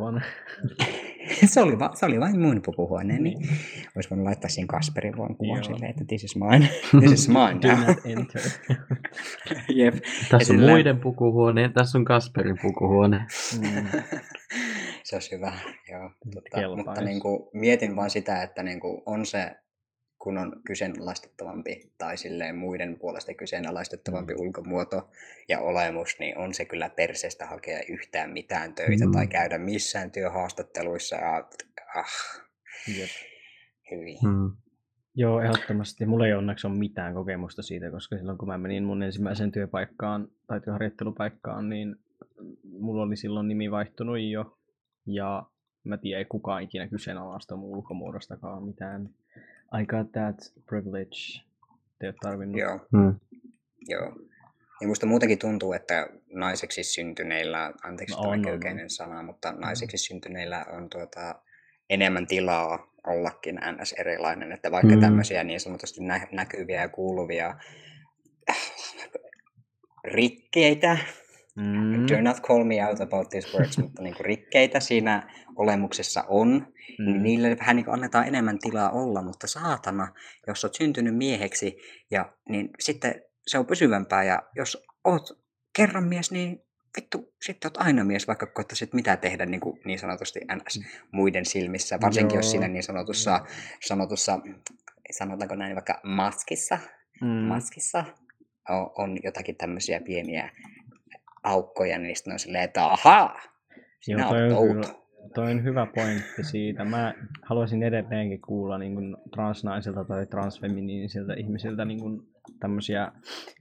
se, 1.52 1.60
oli 1.62 1.78
va, 1.78 1.90
se 1.94 2.06
oli 2.06 2.20
vain 2.20 2.40
mun 2.40 2.62
pukuhuone, 2.64 3.18
niin 3.18 3.48
olisi 3.96 4.10
voinut 4.10 4.24
laittaa 4.24 4.50
siinä 4.50 4.66
Kasperin 4.66 5.16
vaan 5.18 5.36
kuvan 5.36 5.64
silleen, 5.64 5.90
että 5.90 6.04
this 6.08 6.24
is 6.24 6.36
mine, 6.36 6.68
this 7.00 7.12
is 7.12 7.28
mine 7.28 7.60
Do 7.62 7.86
not 7.86 7.98
enter. 8.04 8.42
Jep. 9.76 9.94
Tässä 9.94 10.36
on 10.36 10.44
silleen- 10.44 10.70
muiden 10.70 11.00
pukuhuone 11.00 11.68
tässä 11.68 11.98
on 11.98 12.04
Kasperin 12.04 12.58
pukuhuone. 12.62 13.26
Mm. 13.60 13.86
Se 15.07 15.16
olisi 15.16 15.36
hyvä, 15.36 15.52
joo. 15.92 16.11
Tota, 16.34 16.76
mutta 16.76 17.00
niin 17.00 17.20
kuin, 17.20 17.48
mietin 17.52 17.96
vaan 17.96 18.11
sitä, 18.11 18.42
että 18.42 18.62
niin 18.62 18.80
kuin, 18.80 19.02
on 19.07 19.26
se, 19.26 19.57
kun 20.18 20.38
on 20.38 20.52
kyseenalaistettavampi 20.66 21.92
tai 21.98 22.16
silleen 22.16 22.57
muiden 22.57 22.98
puolesta 22.98 23.34
kyseenalaistettavampi 23.34 24.34
mm. 24.34 24.40
ulkomuoto 24.40 25.11
ja 25.48 25.61
olemus, 25.61 26.18
niin 26.18 26.38
on 26.38 26.54
se 26.54 26.64
kyllä 26.64 26.90
perseestä 26.90 27.46
hakea 27.46 27.80
yhtään 27.88 28.30
mitään 28.30 28.74
töitä 28.74 29.07
Mm. 29.07 29.12
tai 29.12 29.26
käydä 29.26 29.59
missään 29.59 30.11
työhaastatteluissa 30.11 31.16
ja 31.16 31.48
ah, 31.96 32.42
Jep. 32.98 33.11
hyvin. 33.90 34.18
Hmm. 34.22 34.57
Joo, 35.14 35.40
ehdottomasti. 35.40 36.07
Mulla 36.07 36.26
ei 36.26 36.34
onneksi 36.34 36.66
ole 36.66 36.76
mitään 36.76 37.14
kokemusta 37.14 37.62
siitä, 37.62 37.90
koska 37.90 38.16
silloin 38.16 38.38
kun 38.38 38.48
mä 38.48 38.59
menin 38.59 38.84
mun 38.84 39.02
ensimmäiseen 39.02 39.52
työpaikkaan 39.52 40.28
tai 40.46 40.61
työharjoittelupaikkaan, 40.61 41.68
niin 41.68 41.96
mulla 42.64 43.02
oli 43.02 43.16
silloin 43.16 43.48
nimi 43.48 43.70
vaihtunut 43.70 44.20
jo. 44.20 44.55
Ja 45.07 45.42
mä 45.84 45.96
tiedän, 45.96 46.18
ei 46.18 46.24
kukaan 46.24 46.62
ikinä 46.62 46.88
kyseenalaista 46.88 47.57
mun 47.57 47.76
ulkomuodostakaan 47.76 48.62
mitään. 48.62 49.11
I 49.82 49.86
got 49.86 50.12
that 50.12 50.52
privilege. 50.66 51.16
Te 51.98 52.07
ei 52.07 52.09
ole 52.09 52.14
tarvinnut. 52.22 52.61
Joo, 52.61 52.78
Hmm. 52.92 53.14
joo. 53.88 54.12
Ja 54.80 54.86
musta 54.88 55.07
muutenkin 55.07 55.38
tuntuu, 55.38 55.72
että 55.72 56.09
naiseksi 56.32 56.84
syntyneillä, 56.84 57.72
anteeksi 57.84 58.14
No 58.16 58.20
on, 58.20 58.42
tämä 58.42 58.54
on, 58.54 58.80
on. 58.82 58.90
sana, 58.90 59.22
mutta 59.22 59.52
naiseksi 59.52 59.98
syntyneillä 59.98 60.66
on 60.72 60.88
tuota, 60.90 61.42
enemmän 61.90 62.26
tilaa 62.26 62.92
ollakin 63.07 63.61
ns. 63.82 63.92
erilainen, 63.92 64.52
että 64.52 64.70
vaikka 64.70 64.88
Mm. 64.88 64.94
mm. 64.94 65.00
tämmöisiä 65.00 65.44
niin 65.44 65.61
sanotusti 65.61 66.00
nä- 66.00 66.28
näkyviä 66.32 66.80
ja 66.80 66.88
kuuluvia 66.88 67.54
äh, 68.50 68.57
rikkeitä, 70.04 70.98
Mm. 71.57 72.07
do 72.09 72.20
not 72.22 72.40
call 72.40 72.64
me 72.64 72.86
out 72.86 73.00
about 73.00 73.28
these 73.28 73.48
words, 73.59 73.78
mutta 73.82 74.02
niin 74.02 74.14
rikkeitä 74.20 74.80
siinä 74.80 75.34
olemuksessa 75.57 76.24
on, 76.28 76.48
mm. 76.98 77.04
niin 77.04 77.16
Mm. 77.16 77.22
niille 77.22 77.57
vähän 77.61 77.76
niin 77.76 77.90
annetaan 77.90 78.28
enemmän 78.28 78.59
tilaa 78.59 78.90
olla, 78.90 79.22
mutta 79.22 79.46
saatana, 79.46 80.09
jos 80.46 80.64
oot 80.64 80.74
syntynyt 80.74 81.16
mieheksi, 81.16 81.76
ja, 82.11 82.32
niin 82.48 82.68
sitten 82.80 83.22
se 83.46 83.59
on 83.59 83.66
pysyvämpää, 83.66 84.24
ja 84.24 84.42
jos 84.57 84.84
oot 85.04 85.40
kerran 85.76 86.04
mies, 86.04 86.30
niin 86.30 86.62
vittu, 86.96 87.34
sitten 87.44 87.68
oot 87.68 87.86
aina 87.86 88.04
mies, 88.04 88.26
vaikka 88.28 88.46
koettaisit 88.46 88.94
mitä 88.94 89.16
tehdä 89.16 89.46
niin, 89.46 89.61
kuin 89.61 89.80
niin 89.84 89.98
sanotusti 89.98 90.40
NS 90.54 90.80
muiden 91.12 91.44
silmissä, 91.46 91.98
varsinkin 92.00 92.36
jos 92.36 92.46
Joo. 92.46 92.50
siinä 92.50 92.68
niin 92.68 92.82
sanotussa, 92.82 93.40
sanotussa, 93.86 94.40
sanotaanko 95.11 95.54
näin 95.54 95.74
vaikka 95.74 96.00
maskissa, 96.04 96.78
Mm. 97.20 97.28
maskissa 97.28 98.04
on, 98.68 98.90
on 98.98 99.16
jotakin 99.22 99.57
tämmöisiä 99.57 100.00
pieniä 100.00 100.50
aukkoja, 101.47 101.99
niin 101.99 102.16
sitten 102.16 102.32
on 102.32 102.38
silleen, 102.38 102.64
että 102.64 102.86
ahaa, 102.86 103.40
sinä 104.01 104.22
Joo, 104.22 104.28
toi 104.28 104.53
on, 104.53 104.72
kyllä, 104.72 104.94
toi 105.34 105.51
on 105.51 105.64
hyvä 105.64 105.86
pointti 105.94 106.44
siitä. 106.44 106.84
Mä 106.84 107.14
haluaisin 107.42 107.82
edelleenkin 107.82 108.40
kuulla 108.40 108.78
niin 108.78 108.94
kuin 108.94 109.16
transnaisilta 109.34 110.05
tai 110.05 110.26
transfeminiinisiltä 110.26 111.34
ihmisiltä 111.34 111.84
niin 111.84 112.01
kuin 112.01 112.20
tämmöisiä 112.61 113.12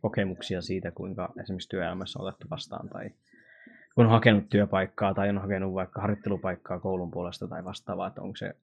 kokemuksia 0.02 0.62
siitä, 0.62 0.92
kuinka 0.92 1.34
esimerkiksi 1.42 1.70
työelämässä 1.70 2.20
on 2.20 2.28
otettu 2.28 2.48
vastaan 2.50 2.90
tai 2.90 3.10
kun 3.96 4.06
on 4.06 4.12
hakenut 4.12 4.50
työpaikkaa 4.50 5.14
tai 5.14 5.30
on 5.30 5.38
hakenut 5.38 5.74
vaikka 5.74 6.02
harjoittelupaikkaa 6.02 6.80
koulun 6.80 7.12
puolesta 7.12 7.48
tai 7.48 7.64
vastaavaa, 7.64 8.08
että 8.08 8.22
onko 8.22 8.36
se 8.36 8.54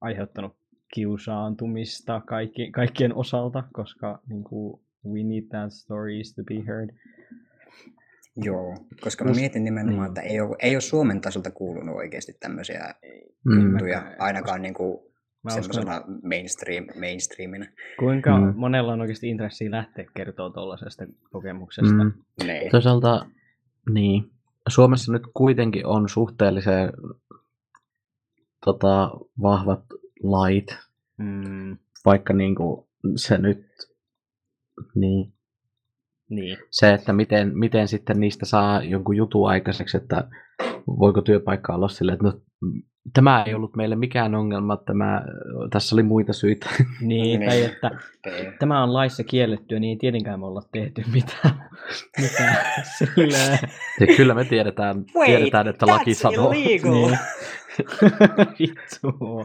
aiheuttanut 0.00 0.56
kiusaantumista 0.94 2.20
kaikki, 2.26 2.70
kaikkien 2.70 3.14
osalta, 3.14 3.64
koska 3.72 4.20
niin 4.28 4.44
kuin, 4.44 4.80
we 5.06 5.22
need 5.22 5.44
that 5.48 5.72
stories 5.72 6.34
to 6.34 6.42
be 6.44 6.66
heard. 6.66 6.90
Joo, 8.42 8.76
koska 9.00 9.24
mä 9.24 9.30
mietin 9.30 9.64
nimenomaan, 9.64 10.00
niin. 10.00 10.08
että 10.08 10.20
ei 10.20 10.40
ole, 10.40 10.56
ei 10.62 10.74
ole 10.74 10.80
Suomen 10.80 11.20
tasolta 11.20 11.50
kuulunut 11.50 11.96
oikeasti 11.96 12.32
tämmöisiä 12.40 12.94
Hmm. 13.50 13.70
juttuja, 13.70 14.02
ainakaan 14.18 14.62
niin 14.62 14.74
kuin 14.74 14.98
semmoisena 15.48 16.02
mainstream, 16.22 16.86
mainstreamina. 17.00 17.66
Kuinka 17.98 18.38
Mm. 18.38 18.44
mm. 18.46 18.52
monella 18.56 18.92
on 18.92 19.00
oikeasti 19.00 19.28
intressiä 19.28 19.70
lähteä 19.70 20.04
kertoa 20.16 20.50
tuollaisesta 20.50 21.04
kokemuksesta? 21.30 22.04
Mm. 22.04 22.12
Ne. 22.46 22.68
Toisaalta, 22.70 23.26
niin. 23.90 24.30
Suomessa 24.68 25.12
nyt 25.12 25.22
kuitenkin 25.34 25.86
on 25.86 26.08
suhteellisen 26.08 26.92
tota, 28.64 29.10
vahvat 29.42 29.84
lait, 30.22 30.66
Mm, 31.18 31.76
vaikka 32.04 32.32
niin 32.32 32.54
kuin 32.54 32.86
se 33.16 33.38
nyt, 33.38 33.66
niin, 34.94 35.32
niin. 36.30 36.56
se, 36.70 36.92
että 36.92 37.12
miten, 37.12 37.58
miten 37.58 37.88
sitten 37.88 38.20
niistä 38.20 38.46
saa 38.46 38.82
jonkun 38.82 39.16
jutun 39.16 39.48
aikaiseksi, 39.48 39.96
että 39.96 40.28
voiko 40.86 41.20
työpaikka 41.20 41.74
olla 41.74 41.88
silleen, 41.88 42.14
että 42.14 42.24
no, 42.26 42.32
tämä 43.14 43.44
ei 43.46 43.54
ollut 43.54 43.76
meille 43.76 43.96
mikään 43.96 44.34
ongelma, 44.34 44.76
tämä, 44.76 45.22
tässä 45.70 45.94
oli 45.94 46.02
muita 46.02 46.32
syitä. 46.32 46.66
niin. 47.00 47.40
Niin. 47.40 47.50
Tai 47.50 47.62
että 47.62 47.90
Ne. 48.26 48.52
tämä 48.58 48.82
on 48.82 48.92
laissa 48.92 49.24
kiellettyä, 49.24 49.78
niin 49.78 49.90
ei 49.90 49.96
tietenkään 49.96 50.40
me 50.40 50.46
olla 50.46 50.62
tehty 50.72 51.04
mitään. 51.12 51.70
mitään. 52.22 52.56
Silleen. 52.98 53.58
Ja 54.00 54.06
kyllä 54.16 54.34
me 54.34 54.44
tiedetään, 54.44 55.04
Wait, 55.14 55.26
tiedetään 55.26 55.68
että 55.68 55.86
laki 55.86 56.14
sanoo. 56.14 56.52
Niin. 56.52 56.82
Vittu. 58.58 59.44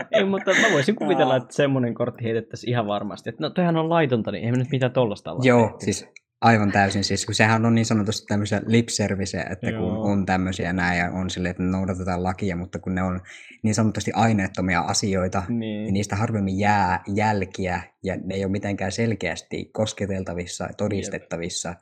Ei, 0.12 0.24
mutta 0.24 0.50
mä 0.50 0.72
voisin 0.72 0.96
kuvitella, 0.96 1.36
että 1.36 1.54
semmoinen 1.54 1.94
kortti 1.94 2.24
heitettäisiin 2.24 2.70
ihan 2.70 2.86
varmasti. 2.86 3.28
Että 3.30 3.42
no 3.44 3.50
toihan 3.50 3.76
on 3.76 3.90
laitonta, 3.90 4.32
niin 4.32 4.44
ei 4.44 4.50
me 4.52 4.58
nyt 4.58 4.70
mitään 4.70 4.92
tollasta 4.92 5.32
olla 5.32 5.40
Joo, 5.44 5.66
tehty. 5.66 5.84
siis 5.84 6.08
aivan 6.40 6.72
täysin. 6.72 7.04
Siis, 7.04 7.26
kun 7.26 7.34
sehän 7.34 7.66
on 7.66 7.74
niin 7.74 7.84
sanotusti 7.84 8.26
tämmöisiä 8.26 8.60
lip 8.66 8.88
service, 8.88 9.38
että 9.40 9.72
kun 9.72 9.88
Joo. 9.88 10.02
on 10.02 10.26
tämmöisiä 10.26 10.72
näin 10.72 10.98
ja 10.98 11.10
on 11.10 11.30
silleen, 11.30 11.50
että 11.50 11.62
noudatetaan 11.62 12.22
lakia, 12.22 12.56
mutta 12.56 12.78
kun 12.78 12.94
ne 12.94 13.02
on 13.02 13.20
niin 13.62 13.74
sanotusti 13.74 14.12
aineettomia 14.14 14.80
asioita, 14.80 15.42
niin 15.48 15.58
Niin. 15.58 15.92
niistä 15.94 16.16
harvemmin 16.16 16.58
jää 16.58 17.02
jälkiä 17.14 17.82
ja 18.02 18.16
ne 18.24 18.34
ei 18.34 18.44
ole 18.44 18.52
mitenkään 18.52 18.92
selkeästi 18.92 19.70
kosketeltavissa 19.72 20.64
ja 20.64 20.70
todistettavissa, 20.76 21.74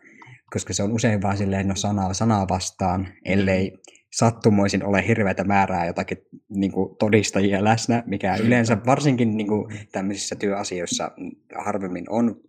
koska 0.53 0.73
se 0.73 0.83
on 0.83 0.93
usein 0.93 1.23
vaan 1.23 1.37
silleen, 1.37 1.69
no 1.69 1.75
sanaa, 1.77 2.15
sanaa 2.15 2.47
vastaan, 2.49 3.09
ellei 3.25 3.73
sattumoisin 4.13 4.85
ole 4.85 5.07
hirveätä 5.07 5.45
määrää 5.45 5.87
jotakin 5.87 6.19
niin 6.49 6.73
kuin 6.73 6.97
todistajia 6.97 7.65
läsnä, 7.65 8.03
mikä 8.07 8.37
yleensä 8.37 8.79
varsinkin 8.87 9.37
niin 9.37 9.47
kuin 9.49 9.79
tämmöisissä 9.93 10.37
työasioissa 10.37 11.11
harvemmin 11.59 12.05
on 12.09 12.41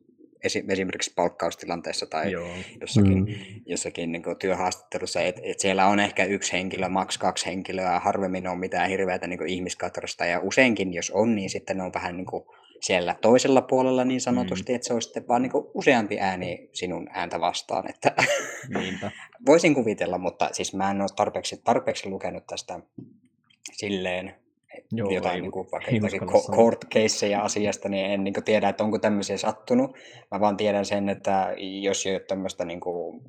esi- 0.44 0.66
esimerkiksi 0.70 1.14
palkkaustilanteessa 1.16 2.06
tai 2.06 2.32
Joo. 2.32 2.48
jossakin, 2.82 3.18
Mm. 3.20 3.26
mm. 3.30 3.62
jossakin 3.66 4.12
niin 4.12 4.24
työhaastattelussa, 4.40 5.22
että 5.22 5.42
et 5.44 5.60
siellä 5.60 5.88
on 5.88 6.00
ehkä 6.00 6.24
yksi 6.26 6.54
henkilö, 6.54 6.90
maks 6.90 7.18
kaksi 7.18 7.46
henkilöä, 7.46 8.00
harvemmin 8.00 8.48
on 8.48 8.60
mitään 8.60 8.90
hirveätä 8.90 9.28
niin 9.28 9.48
ihmiskatrasta, 9.48 10.26
ja 10.26 10.40
useinkin, 10.40 10.94
jos 10.94 11.12
on, 11.12 11.36
niin 11.36 11.50
sitten 11.50 11.78
ne 11.78 11.84
on 11.84 11.94
vähän 11.94 12.18
niin 12.18 12.26
kuin 12.26 12.44
siellä 12.82 13.16
toisella 13.22 13.62
puolella 13.62 14.06
niin 14.06 14.22
sanotusti, 14.22 14.72
mm. 14.72 14.76
että 14.76 14.88
se 14.88 14.94
on 14.94 15.02
sitten 15.02 15.28
vaan 15.28 15.42
niin 15.42 15.52
useampi 15.74 16.20
ääni 16.20 16.70
sinun 16.74 17.08
ääntä 17.12 17.40
vastaan, 17.40 17.90
että 17.90 18.12
Niinpä. 18.80 19.12
voisin 19.46 19.76
kuvitella, 19.76 20.18
mutta 20.18 20.50
siis 20.52 20.74
mä 20.74 20.92
en 20.92 21.02
ole 21.02 21.10
tarpeeksi, 21.16 21.62
tarpeeksi 21.64 22.10
lukenut 22.10 22.48
tästä 22.48 22.80
silleen 23.74 24.36
Joo, 24.92 25.10
jotain 25.10 25.36
ei- 25.36 25.42
niin 25.42 25.52
kuin, 25.52 25.68
vaikka 25.72 25.92
ei 25.92 25.98
jotakin 25.98 26.28
court 26.56 26.86
caseja 26.86 27.42
asiasta, 27.42 27.90
niin 27.90 28.06
en 28.06 28.24
niin 28.24 28.34
kuin 28.34 28.44
tiedä, 28.44 28.70
että 28.70 28.84
onko 28.84 29.00
tämmöisiä 29.00 29.38
sattunut. 29.38 29.98
Mä 30.32 30.40
vaan 30.40 30.58
tiedän 30.58 30.86
sen, 30.86 31.10
että 31.10 31.54
jos 31.82 32.06
jo 32.06 32.20
tämmöistä 32.20 32.66
niin 32.66 32.80
kuin, 32.80 33.22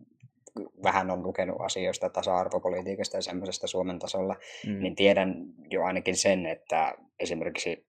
vähän 0.83 1.11
on 1.11 1.23
lukenut 1.23 1.61
asioista 1.61 2.11
tasa-arvopolitiikasta 2.11 3.17
ja 3.17 3.23
semmoisesta 3.23 3.67
Suomen 3.67 3.99
tasolla, 3.99 4.37
Mm. 4.67 4.81
niin 4.83 4.95
tiedän 4.97 5.35
jo 5.71 5.83
ainakin 5.85 6.17
sen, 6.17 6.47
että 6.47 6.95
esimerkiksi 7.21 7.87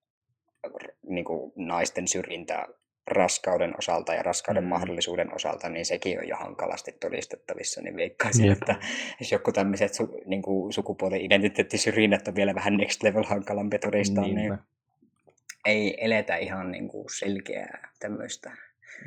niin 1.08 1.24
kuin 1.24 1.52
naisten 1.56 2.08
syrjintä 2.08 2.66
raskauden 3.06 3.74
osalta 3.78 4.14
ja 4.14 4.22
raskauden 4.22 4.62
Mm. 4.64 4.68
mahdollisuuden 4.68 5.34
osalta, 5.34 5.68
niin 5.68 5.86
sekin 5.86 6.18
on 6.18 6.28
jo 6.28 6.36
hankalasti 6.36 6.92
todistettavissa, 6.92 7.82
niin 7.82 7.96
veikkaisin, 7.96 8.46
Jep. 8.46 8.58
että 8.62 8.76
jos 9.20 9.32
joku 9.32 9.52
tämmöiset 9.52 9.94
su, 9.94 10.20
niin 10.26 10.42
kuin 10.42 10.72
sukupuolen 10.72 11.20
identiteettisyrjinnät 11.20 12.28
on 12.28 12.34
vielä 12.34 12.54
vähän 12.54 12.76
next 12.76 13.02
level 13.02 13.24
hankalampi 13.24 13.78
todistaa, 13.78 14.24
niin 14.24 14.58
ei 15.66 16.04
eletä 16.04 16.36
ihan 16.36 16.72
niin 16.72 16.88
kuin 16.88 17.06
selkeää 17.18 17.88
tämmöistä, 17.98 18.50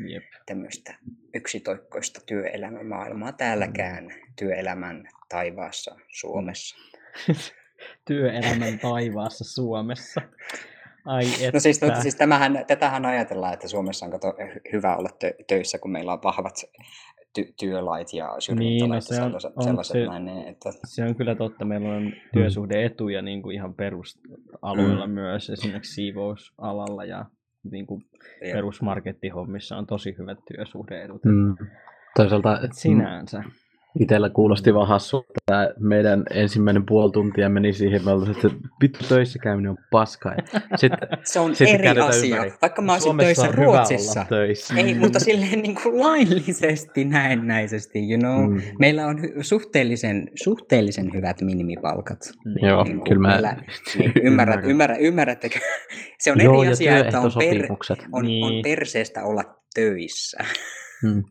Jep. 0.07 0.23
tämmöistä 0.45 0.95
yksitoikkoista 1.33 2.21
työelämämaailmaa 2.25 3.31
täälläkään 3.31 4.13
työelämän 4.35 5.09
taivaassa 5.29 5.95
Suomessa. 6.07 6.75
Työelämän 8.07 8.79
taivaassa 8.79 9.43
Suomessa. 9.43 10.21
Ai 11.05 11.25
että. 11.25 11.49
No 11.53 11.59
siis, 11.59 11.81
no, 11.81 12.01
siis 12.01 12.15
tämähän, 12.15 12.65
tätähän 12.67 13.05
ajatellaan, 13.05 13.53
että 13.53 13.67
Suomessa 13.67 14.05
on 14.05 14.11
kato, 14.11 14.27
hy- 14.29 14.61
hyvä 14.73 14.95
olla 14.95 15.09
tö- 15.09 15.43
töissä, 15.47 15.77
kun 15.77 15.91
meillä 15.91 16.13
on 16.13 16.19
vahvat 16.23 16.55
ty- 17.39 17.53
työlait 17.59 18.13
ja 18.13 18.35
syrjintälait 18.39 19.03
no 19.09 19.15
se 19.15 19.21
on- 19.21 19.23
sellaiset, 19.27 19.53
on 19.55 19.63
sellaiset 19.63 19.93
se- 19.93 20.05
näin, 20.05 20.25
niin, 20.25 20.47
että 20.47 20.69
Se 20.85 21.03
on 21.03 21.15
kyllä 21.15 21.35
totta. 21.35 21.65
Meillä 21.65 21.89
on 21.95 22.13
työsuhdeetuja 22.33 23.21
niin 23.21 23.41
kuin 23.41 23.55
ihan 23.55 23.73
perusalueilla 23.73 25.07
mm. 25.07 25.13
myös, 25.13 25.49
esimerkiksi 25.49 25.93
siivousalalla 25.93 27.05
ja 27.05 27.25
niin 27.71 27.87
kuin 27.87 28.01
ja, 28.41 28.53
perusmarkettihommissa 28.53 29.77
on 29.77 29.87
tosi 29.87 30.15
hyvät 30.19 30.37
työsuhdeedut. 30.47 31.25
Mm. 31.25 31.55
Toisaalta 32.15 32.61
Et 32.65 32.71
sinänsä. 32.73 33.43
Itsellä 33.99 34.29
kuulosti 34.29 34.73
vaan 34.73 34.87
hassu, 34.87 35.17
että 35.17 35.39
tää 35.45 35.69
meidän 35.79 36.23
ensimmäinen 36.33 36.85
puoli 36.85 37.11
tuntia 37.11 37.49
meni 37.49 37.73
siihen, 37.73 38.05
me 38.05 38.11
oltiin, 38.11 38.35
että 38.35 38.49
vittu 38.81 39.05
töissä 39.09 39.39
käyminen 39.39 39.71
on 39.71 39.77
paska. 39.91 40.35
Sitten, 40.75 41.09
se 41.23 41.39
on 41.39 41.55
sitten 41.55 41.85
eri 41.85 41.99
asia. 41.99 42.35
ympäri. 42.35 42.53
Vaikka 42.61 42.81
mä 42.81 42.91
olisin 42.91 43.03
Suomessa 43.03 43.25
töissä 43.43 43.47
on 43.61 43.65
Ruotsissa. 43.65 44.25
töissä. 44.29 44.73
Ei, 44.77 44.93
mutta 44.93 45.19
silleen 45.19 45.61
niin 45.61 45.75
kuin 45.83 45.99
laillisesti 45.99 47.05
näennäisesti, 47.05 47.99
you 48.11 48.19
know. 48.19 48.51
Mm. 48.53 48.61
Meillä 48.79 49.07
on 49.07 49.17
suhteellisen, 49.41 50.27
suhteellisen 50.43 51.13
hyvät 51.13 51.41
minimipalkat. 51.41 52.19
Niin. 52.45 52.67
Joo, 52.69 52.83
Niin 52.83 53.03
kyllä 53.03 53.21
mä 53.21 53.27
meillä- 53.27 53.57
niin, 53.97 54.11
ymmärrät, 54.23 54.59
ymmärrät, 54.69 54.97
ymmärrättekö? 55.01 55.59
Se 56.23 56.31
on 56.31 56.41
Joo, 56.43 56.63
eri 56.63 56.71
asia, 56.71 56.97
että 56.97 57.19
on, 57.21 57.31
per, 57.39 57.65
on, 57.71 57.77
on 58.11 58.25
Niin. 58.25 58.63
perseestä 58.63 59.23
olla 59.23 59.43
töissä. 59.75 60.37
Mm. 61.03 61.23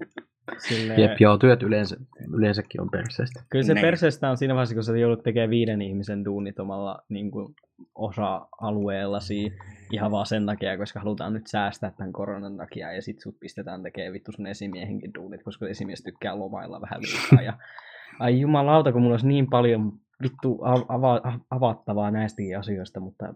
Silleen, 0.59 1.01
Jep, 1.01 1.21
joo, 1.21 1.39
työt 1.39 1.63
yleensä, 1.63 1.97
yleensäkin 2.33 2.81
on 2.81 2.91
perseestä. 2.91 3.43
Kyllä 3.51 3.65
se 3.65 3.75
Niin. 3.75 3.83
perseestä 3.83 4.31
on 4.31 4.37
siinä 4.37 4.55
vaiheessa, 4.55 4.75
kun 4.75 4.85
sä 4.85 4.97
joudut 4.99 5.23
tekemään 5.23 5.51
viiden 5.51 5.83
ihmisen 5.83 6.25
duunit 6.25 6.61
omalla 6.61 6.99
niin 7.09 7.31
kuin, 7.31 7.55
osa-alueellasi 7.95 9.53
ihan 9.93 10.11
vaan 10.11 10.27
sen 10.27 10.47
takia, 10.47 10.79
koska 10.79 11.01
halutaan 11.01 11.33
nyt 11.33 11.47
säästää 11.47 11.91
tämän 11.97 12.13
koronan 12.13 12.57
takia 12.57 12.93
ja 12.93 13.03
sit 13.03 13.21
sut 13.21 13.41
pistetään 13.41 13.83
tekemään 13.83 14.13
vittu 14.13 14.33
sun 14.33 14.47
esimiehenkin 14.47 15.15
duunit, 15.15 15.43
koska 15.43 15.69
esimies 15.69 16.03
tykkää 16.03 16.39
lomailla 16.39 16.81
vähän 16.81 17.01
liikaa. 17.03 17.43
Ja, 17.45 17.59
ai 18.19 18.41
jumalauta, 18.41 18.93
kun 18.93 19.03
mulla 19.03 19.15
olisi 19.15 19.27
niin 19.29 19.51
paljon 19.51 19.93
vittu 20.23 20.59
av- 20.65 20.83
ava- 20.89 21.39
avattavaa 21.51 22.11
näistäkin 22.11 22.59
asioista, 22.59 23.01
mutta 23.01 23.35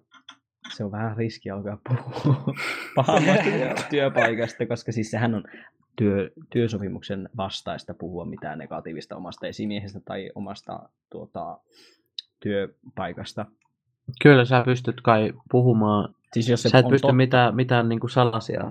se 0.77 0.85
on 0.85 0.91
vähän 0.93 1.17
riski 1.17 1.51
alkaa 1.51 1.79
puhua 1.89 2.55
pahemmasta 2.97 3.85
työpaikasta, 3.91 4.67
koska 4.67 4.93
siis 4.93 5.11
sehän 5.11 5.35
on 5.35 5.45
työ, 5.99 6.31
työsopimuksen 6.53 7.29
vastaista 7.37 7.95
puhua 7.95 8.25
mitään 8.25 8.59
negatiivista 8.59 9.17
omasta 9.17 9.47
esimiehestä 9.47 10.01
tai 10.05 10.31
omasta 10.35 10.89
tuota, 11.11 11.59
työpaikasta. 12.43 13.47
Kyllä 14.23 14.45
sä 14.45 14.63
pystyt 14.65 15.01
kai 15.01 15.33
puhumaan, 15.51 16.15
Siis 16.33 16.49
jos 16.49 16.63
se 16.63 16.69
sä 16.69 16.79
et 16.79 16.85
on 16.85 16.91
pysty 16.91 17.03
totta, 17.03 17.13
mitään, 17.15 17.57
mitään 17.57 17.89
niin 17.89 18.01
kuin 18.01 18.11
salaisia 18.11 18.71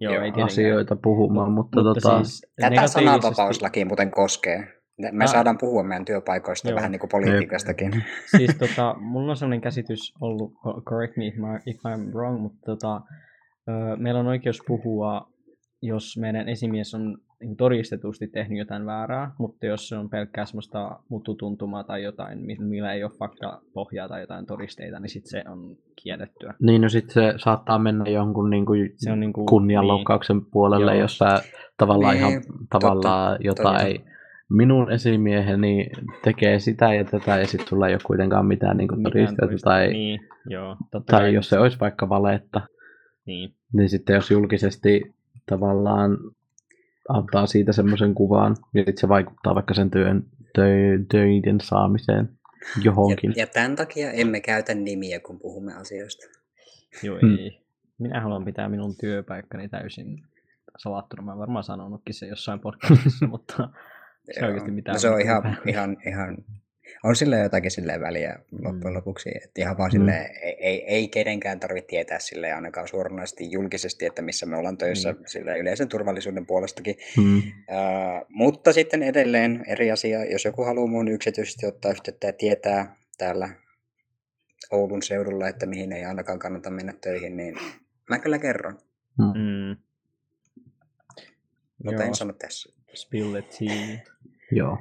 joo, 0.00 0.12
ei 0.12 0.18
tietenkään. 0.18 0.46
asioita 0.46 0.96
puhumaan, 0.96 1.52
mutta, 1.52 1.82
mutta 1.82 2.00
tota, 2.00 2.24
siis 2.24 2.40
Tätä 2.56 2.70
negatiivisesti- 2.70 3.04
sananvapauslaki 3.04 3.84
muuten 3.84 4.10
koskee. 4.10 4.72
Me 5.12 5.24
Ah. 5.24 5.30
saadaan 5.30 5.58
puhua 5.58 5.82
meidän 5.82 6.04
työpaikoista 6.04 6.68
Joo. 6.68 6.76
vähän 6.76 6.92
niin 6.92 7.00
kuin 7.00 7.10
politiikastakin. 7.10 8.04
siis 8.36 8.56
tota, 8.58 8.94
mulla 9.00 9.30
on 9.30 9.36
sellainen 9.36 9.60
käsitys 9.60 10.14
ollut, 10.20 10.52
co- 10.54 10.80
correct 10.80 11.16
me 11.16 11.26
if, 11.26 11.34
my, 11.36 11.58
if 11.66 11.76
I'm 11.76 12.12
wrong, 12.14 12.40
mutta 12.42 12.60
tota, 12.66 13.00
meillä 13.96 14.20
on 14.20 14.26
oikeus 14.26 14.62
puhua, 14.66 15.28
jos 15.82 16.16
meidän 16.20 16.48
esimies 16.48 16.94
on 16.94 17.18
niin 17.40 17.56
todistetusti 17.56 18.28
tehnyt 18.28 18.58
jotain 18.58 18.86
väärää, 18.86 19.30
mutta 19.38 19.66
jos 19.66 19.88
se 19.88 19.96
on 19.96 20.10
pelkkää 20.10 20.46
semmoista 20.46 20.98
mututuntumaa 21.08 21.84
tai 21.84 22.02
jotain, 22.02 22.38
mi- 22.38 22.56
millä 22.60 22.92
ei 22.92 23.04
ole 23.04 23.12
faktapohjaa 23.18 24.08
tai 24.08 24.20
jotain 24.20 24.46
todisteita, 24.46 25.00
niin 25.00 25.10
sitten 25.10 25.30
se 25.30 25.44
on 25.50 25.76
kiellettyä. 26.02 26.54
niin 26.62 26.82
no 26.82 26.88
sit 26.88 27.10
se 27.10 27.34
saattaa 27.36 27.78
mennä 27.78 28.04
jonkun 28.10 28.50
niin 28.50 28.66
kuin 28.66 28.92
Se 28.96 29.12
on 29.12 29.20
niinku, 29.20 29.46
kunnianloukkauksen 29.46 30.44
puolelle, 30.44 30.92
Joo. 30.92 31.00
jos 31.00 31.18
sä 31.18 31.42
tavallaan 31.76 32.14
Niin, 32.16 32.28
ihan 32.28 32.42
tavallaan 32.70 33.38
jotain, 33.40 33.96
totta. 33.96 34.10
minun 34.50 34.92
esimieheni 34.92 35.86
tekee 36.24 36.58
sitä 36.58 36.94
ja 36.94 37.04
tätä 37.04 37.38
ja 37.38 37.46
sitten 37.46 37.68
ei 37.88 37.94
ole 37.94 38.00
kuitenkaan 38.06 38.46
mitään 38.46 38.76
niin 38.76 38.88
kuin 38.88 38.98
mitään 38.98 39.12
todisteita 39.14 39.46
todiste- 39.46 39.64
tai, 39.64 39.88
Niin, 39.92 40.20
joo, 40.48 40.76
totta 40.90 41.10
tai 41.12 41.20
kai. 41.20 41.34
jos 41.34 41.48
se 41.48 41.58
olisi 41.58 41.80
vaikka 41.80 42.08
valetta, 42.08 42.60
Niin, 43.26 43.54
niin 43.72 43.88
sitten 43.88 44.14
jos 44.14 44.30
julkisesti 44.30 45.15
tavallaan 45.46 46.18
antaa 47.08 47.46
siitä 47.46 47.72
semmoisen 47.72 48.14
kuvan, 48.14 48.56
niin 48.72 48.84
sit 48.86 48.98
se 48.98 49.08
vaikuttaa 49.08 49.54
vaikka 49.54 49.74
sen 49.74 49.90
työn, 49.90 50.22
tö, 50.54 50.64
töiden 51.10 51.60
saamiseen 51.60 52.28
johonkin. 52.82 53.32
Ja, 53.36 53.42
ja 53.42 53.46
tämän 53.46 53.76
takia 53.76 54.12
emme 54.12 54.40
käytä 54.40 54.74
nimiä, 54.74 55.20
kun 55.20 55.38
puhumme 55.38 55.74
asioista. 55.74 56.26
joo 57.02 57.18
Hmm. 57.22 57.38
ei. 57.38 57.66
Minä 57.98 58.20
haluan 58.20 58.44
pitää 58.44 58.68
minun 58.68 58.96
työpaikkani 58.96 59.68
täysin 59.68 60.22
salattuna. 60.78 61.22
Mä 61.22 61.38
varmaan 61.38 61.64
sanonutkin 61.64 62.14
se 62.14 62.26
jossain 62.26 62.60
podcastissa, 62.60 63.26
mutta 63.32 63.68
se 64.32 64.40
Joo. 64.40 64.46
oikeasti 64.46 64.70
mitään 64.70 64.94
No 64.94 64.98
se 64.98 65.10
on 65.10 65.20
ihan, 65.20 65.58
ihan, 65.66 65.96
ihan, 66.06 66.36
on 67.04 67.16
sille 67.16 67.38
jotakin 67.38 67.70
silleen 67.70 68.00
väliä 68.00 68.36
loppujen 68.52 68.92
Mm. 68.92 68.96
lopuksi, 68.96 69.30
että 69.44 69.60
ihan 69.60 69.78
vaan 69.78 69.90
Mm. 69.90 69.92
silleen, 69.92 70.30
ei, 70.42 70.56
ei, 70.60 70.84
ei 70.86 71.08
kenenkään 71.08 71.60
tarvitse 71.60 71.86
tietää 71.88 72.18
sille 72.18 72.52
ainakaan 72.52 72.88
suoranaisesti 72.88 73.50
julkisesti, 73.50 74.06
että 74.06 74.22
missä 74.22 74.46
me 74.46 74.56
ollaan 74.56 74.78
töissä 74.78 75.12
Mm. 75.12 75.18
sille 75.26 75.58
yleisen 75.58 75.88
turvallisuuden 75.88 76.46
puolestakin. 76.46 76.96
Mm. 77.16 77.42
Ää, 77.68 78.22
mutta 78.28 78.72
sitten 78.72 79.02
edelleen 79.02 79.64
eri 79.68 79.90
asia, 79.90 80.24
jos 80.24 80.44
joku 80.44 80.64
haluaa 80.64 80.86
mun 80.86 81.08
yksityisesti 81.08 81.66
ottaa 81.66 81.90
yhteyttä 81.90 82.26
ja 82.26 82.32
tietää 82.32 82.96
täällä 83.18 83.48
Oulun 84.70 85.02
seudulla, 85.02 85.48
että 85.48 85.66
mihin 85.66 85.92
ei 85.92 86.04
ainakaan 86.04 86.38
kannata 86.38 86.70
mennä 86.70 86.94
töihin, 87.00 87.36
niin 87.36 87.56
mä 88.10 88.18
kyllä 88.18 88.38
kerron, 88.38 88.78
Mm. 89.18 89.76
mutta 91.84 92.02
Joo, 92.02 92.08
en 92.08 92.14
sano 92.14 92.32
tässä. 92.32 92.72
spill 92.94 93.30
the 93.32 93.42
tea. 93.42 93.98
Joo. 94.52 94.78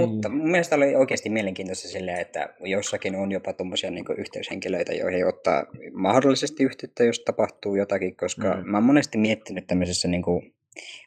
Mutta 0.00 0.28
mun 0.28 0.50
mielestä 0.50 0.76
oli 0.76 0.94
oikeasti 0.96 1.30
mielenkiintoista 1.30 1.88
silleen, 1.88 2.20
että 2.20 2.48
jossakin 2.60 3.16
on 3.16 3.32
jopa 3.32 3.52
tuommoisia 3.52 3.90
niin 3.90 4.04
yhteyshenkilöitä, 4.18 4.92
joihin 4.92 5.26
ottaa 5.26 5.64
mahdollisesti 5.92 6.64
yhteyttä, 6.64 7.04
jos 7.04 7.20
tapahtuu 7.20 7.76
jotakin, 7.76 8.16
koska 8.16 8.54
Mm. 8.54 8.70
mä 8.70 8.76
oon 8.76 8.84
monesti 8.84 9.18
miettinyt 9.18 9.66
tämmöisessä, 9.66 10.08
niin 10.08 10.22
kuin, 10.22 10.52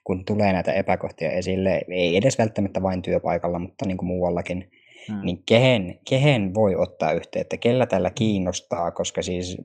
kun 0.04 0.26
tulee 0.26 0.54
näitä 0.54 0.74
epäkohtia 0.74 1.32
esille, 1.32 1.82
ei 1.90 2.18
edes 2.18 2.38
välttämättä 2.38 2.82
vain 2.82 3.02
työpaikalla, 3.02 3.60
mutta 3.60 3.86
niin 3.86 3.98
kuin 3.98 4.08
muuallakin, 4.08 4.72
Mm. 5.10 5.22
niin 5.26 5.44
kehen, 5.46 6.00
kehen 6.10 6.54
voi 6.54 6.76
ottaa 6.76 7.14
yhteyttä, 7.14 7.58
kellä 7.58 7.86
tällä 7.86 8.12
kiinnostaa, 8.16 8.92
koska 8.92 9.22
siis 9.22 9.58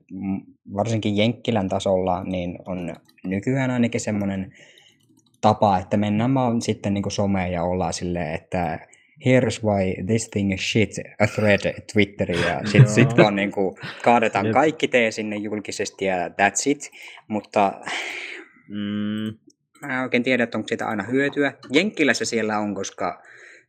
varsinkin 0.73 1.17
Jenkkilän 1.17 1.69
tasolla 1.69 2.23
niin 2.23 2.59
on 2.65 2.95
nykyään 3.23 3.71
ainakin 3.71 4.01
semmoinen 4.01 4.53
tapa, 5.41 5.77
että 5.77 5.97
mennään 5.97 6.33
vaan 6.33 6.61
sitten 6.61 6.93
niin 6.93 7.11
someen 7.11 7.51
ja 7.51 7.63
ollaan 7.63 7.93
silleen, 7.93 8.33
että 8.33 8.79
here's 9.25 9.63
why 9.63 10.05
this 10.05 10.29
thing 10.29 10.53
is 10.53 10.71
shit, 10.71 10.89
a 11.19 11.27
thread 11.27 11.81
Twitteriin 11.93 12.41
ja 12.47 12.61
sitten 12.71 12.93
sit 12.93 13.17
vaan 13.17 13.35
niin 13.35 13.51
kuin 13.51 13.75
kaadetaan 14.03 14.45
Jep. 14.45 14.53
kaikki 14.53 14.87
tee 14.87 15.11
sinne 15.11 15.35
julkisesti 15.35 16.05
ja 16.05 16.27
that's 16.27 16.63
it, 16.65 16.91
mutta 17.27 17.73
Mm. 18.69 19.37
mä 19.81 19.97
en 19.97 20.03
oikein 20.03 20.23
tiedä, 20.23 20.43
että 20.43 20.57
onko 20.57 20.67
siitä 20.67 20.87
aina 20.87 21.03
hyötyä. 21.03 21.53
Jenkkilässä 21.73 22.25
siellä 22.25 22.59
on, 22.59 22.75
koska 22.75 23.23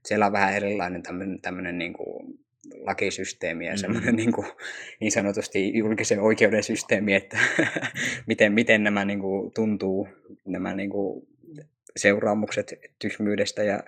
siellä 0.05 0.27
on 0.27 0.33
vähän 0.33 0.55
erilainen 0.55 1.03
tämmöinen, 1.03 1.41
tämmöinen 1.41 1.79
niin 1.79 1.93
kuin 1.93 2.39
lakisysteemi 2.81 3.67
ja 3.67 3.73
Mm. 3.73 3.79
semmoinen 3.79 4.17
niin, 4.17 4.33
kuin, 4.33 4.47
niin 5.01 5.13
sanotusti 5.13 5.79
julkisen 5.79 6.21
oikeuden 6.21 6.63
systeemi, 6.63 7.15
että 7.15 7.39
miten, 8.27 8.53
miten 8.53 8.85
nämä 8.85 9.05
niin 9.05 9.21
kuin, 9.21 9.53
tuntuu, 9.55 10.09
nämä 10.47 10.75
niin 10.75 10.91
kuin, 10.91 11.29
seuraamukset 11.97 12.75
tyhmyydestä 13.03 13.63
ja 13.63 13.83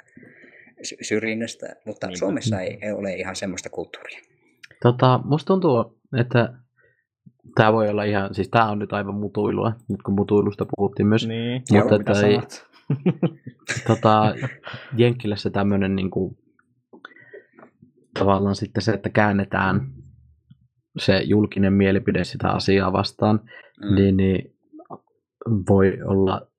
sy- 0.83 0.97
syrjinnästä, 1.03 1.67
mutta 1.87 2.07
Niinpä. 2.07 2.19
Suomessa 2.19 2.61
ei, 2.61 2.79
ei 2.83 2.93
ole 2.93 3.15
ihan 3.15 3.37
semmoista 3.37 3.71
kulttuuria. 3.71 4.21
Tota, 4.83 5.21
musta 5.25 5.47
tuntuu, 5.47 6.01
että 6.19 6.53
tämä 7.55 7.73
voi 7.73 7.89
olla 7.89 8.05
ihan, 8.05 8.35
siis 8.35 8.49
tämä 8.49 8.71
on 8.71 8.79
nyt 8.79 8.93
aivan 8.93 9.15
mutuilua, 9.15 9.73
nyt 9.89 10.03
kun 10.03 10.15
mutuilusta 10.15 10.67
puhuttiin 10.77 11.07
myös. 11.07 11.27
Niin, 11.29 11.63
Mutta 11.73 11.95
joo, 11.95 12.01
että 12.01 12.27
ei- 12.27 12.39
tota, 13.87 14.35
Jenkkilässä 14.97 15.51
tämmöinen 15.51 15.97
niinku, 15.97 16.39
tavallaan 18.19 18.55
sitten 18.57 18.83
se, 18.83 18.93
että 18.93 19.11
käännetään 19.11 19.81
se 20.99 21.19
julkinen 21.25 21.73
mielipide 21.73 22.25
sitä 22.25 22.49
asiaa 22.51 22.93
vastaan, 22.93 23.41
Mm. 23.85 23.95
niin, 23.95 24.17
niin 24.17 24.55
voi 25.69 25.99
olla 26.05 26.50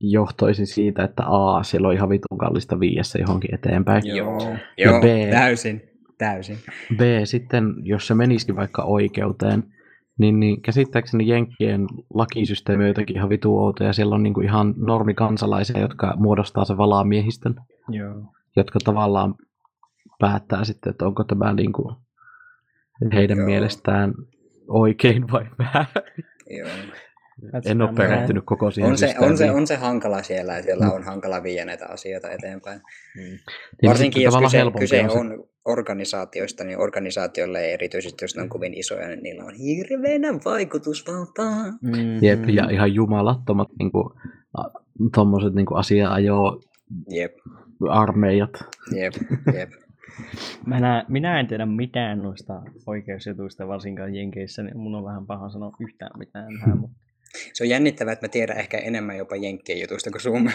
johtoisin 0.00 0.66
siitä, 0.66 1.04
että 1.04 1.22
A, 1.26 1.62
siellä 1.62 1.88
on 1.88 1.94
ihan 1.94 2.08
vitun 2.08 2.38
kallista 2.38 2.80
viiessä 2.80 3.18
johonkin 3.18 3.54
eteenpäin. 3.54 4.02
Joo. 4.06 4.40
Ja 4.78 4.90
Joo, 4.90 5.00
B- 5.00 5.30
täysin, 5.30 5.82
täysin. 6.18 6.56
B, 6.96 7.00
sitten 7.24 7.74
jos 7.82 8.06
se 8.06 8.14
menisikin 8.14 8.56
vaikka 8.56 8.82
oikeuteen, 8.82 9.62
niin, 10.18 10.40
niin 10.40 10.62
käsittääkseni 10.62 11.28
Jenkkien 11.28 11.86
lakisysteemi 12.14 12.84
on 12.84 12.88
jotenkin 12.88 13.16
ihan 13.16 13.28
vitu 13.28 13.58
outo, 13.58 13.84
ja 13.84 13.92
siellä 13.92 14.14
on 14.14 14.22
niinku 14.22 14.40
ihan 14.40 14.74
normikansalaisia, 14.76 15.80
jotka 15.80 16.14
muodostaa 16.16 16.64
sen 16.64 16.76
valaamiehistön, 16.76 17.54
Joo. 17.88 18.14
jotka 18.56 18.78
tavallaan 18.84 19.34
päättää 20.18 20.64
sitten, 20.64 20.90
että 20.90 21.06
onko 21.06 21.24
tämä 21.24 21.52
niinku 21.52 21.92
heidän 23.12 23.38
Joo. 23.38 23.46
mielestään 23.46 24.14
oikein 24.68 25.32
vai 25.32 25.46
väärin. 25.58 26.24
Joo. 26.50 26.68
En 27.64 27.82
ole 27.82 27.92
perehtynyt 27.96 28.44
koko 28.46 28.70
siihen 28.70 28.90
On 28.90 28.98
se, 28.98 29.14
on, 29.18 29.36
se, 29.38 29.50
on 29.50 29.66
se 29.66 29.76
hankala 29.76 30.22
siellä, 30.22 30.56
ja 30.56 30.62
siellä 30.62 30.86
Mm. 30.86 30.92
on 30.92 31.02
hankala 31.02 31.42
viedä 31.42 31.64
näitä 31.64 31.86
asioita 31.86 32.30
eteenpäin. 32.30 32.80
Niin 33.16 33.40
Varsinkin 33.86 34.12
sitten 34.12 34.22
jos 34.22 34.32
tavallaan 34.32 34.50
kyse, 34.50 34.58
helpompi 34.58 34.80
kyse 34.80 35.02
on 35.02 35.32
on 35.32 35.44
organisaatioista, 35.64 36.64
niin 36.64 36.78
organisaatioille 36.78 37.72
erityisesti, 37.72 38.24
jos 38.24 38.36
ne 38.36 38.42
on 38.42 38.48
kovin 38.48 38.74
isoja, 38.74 39.08
niin 39.08 39.22
niillä 39.22 39.44
on 39.44 39.54
hirveänä 39.54 40.28
vaikutusvaltaa. 40.44 41.64
Mm-hmm. 41.82 42.18
Jep, 42.22 42.48
ja 42.48 42.70
ihan 42.70 42.94
jumalattomat 42.94 43.68
niinku, 43.78 44.16
tuommoiset 45.14 45.54
niinku 45.54 45.74
asia-ajo 45.74 46.60
Jep, 47.10 47.32
armeijat. 47.90 48.50
jep, 48.96 49.14
jep. 49.54 49.70
Mä 50.66 50.80
nä, 50.80 51.04
minä 51.08 51.40
en 51.40 51.46
tiedä 51.46 51.66
mitään 51.66 52.18
noista 52.18 52.62
oikeusjutuista, 52.86 53.68
varsinkaan 53.68 54.14
Jenkeissä, 54.14 54.62
niin 54.62 54.78
mun 54.78 54.94
on 54.94 55.04
vähän 55.04 55.26
paha 55.26 55.48
sanoa 55.48 55.72
yhtään 55.80 56.10
mitään 56.18 56.52
tähän, 56.60 56.78
mutta 56.78 56.96
Se 57.52 57.64
on 57.64 57.68
jännittävää, 57.68 58.12
että 58.12 58.24
mä 58.24 58.28
tiedän 58.28 58.58
ehkä 58.58 58.78
enemmän 58.78 59.16
jopa 59.16 59.36
Jenkkien 59.36 59.80
jutuista 59.80 60.10
kuin 60.10 60.20
Suome. 60.20 60.52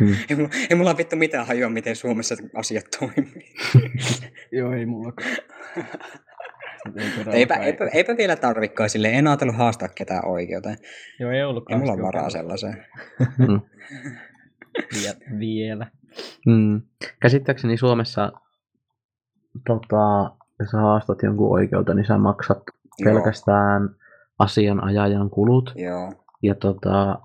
Mm. 0.00 0.14
ei, 0.30 0.36
mulla, 0.36 0.50
ei 0.70 0.76
mulla 0.76 0.96
vittu 0.96 1.16
mitään 1.16 1.46
hajua, 1.46 1.68
miten 1.68 1.96
Suomessa 1.96 2.34
asiat 2.54 2.84
toimii. 2.98 3.54
Joo, 4.58 4.72
ei 4.72 4.86
mulla 4.86 5.12
ei 6.96 7.38
Eipä, 7.38 7.54
eipä, 7.54 7.84
eipä 7.92 8.16
vielä 8.16 8.36
tarvikaan 8.36 8.90
sille. 8.90 9.08
En 9.08 9.26
ajatellut 9.26 9.56
haastaa 9.56 9.88
ketään 9.88 10.26
oikeuteen. 10.26 10.76
Joo, 11.20 11.30
ei 11.30 11.44
ollut 11.44 11.64
Ei 11.70 11.78
mulla 11.78 12.02
varaa 12.02 12.30
sellaiseen. 12.30 12.86
Vie, 14.94 15.38
vielä. 15.38 15.86
Mm. 16.46 16.82
Käsittääkseni 17.20 17.76
Suomessa, 17.76 18.32
tota, 19.66 20.36
jos 20.60 20.72
haastat 20.72 21.22
jonkun 21.22 21.52
oikeuteen, 21.52 21.96
niin 21.96 22.06
sä 22.06 22.18
maksat 22.18 22.62
Joo. 22.98 23.14
pelkästään 23.14 23.96
asianajajan 24.38 25.30
kulut. 25.30 25.72
Joo. 25.76 26.12
Ja 26.42 26.54
tota, 26.54 27.18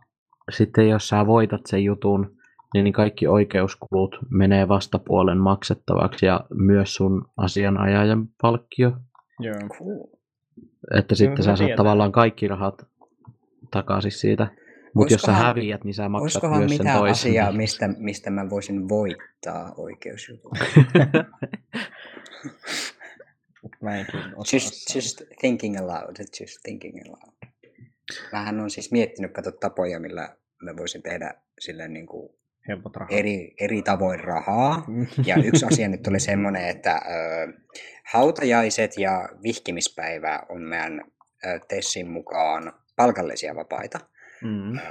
sitten 0.51 0.89
jos 0.89 1.07
sä 1.07 1.27
voitat 1.27 1.61
sen 1.65 1.83
jutun, 1.83 2.37
niin 2.73 2.83
niin 2.83 2.93
kaikki 2.93 3.27
oikeuskulut 3.27 4.15
menee 4.29 4.67
vastapuolen 4.67 5.37
maksettavaksi 5.37 6.25
ja 6.25 6.45
myös 6.53 6.95
sun 6.95 7.25
asianajajan 7.37 8.27
palkkio. 8.41 8.91
Joo. 9.39 9.55
Cool. 9.77 10.03
Että 10.97 11.15
sitten 11.15 11.43
hyvä 11.45 11.55
sä 11.55 11.55
saat 11.55 11.75
tavallaan 11.75 12.11
kaikki 12.11 12.47
rahat 12.47 12.87
takaisin 13.71 14.11
siitä. 14.11 14.47
Mutta 14.93 15.13
jos 15.13 15.21
sä 15.21 15.31
häviät, 15.31 15.83
niin 15.83 15.93
sä 15.93 16.09
maksat 16.09 16.43
myös 16.43 16.59
sen 16.59 16.69
mitään 16.69 16.99
toisen. 16.99 17.11
asiaa, 17.11 17.51
mistä, 17.61 17.89
mistä 17.97 18.29
mä 18.29 18.49
voisin 18.49 18.89
voittaa 18.89 19.73
oikeusjutun? 19.77 20.51
Mä 23.81 23.99
en 23.99 24.05
kyllä 24.11 24.25
osaa 24.35 24.55
Just, 24.57 24.73
sanoa. 24.73 24.95
just 24.95 25.21
thinking 25.39 25.77
aloud, 25.79 26.15
just 26.39 26.59
thinking 26.63 26.99
aloud. 27.07 27.33
Mähän 28.31 28.59
on 28.59 28.69
siis 28.69 28.91
miettinyt 28.91 29.31
kato 29.31 29.51
tapoja, 29.51 29.99
millä 29.99 30.35
mä 30.61 30.77
voisin 30.77 31.03
tehdä 31.03 31.33
silleen 31.59 31.93
niin 31.93 32.05
kuin 32.05 32.33
eri, 33.09 33.53
eri 33.59 33.81
tavoin 33.81 34.19
rahaa. 34.19 34.85
Ja 35.25 35.35
yksi 35.43 35.65
asia 35.65 35.87
nyt 35.87 36.07
oli 36.07 36.19
semmoinen, 36.19 36.67
että 36.67 36.95
ö, 36.95 37.53
hautajaiset 38.11 38.97
ja 38.97 39.29
vihkimispäivä 39.43 40.39
on 40.49 40.61
meidän 40.61 41.01
ö, 41.45 41.59
Tessin 41.67 42.11
mukaan 42.11 42.73
palkallisia 42.95 43.55
vapaita. 43.55 43.99
Mm. 44.41 44.77
Ö, 44.77 44.81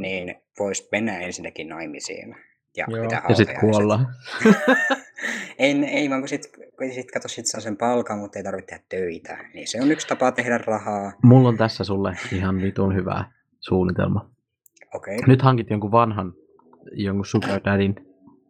niin 0.00 0.34
voisi 0.58 0.88
mennä 0.92 1.18
ensinnäkin 1.18 1.68
naimisiin 1.68 2.36
ja 2.76 2.86
Joo. 2.88 3.08
Ja 3.28 3.34
sitten 3.34 3.56
hautajaiset. 3.60 4.06
En, 5.58 5.84
ei 5.84 6.10
vaan 6.10 6.20
kun 6.20 6.28
sit, 6.28 6.52
kun 6.78 6.92
sit 6.92 7.10
kato, 7.10 7.28
sit 7.28 7.46
saa 7.46 7.60
sen 7.60 7.76
palkan, 7.76 8.18
mutta 8.18 8.38
ei 8.38 8.42
tarvitse 8.42 8.66
tehdä 8.66 8.84
töitä. 8.88 9.38
Niin 9.54 9.68
se 9.68 9.82
on 9.82 9.92
yksi 9.92 10.08
tapa 10.08 10.32
tehdä 10.32 10.58
rahaa. 10.58 11.12
Mulla 11.22 11.48
on 11.48 11.56
tässä 11.56 11.84
sulle 11.84 12.12
ihan 12.32 12.62
vitun 12.62 12.94
hyvä 12.94 13.24
suunnitelma. 13.60 14.30
Okei. 14.94 15.18
Nyt 15.26 15.42
hankit 15.42 15.70
jonkun 15.70 15.92
vanhan, 15.92 16.32
jonkun 16.92 17.26
sugar 17.26 17.60
daddyn. 17.64 17.94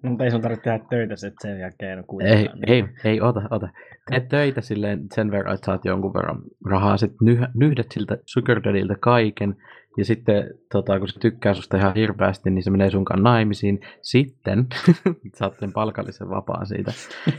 No, 0.02 0.10
mutta 0.10 0.24
ei 0.24 0.30
sun 0.30 0.40
tarvitse 0.40 0.64
tehdä 0.64 0.84
töitä 0.90 1.16
sit 1.16 1.34
sen 1.42 1.60
jälkeen 1.60 1.98
Ei, 1.98 2.04
kuitenkaan. 2.06 2.58
ei, 2.66 2.84
ei, 3.04 3.20
ota, 3.20 3.42
ota. 3.50 3.68
Teet 4.10 4.28
töitä 4.28 4.60
silleen 4.60 5.06
sen 5.14 5.30
verran, 5.30 5.54
että 5.54 5.66
saat 5.66 5.84
jonkun 5.84 6.14
verran 6.14 6.42
rahaa. 6.66 6.96
Sitten 6.96 7.18
nyh, 7.20 7.40
nyhdät 7.54 7.86
siltä 7.94 8.18
sugar 8.26 8.62
daddyltä 8.64 8.94
kaiken. 9.00 9.56
Ja 9.98 10.04
sitten, 10.04 10.50
tota, 10.72 10.98
kun 10.98 11.08
se 11.08 11.20
tykkää 11.20 11.54
susta 11.54 11.76
ihan 11.76 11.94
hirveästi, 11.94 12.50
niin 12.50 12.62
se 12.62 12.70
menee 12.70 12.90
sunkaan 12.90 13.22
naimisiin. 13.22 13.80
Sitten 14.02 14.66
saat 15.38 15.54
sen 15.60 15.72
palkallisen 15.72 16.30
vapaan 16.30 16.66
siitä. 16.66 16.92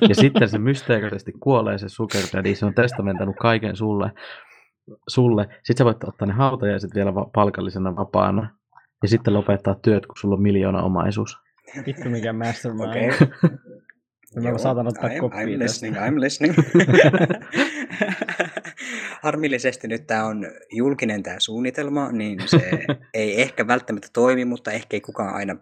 Ja 0.09 0.15
sitten 0.15 0.49
se 0.49 0.57
mysteerisesti 0.57 1.31
kuolee 1.39 1.77
se 1.77 1.89
sugar 1.89 2.21
daddy. 2.33 2.55
Se 2.55 2.65
on 2.65 2.73
testamentanut 2.73 3.35
kaiken 3.41 3.75
sulle. 3.75 4.11
sulle. 5.07 5.43
Sitten 5.43 5.77
sä 5.77 5.85
voit 5.85 6.03
ottaa 6.03 6.27
ne 6.27 6.33
hautajaiset 6.33 6.95
vielä 6.95 7.15
va- 7.15 7.29
palkallisena 7.33 7.95
vapaana. 7.95 8.55
Ja 9.03 9.07
sitten 9.07 9.33
lopettaa 9.33 9.75
työt, 9.75 10.05
kun 10.05 10.15
sulla 10.19 10.35
on 10.35 10.41
miljoona 10.41 10.83
omaisuus. 10.83 11.37
Vittu 11.85 12.09
mikä 12.09 12.33
mastermind. 12.33 12.89
Okei. 12.89 13.09
Mä 14.35 14.57
saatan 14.57 14.87
ottaa 14.87 15.09
I'm, 15.09 15.19
koppia 15.19 15.39
I'm 15.41 15.49
tästä. 15.59 15.63
listening, 15.63 15.95
I'm 15.97 16.19
listening. 16.21 16.55
Harmillisesti 19.23 19.87
nyt 19.87 20.07
tämä 20.07 20.25
on 20.25 20.45
julkinen 20.71 21.23
tämä 21.23 21.35
suunnitelma, 21.39 22.11
niin 22.11 22.39
se 22.45 22.71
ei 23.13 23.41
ehkä 23.41 23.67
välttämättä 23.67 24.07
toimi, 24.13 24.45
mutta 24.45 24.71
ehkä 24.71 24.95
ei 24.97 25.01
kukaan 25.01 25.35
aina 25.35 25.55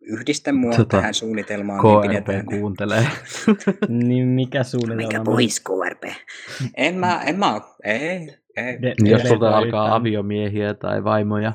yhdistä 0.00 0.52
mua 0.52 0.72
Tota, 0.72 0.96
tähän 0.96 1.14
suunnitelmaan. 1.14 1.80
niin 1.84 2.00
KRP 2.00 2.08
pidetään- 2.26 2.46
kuuntelee. 2.46 3.06
niin 3.88 4.28
mikä 4.28 4.58
Mikä 4.58 4.62
suunnitelma? 4.64 5.24
pois, 5.24 5.60
KRP? 5.60 6.04
En 6.76 6.94
mä, 6.98 7.22
en 7.26 7.38
mä, 7.38 7.60
ei, 7.84 8.36
ei. 8.56 8.82
De- 8.82 8.94
Jos 9.04 9.22
sulta 9.22 9.56
alkaa 9.56 9.94
aviomiehiä 9.94 10.74
tai 10.74 11.04
vaimoja 11.04 11.52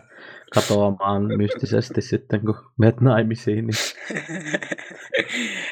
katoamaan 0.53 1.23
mystisesti 1.37 2.01
sitten, 2.01 2.41
kun 2.41 2.55
menet 2.77 3.01
naimisiin, 3.01 3.67
niin 3.67 3.77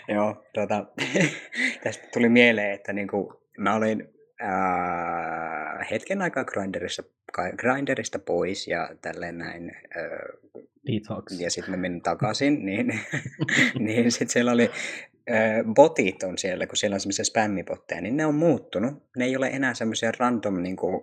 Joo, 0.15 0.45
tuota, 0.53 0.85
tästä 1.83 2.07
tuli 2.13 2.29
mieleen, 2.29 2.71
että 2.71 2.93
niinku, 2.93 3.41
mä 3.57 3.75
olin 3.75 4.15
ää, 4.41 5.85
hetken 5.91 6.21
aikaa 6.21 6.43
Grinderissa, 6.43 7.03
Grinderista 7.57 8.19
pois 8.19 8.67
ja 8.67 8.89
tälleen 9.01 9.37
näin. 9.37 9.71
Ää, 9.95 10.03
Detox. 10.91 11.39
ja 11.39 11.51
sitten 11.51 11.71
mä 11.71 11.77
menin 11.77 12.01
takaisin, 12.01 12.53
niin, 12.65 12.99
niin 13.79 14.11
sitten 14.11 14.29
siellä 14.29 14.51
oli 14.51 14.71
botit 15.75 16.23
on 16.23 16.37
siellä, 16.37 16.67
kun 16.67 16.77
siellä 16.77 16.93
on 16.93 16.99
semmoisia 16.99 17.25
spämmibotteja, 17.25 18.01
niin 18.01 18.17
ne 18.17 18.25
on 18.25 18.35
muuttunut. 18.35 19.03
Ne 19.17 19.25
ei 19.25 19.37
ole 19.37 19.47
enää 19.47 19.73
semmoisia 19.73 20.11
random 20.19 20.61
niin 20.61 20.75
kuin, 20.75 21.01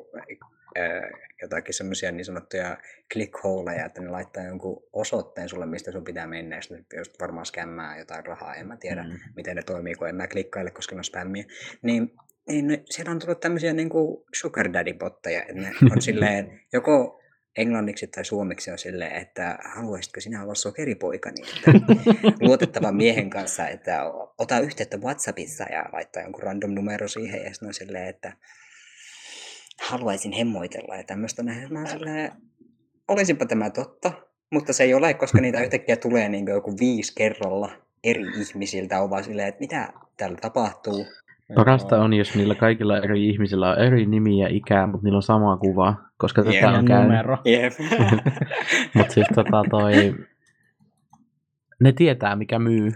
ää, 0.76 1.10
jotakin 1.42 1.74
semmoisia 1.74 2.12
niin 2.12 2.24
sanottuja 2.24 2.78
clickholeja, 3.12 3.86
että 3.86 4.00
ne 4.00 4.08
laittaa 4.08 4.44
jonkun 4.44 4.82
osoitteen 4.92 5.48
sulle, 5.48 5.66
mistä 5.66 5.92
sun 5.92 6.04
pitää 6.04 6.26
mennä, 6.26 6.56
ja 6.56 6.62
sitten 6.62 6.98
just 6.98 7.20
varmaan 7.20 7.46
skämmää 7.46 7.98
jotain 7.98 8.26
rahaa, 8.26 8.54
en 8.54 8.66
mä 8.66 8.76
tiedä, 8.76 9.02
Mm. 9.02 9.18
miten 9.36 9.56
ne 9.56 9.62
toimii, 9.62 9.94
kun 9.94 10.08
en 10.08 10.14
mä 10.14 10.26
klikkaile, 10.26 10.70
koska 10.70 10.94
ne 10.94 10.98
on 11.00 11.04
spämmiä. 11.04 11.44
Niin, 11.82 12.12
niin 12.48 12.66
ne- 12.66 12.82
siellä 12.90 13.12
on 13.12 13.18
tullut 13.18 13.40
tämmöisiä 13.40 13.72
niin 13.72 13.88
kuin 13.88 14.24
sugar 14.34 14.72
daddy 14.72 14.94
botteja, 14.94 15.40
että 15.42 15.54
ne 15.54 15.72
on 15.90 16.02
silleen, 16.08 16.60
joko 16.72 17.18
englanniksi 17.56 18.06
tai 18.06 18.24
suomeksi 18.24 18.70
on 18.70 18.78
silleen, 18.78 19.12
että 19.16 19.58
haluaisitko 19.74 20.20
sinä 20.20 20.42
olla 20.42 20.54
sokeripoika, 20.54 21.30
niin 21.30 21.46
että 21.56 21.94
luotettavan 22.46 22.96
miehen 22.96 23.30
kanssa, 23.30 23.68
että 23.68 24.00
ota 24.38 24.58
yhteyttä 24.58 24.96
Whatsappissa 24.96 25.64
ja 25.64 25.84
laittaa 25.92 26.22
jonkun 26.22 26.42
random 26.42 26.70
numero 26.70 27.08
siihen, 27.08 27.42
ja 27.44 27.52
sitten 27.52 27.66
on 27.68 27.74
silleen, 27.74 28.08
että 28.08 28.32
haluaisin 29.92 30.32
hemmoitella 30.32 30.96
ja 30.96 31.04
tämmöistä 31.04 31.42
näin. 31.42 31.72
Mä 31.72 31.78
oon 31.78 31.88
silleen, 31.88 32.32
olisinpa 33.08 33.46
tämä 33.46 33.70
totta, 33.70 34.12
mutta 34.50 34.72
se 34.72 34.84
ei 34.84 34.94
ole, 34.94 35.14
koska 35.14 35.40
niitä 35.40 35.60
yhtäkkiä 35.60 35.96
tulee 35.96 36.28
niin 36.28 36.46
joku 36.46 36.76
viisi 36.80 37.12
kerralla 37.16 37.70
eri 38.04 38.26
ihmisiltä, 38.40 39.02
on 39.02 39.10
vaan 39.10 39.24
silleen, 39.24 39.48
että 39.48 39.60
mitä 39.60 39.92
täällä 40.16 40.38
tapahtuu. 40.40 41.06
parasta 41.54 42.02
on, 42.02 42.14
jos 42.14 42.34
niillä 42.34 42.54
kaikilla 42.54 42.98
eri 42.98 43.28
ihmisillä 43.28 43.70
on 43.70 43.78
eri 43.78 44.06
nimi 44.06 44.38
ja 44.38 44.48
ikä, 44.48 44.86
mutta 44.86 45.04
niillä 45.04 45.16
on 45.16 45.22
sama 45.22 45.56
kuva, 45.56 45.94
koska 46.16 46.42
tätä 46.42 46.70
on 46.70 46.84
käynyt. 46.84 47.08
numero. 47.08 47.38
Jep. 47.44 47.72
Mutta 48.94 49.12
siis 49.12 49.26
tota 49.34 49.64
toi... 49.70 50.14
Ne 51.80 51.92
tietää, 51.92 52.36
mikä 52.36 52.58
myy. 52.58 52.92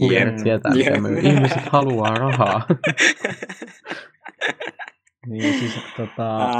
Huijarit 0.00 0.34
Jep. 0.34 0.42
tietää, 0.42 0.74
mikä 0.74 1.00
myy. 1.00 1.18
Ihmiset 1.18 1.62
haluaa 1.72 2.14
rahaa. 2.14 2.66
Niin 5.26 5.58
siis 5.58 5.72
tota, 5.96 6.50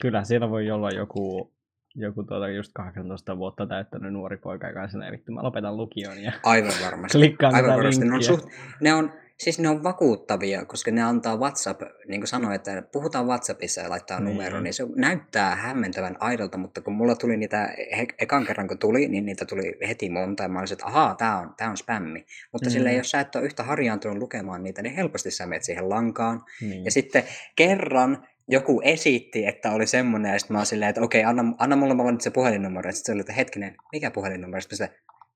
kyllä 0.00 0.24
siellä 0.24 0.50
voi 0.50 0.70
olla 0.70 0.90
joku 0.90 1.52
joku 1.94 2.22
tuota 2.22 2.48
just 2.48 2.70
18 2.74 3.38
vuotta 3.38 3.66
täyttänyt 3.66 4.12
nuori 4.12 4.36
poika, 4.36 4.68
joka 4.68 4.82
on 4.82 4.90
silleen, 4.90 5.12
vittu 5.12 5.32
mä 5.32 5.42
lopetan 5.42 5.76
lukion 5.76 6.22
ja 6.22 6.32
Aivan 6.42 6.72
varmasti. 6.84 7.18
klikkaan 7.18 7.54
Aivan 7.54 7.70
varmasti. 7.70 8.04
Ne 8.04 8.14
on, 8.14 8.22
suht, 8.22 8.48
ne 8.80 8.94
on, 8.94 9.12
siis 9.40 9.58
ne 9.58 9.68
on 9.68 9.82
vakuuttavia, 9.82 10.64
koska 10.64 10.90
ne 10.90 11.02
antaa 11.02 11.36
WhatsApp, 11.36 11.82
niin 12.08 12.20
kuin 12.20 12.28
sanoin, 12.28 12.54
että 12.54 12.82
puhutaan 12.92 13.26
WhatsAppissa 13.26 13.80
ja 13.80 13.90
laittaa 13.90 14.20
Niin. 14.20 14.36
numero, 14.36 14.60
niin 14.60 14.74
se 14.74 14.86
näyttää 14.96 15.56
hämmentävän 15.56 16.16
aidolta, 16.20 16.58
mutta 16.58 16.80
kun 16.80 16.92
mulla 16.94 17.14
tuli 17.14 17.36
niitä, 17.36 17.74
he, 17.96 18.06
ekan 18.18 18.46
kerran 18.46 18.68
kun 18.68 18.78
tuli, 18.78 19.08
niin 19.08 19.26
niitä 19.26 19.44
tuli 19.44 19.78
heti 19.88 20.10
monta, 20.10 20.42
ja 20.42 20.48
mä 20.48 20.58
olisin, 20.58 20.74
että 20.74 20.86
ahaa, 20.86 21.14
tää 21.14 21.38
on, 21.38 21.54
tää 21.56 21.70
on 21.70 21.76
spämmi. 21.76 22.26
Mutta 22.52 22.68
mm. 22.68 22.70
Mm. 22.70 22.72
silleen, 22.72 22.96
jos 22.96 23.10
sä 23.10 23.20
et 23.20 23.36
ole 23.36 23.44
yhtä 23.44 23.62
harjaantunut 23.62 24.18
lukemaan 24.18 24.62
niitä, 24.62 24.82
niin 24.82 24.94
helposti 24.94 25.30
sä 25.30 25.46
menet 25.46 25.64
siihen 25.64 25.88
lankaan. 25.88 26.42
Niin. 26.60 26.84
Ja 26.84 26.90
sitten 26.90 27.24
kerran 27.56 28.26
joku 28.48 28.80
esitti, 28.84 29.46
että 29.46 29.70
oli 29.70 29.86
semmoinen, 29.86 30.32
ja 30.32 30.38
sitten 30.38 30.54
mä 30.54 30.58
oon 30.58 30.66
silleen, 30.66 30.88
että 30.88 31.00
okei, 31.00 31.24
anna, 31.24 31.44
anna 31.58 31.76
mulle 31.76 31.96
vaan 31.96 32.14
nyt 32.14 32.20
se 32.20 32.30
puhelinnumero. 32.30 32.88
Ja 32.88 32.92
sitten 32.92 33.06
se 33.06 33.12
oli, 33.12 33.20
että 33.20 33.32
hetkinen, 33.32 33.76
mikä 33.92 34.10
puhelinnumero? 34.10 34.60
Sitten 34.60 34.88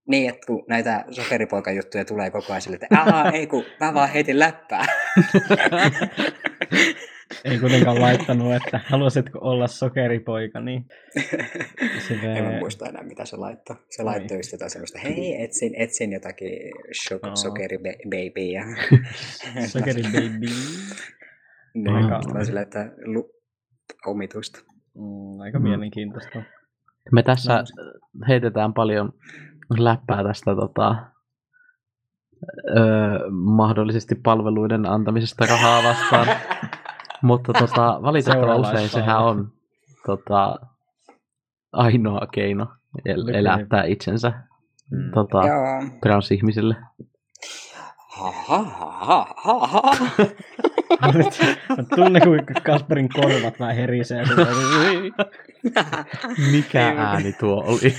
niin, 0.09 0.29
että 0.29 0.47
kun 0.47 0.65
näitä 0.69 1.05
sokeripoikajuttuja 1.11 2.05
tulee 2.05 2.31
koko 2.31 2.53
ajan 2.53 2.63
silleen, 2.63 2.81
että 2.83 3.01
aa, 3.03 3.31
ei 3.31 3.47
kun 3.47 3.65
mä 3.81 3.95
vaan 3.95 4.09
heitin 4.09 4.39
läppää. 4.39 4.85
Ei 7.45 7.59
kuitenkaan 7.59 8.01
laittanut, 8.01 8.55
että 8.55 8.81
haluaisitko 8.87 9.39
olla 9.43 9.67
sokeripoika, 9.67 10.61
niin 10.61 10.87
Silleen- 12.09 12.37
En 12.39 12.45
mä 12.45 12.59
muista 12.59 12.89
enää, 12.89 13.03
mitä 13.03 13.25
se 13.25 13.37
laittoi. 13.37 13.77
Se 13.91 14.03
Niin. 14.03 14.07
laittoi 14.07 14.37
just 14.39 14.53
jotain 14.53 14.71
semmoista, 14.71 14.99
hei, 14.99 15.43
etsin, 15.43 15.75
etsin 15.77 16.13
jotakin 16.13 16.49
shok- 17.05 17.27
Joo. 17.27 17.37
sokeribabyä. 17.37 18.65
sokeri 19.73 20.03
baby. 20.03 20.47
niin, 21.75 21.91
Aika- 21.91 22.45
silleen, 22.45 22.63
että 22.67 22.91
lu- 23.05 23.31
omituista. 24.07 24.61
Mm, 24.95 25.41
aika 25.41 25.59
Mm. 25.59 25.63
mielenkiintoista. 25.63 26.43
Me 27.13 27.23
tässä 27.23 27.65
heitetään 28.29 28.75
paljon 28.75 29.13
läppää 29.71 30.23
tästä 30.25 30.55
tota, 30.57 30.97
öö, 32.77 33.31
mahdollisesti 33.31 34.15
palveluiden 34.15 34.87
antamisesta 34.87 35.47
rahaa 35.47 35.83
vastaan. 35.83 36.27
Mutta 37.23 37.53
tota, 37.53 37.99
valitettavan 38.03 38.61
usein 38.61 38.89
sehän 38.89 39.19
on 39.19 39.53
tota, 40.07 40.59
ainoa 41.73 42.27
keino 42.33 42.67
el- 43.05 43.29
elättää 43.29 43.85
itsensä 43.85 44.33
Mm. 44.91 45.11
tota, 45.15 45.41
transihmisille. 46.03 46.77
Ha, 48.09 48.33
ha, 48.49 48.63
ha, 48.65 49.27
ha, 49.37 49.67
ha, 49.67 49.83
tunnen, 51.97 52.23
kuinka 52.23 52.55
Kasperin 52.55 53.09
korvat 53.09 53.61
vähän 53.61 53.77
herisee. 53.77 54.25
Mikä 56.53 56.95
ääni 56.97 57.33
tuo 57.33 57.65
oli? 57.67 57.95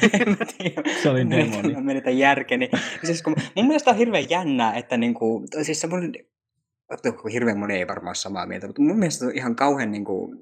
Tiedä. 0.58 0.82
Se 1.04 1.10
oli 1.10 1.30
demoni. 1.30 1.74
Mä 1.74 1.82
menetän 1.82 2.18
järkeni. 2.18 2.70
Siis 3.04 3.22
kun, 3.22 3.36
mun 3.56 3.68
mielestä 3.68 3.92
on 3.92 3.98
hirveän 3.98 4.30
jännää, 4.30 4.74
että 4.74 4.98
niinku, 4.98 5.46
siis 5.62 5.82
semmoinen, 5.82 6.14
hirveän 7.34 7.60
moni 7.60 7.76
ei 7.76 7.88
varmaan 7.88 8.16
samaa 8.16 8.46
mieltä, 8.46 8.68
mutta 8.68 8.82
mun 8.82 9.00
mielestä 9.00 9.26
on 9.26 9.32
ihan 9.36 9.56
kauhean 9.56 9.92
niinku, 9.92 10.36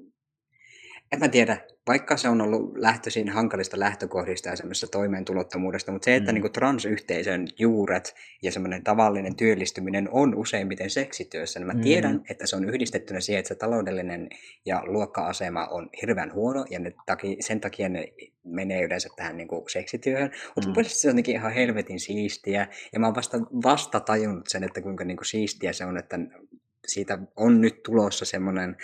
en 1.12 1.18
mä 1.18 1.28
tiedä, 1.28 1.58
vaikka 1.86 2.16
se 2.16 2.28
on 2.28 2.40
ollut 2.40 2.76
lähtöisin 2.76 3.28
hankalista 3.28 3.78
lähtökohdista 3.78 4.48
ja 4.48 4.56
semmoisesta 4.56 4.86
toimeentulottomuudesta, 4.98 5.92
mutta 5.92 6.04
se, 6.04 6.16
että 6.16 6.32
Mm. 6.32 6.34
niinku 6.34 6.48
transyhteisön 6.48 7.48
juuret 7.58 8.14
ja 8.42 8.52
semmoinen 8.52 8.84
tavallinen 8.84 9.36
työllistyminen 9.36 10.08
on 10.12 10.34
useimmiten 10.34 10.90
seksityössä, 10.90 11.60
niin 11.60 11.66
mä 11.66 11.72
Mm. 11.72 11.80
tiedän, 11.80 12.22
että 12.30 12.46
se 12.46 12.56
on 12.56 12.68
yhdistettynä 12.68 13.20
siihen, 13.20 13.38
että 13.38 13.48
se 13.48 13.54
taloudellinen 13.54 14.28
ja 14.66 14.82
luokka-asema 14.86 15.66
on 15.66 15.90
hirveän 16.02 16.32
huono 16.32 16.64
ja 16.70 16.78
ne 16.78 16.92
taki, 17.06 17.36
sen 17.40 17.60
takia 17.60 17.88
ne 17.88 18.08
menee 18.44 18.82
yleensä 18.82 19.08
tähän 19.16 19.36
niinku 19.36 19.64
seksityöhön, 19.68 20.30
mutta 20.54 20.68
Mm. 20.80 20.84
se 20.86 21.08
on 21.08 21.10
jotenkin 21.10 21.34
ihan 21.34 21.52
helvetin 21.52 22.00
siistiä 22.00 22.68
ja 22.92 23.00
mä 23.00 23.06
oon 23.06 23.14
vasta, 23.14 23.38
vasta 23.40 24.00
tajunnut 24.00 24.46
sen, 24.48 24.64
että 24.64 24.80
kuinka 24.80 25.04
niinku 25.04 25.24
siistiä 25.24 25.72
se 25.72 25.84
on, 25.84 25.96
että 25.98 26.18
siitä 26.86 27.18
on 27.36 27.60
nyt 27.60 27.82
tulossa 27.82 28.24
semmoinen 28.24 28.76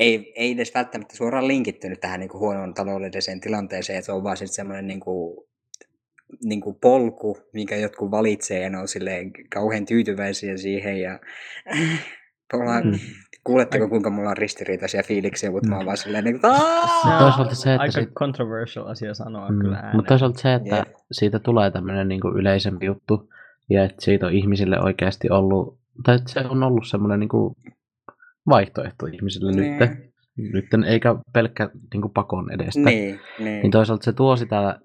ei, 0.00 0.32
ei 0.36 0.52
edes 0.52 0.74
välttämättä 0.74 1.16
suoraan 1.16 1.48
linkittynyt 1.48 2.00
tähän 2.00 2.20
niin 2.20 2.30
kuin 2.30 2.40
huonoon 2.40 2.74
taloudelliseen 2.74 3.40
tilanteeseen, 3.40 3.98
että 3.98 4.06
se 4.06 4.12
on 4.12 4.22
vaan 4.24 4.36
sitten 4.36 4.54
semmoinen 4.54 4.86
niin 4.86 5.00
kuin, 5.00 5.46
niin 6.44 6.60
kuin 6.60 6.76
polku, 6.80 7.38
minkä 7.52 7.76
jotkut 7.76 8.10
valitsee 8.10 8.60
ja 8.62 8.70
ne 8.70 8.78
on 8.78 8.88
silleen 8.88 9.32
kauhean 9.54 9.86
tyytyväisiä 9.86 10.56
siihen 10.56 11.00
ja 11.00 11.18
Tuolla, 12.50 12.80
Mm. 12.80 12.92
kuuletteko 13.44 13.88
kuinka 13.88 14.10
mulla 14.10 14.30
on 14.30 14.36
ristiriitaisia 14.36 15.02
fiiliksiä, 15.02 15.50
mutta 15.50 15.68
mä 15.68 15.76
oon 15.76 15.86
vaan 15.86 15.96
silleen 15.96 16.24
niin 16.24 16.40
kuin, 16.40 16.52
Toisaalta 17.18 17.54
se, 17.54 17.72
että 17.72 17.82
aika 17.82 17.92
sit- 17.92 18.12
controversial 18.14 18.86
asia 18.86 19.14
sanoa 19.14 19.48
Mm. 19.50 19.58
kyllä 19.58 19.76
ääneen. 19.76 19.96
Mutta 19.96 20.08
toisaalta 20.08 20.40
se, 20.40 20.54
että 20.54 20.76
Jep. 20.76 20.88
siitä 21.12 21.38
tulee 21.38 21.70
tämmöinen 21.70 22.08
niin 22.08 22.20
yleisempi 22.38 22.86
juttu, 22.86 23.30
ja 23.70 23.84
että 23.84 23.96
siitä 24.04 24.26
on 24.26 24.32
ihmisille 24.32 24.80
oikeasti 24.80 25.30
ollut, 25.30 25.78
tai 26.04 26.16
että 26.16 26.32
se 26.32 26.40
on 26.40 26.62
ollut 26.62 26.88
semmoinen 26.88 27.20
niin 27.20 27.28
kuin 27.28 27.56
vaihtoehto 28.48 29.06
ihmisille 29.06 29.52
Niin. 29.52 29.78
nyt, 29.78 30.64
nyt, 30.72 30.84
eikä 30.86 31.16
pelkkä 31.32 31.70
niin 31.92 32.00
kuin 32.02 32.12
pakon 32.12 32.52
edestä. 32.52 32.80
Niin, 32.80 33.20
niin. 33.38 33.62
Niin 33.62 33.70
toisaalta 33.70 34.04
se 34.04 34.12
tuo 34.12 34.36
sitä 34.36 34.80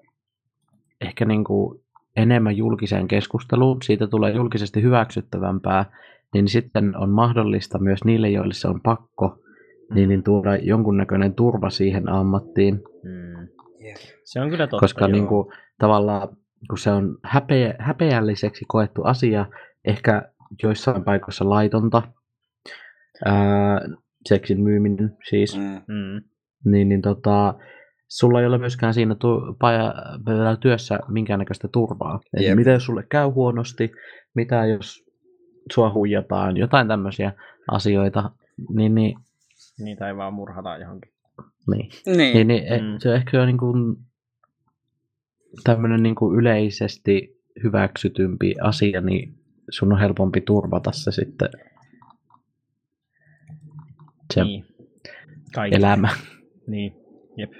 ehkä 1.01 1.25
niin 1.25 1.43
kuin 1.43 1.79
enemmän 2.15 2.57
julkiseen 2.57 3.07
keskusteluun, 3.07 3.81
siitä 3.81 4.07
tulee 4.07 4.31
julkisesti 4.31 4.81
hyväksyttävämpää, 4.81 5.85
niin 6.33 6.47
sitten 6.47 6.97
on 6.97 7.09
mahdollista 7.09 7.79
myös 7.79 8.03
niille, 8.03 8.29
joille 8.29 8.53
se 8.53 8.67
on 8.67 8.81
pakko, 8.81 9.39
niin, 9.93 10.09
niin 10.09 10.23
tuoda 10.23 10.55
jonkunnäköinen 10.55 11.33
turva 11.33 11.69
siihen 11.69 12.09
ammattiin, 12.09 12.83
Mm. 13.03 13.47
Se 14.23 14.41
on 14.41 14.49
kyllä 14.49 14.67
totta, 14.67 14.79
koska 14.79 15.05
joo. 15.05 15.11
niin 15.11 15.27
kuin, 15.27 15.47
tavallaan 15.79 16.29
kun 16.69 16.77
se 16.77 16.91
on 16.91 17.17
häpeä, 17.23 17.75
häpeälliseksi 17.79 18.65
koettu 18.67 19.03
asia, 19.03 19.45
ehkä 19.85 20.21
joissain 20.63 21.03
paikoissa 21.03 21.49
laitonta, 21.49 22.01
ää, 23.25 23.81
seksin 24.29 24.61
myyminen 24.61 25.17
siis, 25.29 25.57
Mm. 25.57 25.63
Mm. 25.87 26.21
niin, 26.71 26.89
niin 26.89 27.01
tota, 27.01 27.53
sulla 28.07 28.39
ei 28.41 28.47
ole 28.47 28.57
myöskään 28.57 28.93
siinä 28.93 29.15
tu- 29.15 29.55
paja- 29.59 30.57
työssä 30.59 30.99
minkäännäköistä 31.07 31.67
turvaa. 31.67 32.19
Eli 32.37 32.45
Jep. 32.45 32.55
mitä 32.55 32.71
jos 32.71 32.85
sulle 32.85 33.03
käy 33.09 33.27
huonosti, 33.27 33.91
mitä 34.33 34.65
jos 34.65 35.03
sua 35.73 35.93
huijataan, 35.93 36.57
jotain 36.57 36.87
tämmöisiä 36.87 37.33
asioita, 37.71 38.31
niin, 38.75 38.95
niin, 38.95 39.17
Niitä 39.79 40.07
ei 40.07 40.15
vaan 40.15 40.33
murhata 40.33 40.77
johonkin. 40.77 41.11
niin. 41.71 41.89
Niin. 42.05 42.17
niin, 42.33 42.47
niin 42.47 42.63
mm. 42.83 42.87
Mm. 42.91 42.95
se 42.99 43.09
on 43.09 43.15
ehkä 43.15 43.37
jo 43.37 43.45
niin 43.45 43.57
kuin 43.57 43.95
tämmöinen 45.63 46.03
niin 46.03 46.15
kuin 46.15 46.39
yleisesti 46.39 47.41
hyväksytympi 47.63 48.55
asia, 48.61 49.01
niin 49.01 49.33
sun 49.69 49.93
on 49.93 49.99
helpompi 49.99 50.41
turvata 50.41 50.91
se 50.91 51.11
sitten 51.11 51.49
se 54.33 54.43
Niin. 54.43 54.65
Kaikki. 55.55 55.77
elämä. 55.77 56.09
Niin, 56.67 56.93
jep. 57.37 57.51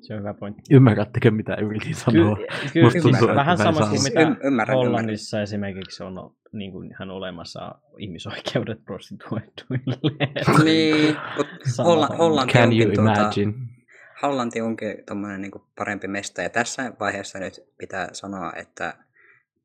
Se 0.00 0.14
on 0.14 0.20
hyvä 0.20 0.34
pointti. 0.34 0.62
Ymmärrättekö 0.74 1.30
mitä 1.30 1.54
yritin 1.54 1.94
sanoa? 1.94 2.36
Kyllä, 2.36 2.46
kyllä 2.72 2.90
tuntuu, 3.02 3.28
vähän 3.34 3.52
että 3.54 3.64
mä 3.64 3.70
en 3.70 3.74
sama 3.74 3.86
kuin 3.86 4.00
saa- 4.00 4.08
mitä 4.08 4.20
Ym- 4.20 4.46
ymmärrän, 4.46 4.76
Hollannissa 4.76 5.42
esimerkiksi 5.42 6.02
on 6.02 6.34
niin 6.52 6.72
kuin 6.72 6.90
ihan 6.90 7.10
olemassa 7.10 7.74
ihmisoikeudet 7.98 8.84
prostituoituille. 8.84 9.96
Niin, 10.64 11.16
Holla-. 11.84 12.16
Hollanti 12.18 12.52
Can 12.52 12.62
onkin 12.62 12.82
you 12.82 12.94
tuota, 12.94 13.20
imagine? 13.20 13.52
Hollanti 14.22 14.60
onkin 14.60 14.94
tommonen 15.06 15.40
niinku 15.40 15.66
parempi 15.78 16.08
mesta. 16.08 16.42
Ja 16.42 16.50
tässä 16.50 16.92
vaiheessa 17.00 17.38
nyt 17.38 17.60
pitää 17.78 18.08
sanoa, 18.12 18.52
että 18.56 18.94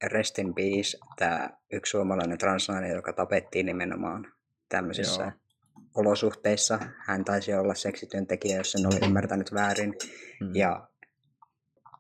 rest 0.04 0.40
in 0.40 0.54
peace, 0.54 0.98
tämä 1.20 1.50
yksi 1.74 1.90
suomalainen 1.92 2.38
transnainen, 2.38 2.92
joka 2.96 3.14
tapettiin 3.14 3.66
nimenomaan 3.66 4.28
tämmöisissä 4.70 5.24
Joo. 5.24 5.32
Olosuhteissa. 5.96 6.80
Hän 7.06 7.26
taisi 7.26 7.54
olla 7.54 7.74
seksityöntekijä, 7.76 8.58
jos 8.58 8.76
en 8.76 8.86
ole 8.88 9.08
ymmärtänyt 9.08 9.54
väärin. 9.54 9.94
Mm. 10.42 10.56
Ja 10.56 10.88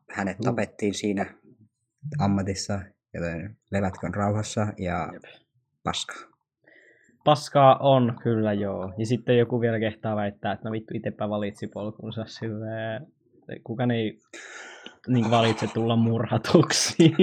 hänet 0.10 0.40
Mm. 0.40 0.44
tapettiin 0.44 0.94
siinä 0.94 1.34
ammatissa, 2.20 2.80
joten 3.14 3.58
levätkön 3.72 4.14
rauhassa 4.14 4.68
ja 4.78 5.10
Jep. 5.14 5.24
paska. 5.84 6.14
Paskaa 7.24 7.78
on, 7.78 8.20
kyllä 8.24 8.54
joo. 8.54 8.94
Ja 8.98 9.06
sitten 9.06 9.38
joku 9.38 9.62
vielä 9.62 9.80
kehtaa 9.80 10.16
väittää, 10.16 10.52
että 10.54 10.70
no 10.70 10.72
vittu 10.72 10.94
itsepä 10.98 11.30
valitsi 11.30 11.68
polkunsa 11.68 12.26
silleen, 12.26 13.08
kukaan 13.64 13.92
ei 13.92 14.20
niin 15.08 15.32
valitse 15.32 15.68
tulla 15.68 15.96
murhatuksi. 15.96 16.96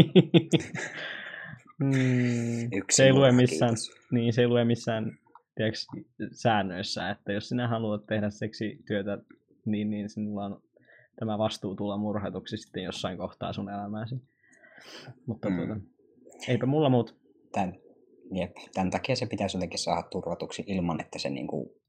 mm, 1.78 2.72
Yksi 2.72 2.96
se 2.96 3.04
ei 3.04 3.12
lue 3.12 3.32
missään, 3.32 3.74
kiitos. 3.74 4.10
niin 4.10 4.32
se 4.32 4.40
ei 4.40 4.48
lue 4.48 4.64
missään 4.64 5.18
tiedätkö, 5.59 6.11
säännöissä, 6.32 7.11
että 7.11 7.32
jos 7.32 7.48
sinä 7.48 7.68
haluat 7.68 8.06
tehdä 8.06 8.30
seksityötä, 8.30 9.18
niin, 9.64 9.90
niin 9.90 10.09
sinulla 10.09 10.44
on 10.44 10.62
tämä 11.18 11.38
vastuu 11.38 11.74
tulla 11.74 11.96
murhatuksi 11.96 12.56
sitten 12.56 12.82
jossain 12.82 13.18
kohtaa 13.18 13.52
sun 13.52 13.70
elämääsi. 13.70 14.14
Mutta 15.26 15.50
Mm. 15.50 15.56
tuota, 15.56 15.80
eipä 16.48 16.66
mulla 16.66 16.88
muut. 16.88 17.16
Tän, 17.52 17.74
jep, 18.32 18.56
tämän 18.74 18.90
takia 18.90 19.16
se 19.16 19.26
pitäisi 19.26 19.56
jotenkin 19.56 19.78
saada 19.78 20.02
turvatuksi 20.02 20.64
ilman, 20.66 21.00
että 21.00 21.18
se 21.18 21.30
niinku 21.30 21.80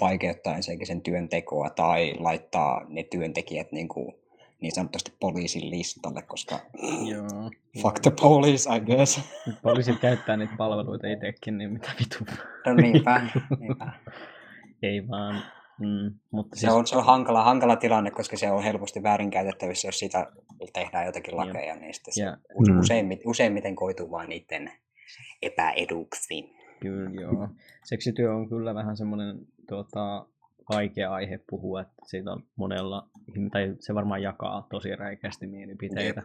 vaikeuttaa 0.00 0.56
ensinnäkin 0.56 0.86
sen 0.86 1.00
työntekoa 1.00 1.70
tai 1.70 2.14
laittaa 2.18 2.84
ne 2.88 3.02
työntekijät 3.02 3.72
niin, 3.72 3.88
kuin, 3.88 4.14
niin 4.60 4.74
sanotusti 4.74 5.14
poliisin 5.20 5.70
listalle, 5.70 6.22
koska 6.22 6.58
Joo. 7.10 7.50
fuck 7.82 8.00
the 8.00 8.10
police, 8.20 8.76
I 8.76 8.80
guess. 8.80 9.20
Nyt 9.46 9.62
Poliisit 9.62 9.98
käyttää 10.00 10.36
niitä 10.36 10.54
palveluita 10.58 11.06
itsekin, 11.06 11.58
niin 11.58 11.72
mitä 11.72 11.90
vitu. 12.00 12.32
No 12.66 12.74
niinpä, 12.74 13.20
niinpä. 13.60 13.92
Ei 14.82 15.08
vaan. 15.08 15.42
Mm, 15.80 16.14
mutta 16.30 16.56
Se 16.56 16.60
siis, 16.60 16.72
on, 16.72 16.86
se 16.86 16.96
on 16.96 17.04
hankala, 17.04 17.44
hankala 17.44 17.76
tilanne, 17.76 18.10
koska 18.10 18.36
se 18.36 18.50
on 18.50 18.62
helposti 18.62 19.02
väärinkäytettävissä, 19.02 19.88
jos 19.88 19.98
siitä 19.98 20.26
tehdään 20.72 21.06
jotakin 21.06 21.32
Joo. 21.34 21.46
lakeja, 21.46 21.76
niin 21.76 21.94
sitten 21.94 22.14
se 22.14 22.22
Ja- 22.22 22.36
Mm. 22.68 22.78
useimmiten, 22.80 23.28
useimmiten 23.28 23.76
koituu 23.76 24.10
vain 24.10 24.28
niiden 24.28 24.72
epäeduksi. 25.42 26.50
Kyllä, 26.80 27.20
joo. 27.20 27.48
Seksityö 27.84 28.34
on 28.34 28.48
kyllä 28.48 28.74
vähän 28.74 28.96
semmoinen 28.96 29.38
tuota, 29.68 30.26
vaikea 30.68 31.12
aihe 31.12 31.40
puhua, 31.50 31.80
että 31.80 31.94
siitä 32.04 32.32
on 32.32 32.42
monella, 32.56 33.08
tai 33.52 33.74
se 33.80 33.94
varmaan 33.94 34.22
jakaa 34.22 34.66
tosi 34.70 34.96
räikeästi 34.96 35.46
mielipiteitä. 35.46 36.22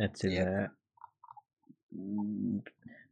Että 0.00 0.18
sille, 0.18 0.70
mm, 1.90 2.62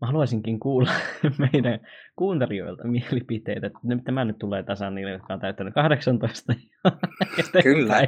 mä 0.01 0.07
haluaisinkin 0.07 0.61
kuulla 0.61 0.91
meidän 1.53 1.81
kuuntelijoilta 2.17 2.85
mielipiteitä. 2.89 3.67
että 3.67 3.79
tämä 4.05 4.25
nyt 4.25 4.39
tulee 4.39 4.63
tasan 4.63 4.95
niille, 4.95 5.13
jotka 5.13 5.35
on 5.35 5.41
täyttänyt 5.41 5.75
18 5.75 6.53
ja 6.85 7.63
Kyllä. 7.63 8.01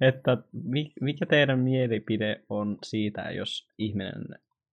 Että 0.00 0.36
mi- 0.52 0.92
mikä 1.00 1.26
teidän 1.26 1.58
mielipide 1.58 2.42
on 2.48 2.78
siitä, 2.84 3.30
jos 3.30 3.68
ihminen 3.78 4.24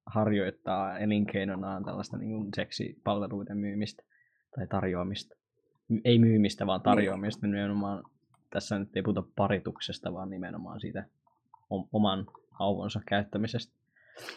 harjoittaa 0.06 0.98
elinkeinonaan 0.98 1.86
tällaista 1.86 2.18
niin 2.18 2.48
seksipalveluiden 2.56 3.58
myymistä 3.58 4.04
tai 4.56 4.68
tarjoamista. 4.68 5.36
Ei 6.06 6.20
myymistä, 6.20 6.68
vaan 6.68 6.82
tarjoamista. 6.82 7.48
Nimenomaan, 7.48 8.04
tässä 8.50 8.80
nyt 8.80 8.96
ei 8.96 9.02
puhuta 9.02 9.24
parituksesta, 9.36 10.14
vaan 10.14 10.30
nimenomaan 10.30 10.80
siitä 10.80 11.06
om- 11.70 11.88
oman 11.94 12.26
auvonsa 12.60 13.02
käyttämisestä. 13.08 13.74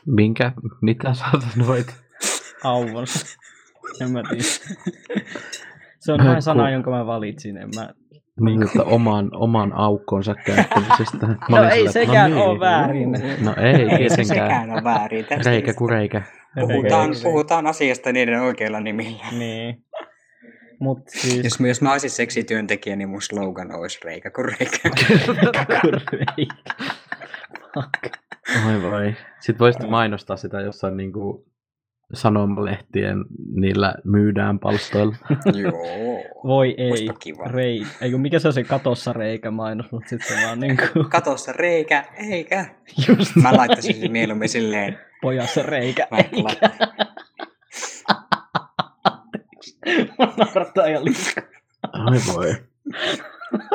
Minkä? 0.07 0.53
Mitä 0.83 1.15
sä 1.15 1.25
sanoit? 1.55 1.87
Auvonsa. 2.65 3.27
En 4.01 4.11
mä 4.13 4.23
tiedä. 4.29 4.43
Se 5.99 6.13
on 6.13 6.21
vain 6.25 6.43
sana, 6.43 6.71
jonka 6.71 6.91
mä 6.91 7.07
valitsin. 7.07 7.57
En 7.57 7.69
mä... 7.77 7.95
Niin, 8.41 8.63
että 8.63 8.83
oman, 8.83 9.31
oman 9.35 9.73
aukkonsa 9.73 10.35
käyttämisestä. 10.35 11.27
Mä 11.51 11.61
No 11.61 11.63
ei 11.71 11.79
sillä, 11.79 11.93
sekään 11.93 12.31
no 12.31 12.45
ole 12.45 12.49
niin. 12.53 12.61
väärin. 12.61 13.13
No 13.45 13.55
ei 13.57 13.75
Ei 14.03 14.27
sekään 14.27 14.71
on 14.71 14.85
väärin. 14.85 15.27
Reikä 15.45 15.75
kuin 15.75 15.91
reikä. 15.91 16.23
puhutaan, 16.61 17.11
puhutaan 17.23 17.67
asiasta 17.67 18.13
niiden 18.13 18.41
oikeilla 18.41 18.81
nimillä. 18.81 19.25
Niin. 19.39 19.85
Mut 20.81 21.09
siis... 21.09 21.45
Jos, 21.45 21.61
jos 21.61 21.83
mä 21.83 21.93
olisin 21.93 22.11
seksityöntekijä, 22.11 22.97
niin 22.97 23.09
mun 23.09 23.23
slogan 23.23 23.73
olisi 23.75 24.01
reikä 24.05 24.31
kuin 24.31 24.45
reikä. 24.45 24.91
Reikä. 26.13 26.55
Fuck. 27.75 28.17
Oi 28.67 28.83
voi. 28.83 29.15
Sitten 29.41 29.59
voisit 29.59 29.91
mainostaa 29.91 30.37
sitä 30.37 30.61
jossain 30.61 30.97
niinku 30.97 31.49
sanomalehtien 32.15 33.25
niillä 33.55 33.95
myydään 34.05 34.59
palstoilla. 34.59 35.17
Joo. 35.63 36.23
Voi 36.45 36.75
ei. 36.79 37.09
Rei. 37.47 37.83
Eikö 38.01 38.19
mikä 38.19 38.39
se 38.39 38.49
on 38.49 38.55
se 38.55 38.65
katossa 38.65 39.13
reikä 39.13 39.51
mainos, 39.51 39.93
mutta 39.93 40.09
sitten 40.09 40.29
se 40.39 40.47
vaan 40.47 40.61
niinku 40.69 40.85
Katossa 41.11 41.53
reikä, 41.53 42.05
eikä. 42.31 42.67
just 43.09 43.37
Mä 43.37 43.57
laittaisin 43.57 44.01
sen 44.01 44.13
mieluummin 44.13 44.49
silleen. 44.49 44.99
pojassa 45.23 45.63
reikä. 45.63 46.09
Mä 46.11 46.19
naurattaa 50.37 50.87
ihan 50.87 51.05
liikaa. 51.05 51.45
Ai 51.93 52.19
voi. 52.35 52.55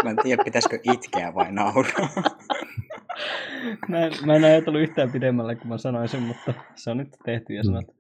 Mä 0.04 0.10
en 0.10 0.18
tiedä, 0.24 0.44
pitäisikö 0.44 0.80
itkeä 0.84 1.34
vai 1.36 1.52
nauraa. 1.52 2.10
Mä 3.88 4.00
en, 4.00 4.12
mä 4.26 4.36
en 4.36 4.44
ajatellut 4.44 4.82
yhtään 4.82 5.12
pidemmälle, 5.12 5.56
kun 5.56 5.68
mä 5.68 5.78
sanoin 5.78 6.08
sen, 6.10 6.22
mutta 6.22 6.54
se 6.76 6.90
on 6.92 6.98
nyt 6.98 7.18
tehty 7.26 7.54
ja 7.54 7.64
sanottu. 7.64 7.96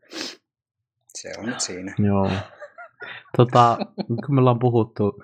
Se 1.07 1.31
on 1.39 1.45
nyt 1.45 1.59
siinä. 1.59 1.95
Joo. 1.99 2.31
Tota, 3.37 3.77
kun 4.25 4.35
me 4.35 4.39
ollaan 4.39 4.59
puhuttu 4.59 5.23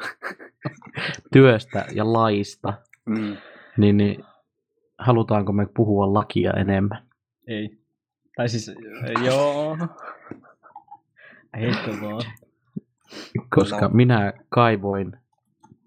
työstä 1.33 1.85
ja 1.91 2.13
laista, 2.13 2.73
Mm. 3.05 3.37
niin, 3.77 3.97
niin 3.97 4.23
halutaanko 4.97 5.51
me 5.53 5.65
puhua 5.75 6.13
lakia 6.13 6.51
enemmän? 6.53 7.07
Ei. 7.47 7.77
Tai 8.35 8.49
siis, 8.49 8.71
joo. 9.25 9.77
Heitto 11.59 11.91
vaan. 12.01 12.21
Koska 13.55 13.81
No. 13.81 13.89
minä 13.93 14.33
kaivoin, 14.49 15.11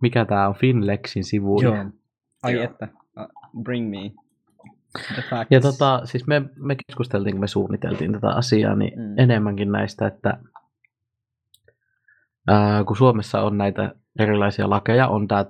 mikä 0.02 0.24
tää 0.24 0.48
on 0.48 0.54
Finlexin 0.54 1.24
sivu. 1.24 1.62
Joo. 1.62 1.76
Ai 2.42 2.54
Joo. 2.54 2.64
että. 2.64 2.88
Uh, 3.20 3.62
bring 3.62 3.90
me. 3.90 4.12
Ja 5.50 5.60
tota, 5.60 6.00
siis 6.04 6.26
me, 6.26 6.42
me 6.56 6.76
keskusteltiin, 6.86 7.32
kun 7.34 7.40
me 7.40 7.46
suunniteltiin 7.46 8.12
tätä 8.12 8.28
asiaa, 8.28 8.74
niin 8.76 8.98
Mm. 8.98 9.04
mm. 9.04 9.18
enemmänkin 9.18 9.72
näistä, 9.72 10.06
että 10.06 10.38
ää, 12.48 12.84
kun 12.84 12.96
Suomessa 12.96 13.42
on 13.42 13.58
näitä 13.58 13.94
erilaisia 14.18 14.70
lakeja, 14.70 15.08
on 15.08 15.28
tämä, 15.28 15.44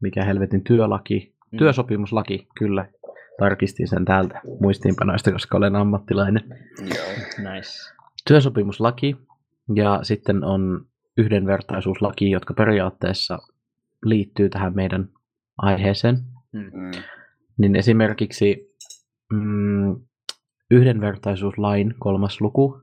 mikä 0.00 0.24
helvetin 0.24 0.64
työlaki, 0.64 1.34
mm. 1.52 1.58
työsopimuslaki, 1.58 2.48
kyllä, 2.58 2.86
tarkistin 3.38 3.88
sen 3.88 4.04
täältä 4.04 4.40
muistiinpanoista, 4.60 5.32
koska 5.32 5.56
olen 5.56 5.76
ammattilainen. 5.76 6.44
Joo. 6.80 7.06
Nice. 7.52 7.92
Työsopimuslaki 8.28 9.16
ja 9.74 10.00
sitten 10.02 10.44
on 10.44 10.86
yhdenvertaisuuslaki, 11.16 12.30
jotka 12.30 12.54
periaatteessa 12.54 13.38
liittyy 14.04 14.48
tähän 14.48 14.74
meidän 14.74 15.08
aiheeseen. 15.58 16.18
Mm. 16.52 16.90
Niin 17.58 17.76
esimerkiksi 17.76 18.76
mm, 19.32 19.96
yhdenvertaisuuslain 20.70 21.94
kolmas 21.98 22.40
luku, 22.40 22.80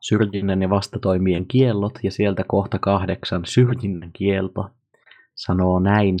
syrjinnän 0.00 0.62
ja 0.62 0.70
vastatoimien 0.70 1.46
kiellot, 1.46 1.98
ja 2.02 2.10
sieltä 2.10 2.44
kohta 2.48 2.78
kahdeksan, 2.78 3.42
syrjinnän 3.44 4.10
kielto, 4.12 4.70
sanoo 5.34 5.80
näin. 5.80 6.16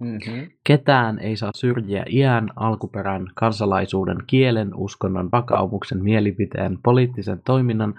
Mm-hmm. 0.00 0.50
Ketään 0.64 1.18
ei 1.18 1.36
saa 1.36 1.50
syrjiä 1.54 2.04
iän, 2.10 2.50
alkuperän, 2.56 3.30
kansalaisuuden, 3.34 4.16
kielen, 4.26 4.74
uskonnon, 4.74 5.28
vakaumuksen, 5.32 6.02
mielipiteen, 6.02 6.78
poliittisen 6.82 7.42
toiminnan, 7.44 7.94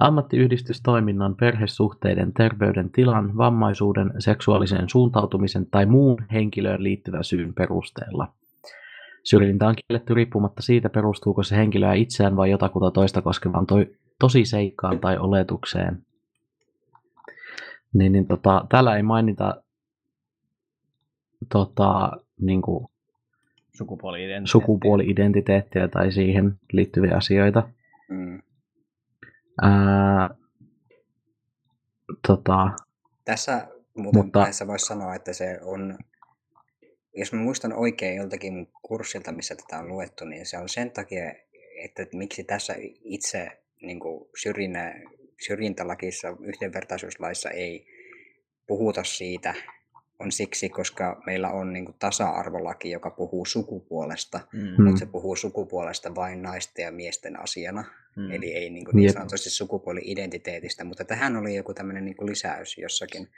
ammattiyhdistystoiminnan, 0.00 1.36
perhesuhteiden, 1.36 2.32
terveydentilan, 2.32 3.36
vammaisuuden, 3.36 4.12
seksuaalisen 4.18 4.88
suuntautumisen 4.88 5.66
tai 5.66 5.86
muun 5.86 6.18
henkilöön 6.32 6.82
liittyvän 6.82 7.24
syyn 7.24 7.54
perusteella. 7.54 8.28
Syrjintä 9.24 9.68
on 9.68 9.74
kielletty 9.74 10.14
riippumatta 10.14 10.62
siitä, 10.62 10.88
perustuuko 10.88 11.42
se 11.42 11.56
henkilöä 11.56 11.94
itseään 11.94 12.36
vai 12.36 12.50
jotakuta 12.50 12.90
toista 12.90 13.22
koskevaan 13.22 13.66
toi, 13.66 13.94
tosiseikkaan 14.20 14.98
tai 14.98 15.18
oletukseen. 15.18 16.02
Niin, 17.94 18.12
niin 18.12 18.26
tota, 18.26 18.66
täällä 18.68 18.96
ei 18.96 19.02
mainita 19.02 19.61
tota, 21.48 22.10
niin 22.40 22.62
kuin 22.62 22.86
Sukupuoli-identiteetti. 23.72 24.50
sukupuoli-identiteettiä 24.50 25.88
tai 25.88 26.12
siihen 26.12 26.58
liittyviä 26.72 27.16
asioita. 27.16 27.68
Mm. 28.08 28.42
Ää, 29.62 30.30
tota, 32.26 32.70
Tässä 33.24 33.68
muuten 33.96 34.24
Mutta- 34.24 34.44
tässä 34.44 34.66
voisi 34.66 34.86
sanoa, 34.86 35.14
että 35.14 35.32
se 35.32 35.58
on, 35.62 35.98
jos 37.16 37.32
mä 37.32 37.40
muistan 37.40 37.72
oikein 37.72 38.16
joltakin 38.16 38.68
kurssilta, 38.82 39.32
missä 39.32 39.54
tätä 39.56 39.78
on 39.78 39.88
luettu, 39.88 40.24
niin 40.24 40.46
se 40.46 40.58
on 40.58 40.68
sen 40.68 40.90
takia, 40.90 41.32
että 41.84 42.06
miksi 42.12 42.44
tässä 42.44 42.74
itse 43.04 43.62
niin 43.82 44.00
kuin 44.00 44.28
syrjinnä, 44.42 44.94
syrjintälakissa, 45.46 46.28
yhdenvertaisuuslaissa 46.40 47.50
ei 47.50 47.86
puhuta 48.66 49.04
siitä, 49.04 49.54
on 50.22 50.32
siksi, 50.32 50.68
koska 50.68 51.22
meillä 51.26 51.50
on 51.50 51.72
niin 51.72 51.84
kuin 51.84 51.96
tasa-arvolaki, 51.98 52.90
joka 52.90 53.10
puhuu 53.10 53.44
sukupuolesta, 53.44 54.40
Mm. 54.52 54.84
Mutta 54.84 54.98
se 54.98 55.06
puhuu 55.06 55.36
sukupuolesta 55.36 56.14
vain 56.14 56.42
naisten 56.42 56.82
ja 56.82 56.92
miesten 56.92 57.40
asiana. 57.40 57.84
Mm. 58.16 58.30
Eli 58.30 58.52
ei 58.54 58.70
niin, 58.70 58.84
kuin 58.84 58.96
niin 58.96 59.12
sanotusti 59.12 59.50
sukupuoli-identiteetistä, 59.50 60.84
mutta 60.84 61.04
tähän 61.04 61.36
oli 61.36 61.54
joku 61.56 61.74
tämmöinen 61.74 62.04
niin 62.04 62.16
kuin 62.16 62.30
lisäys 62.30 62.78
jossakin. 62.78 63.28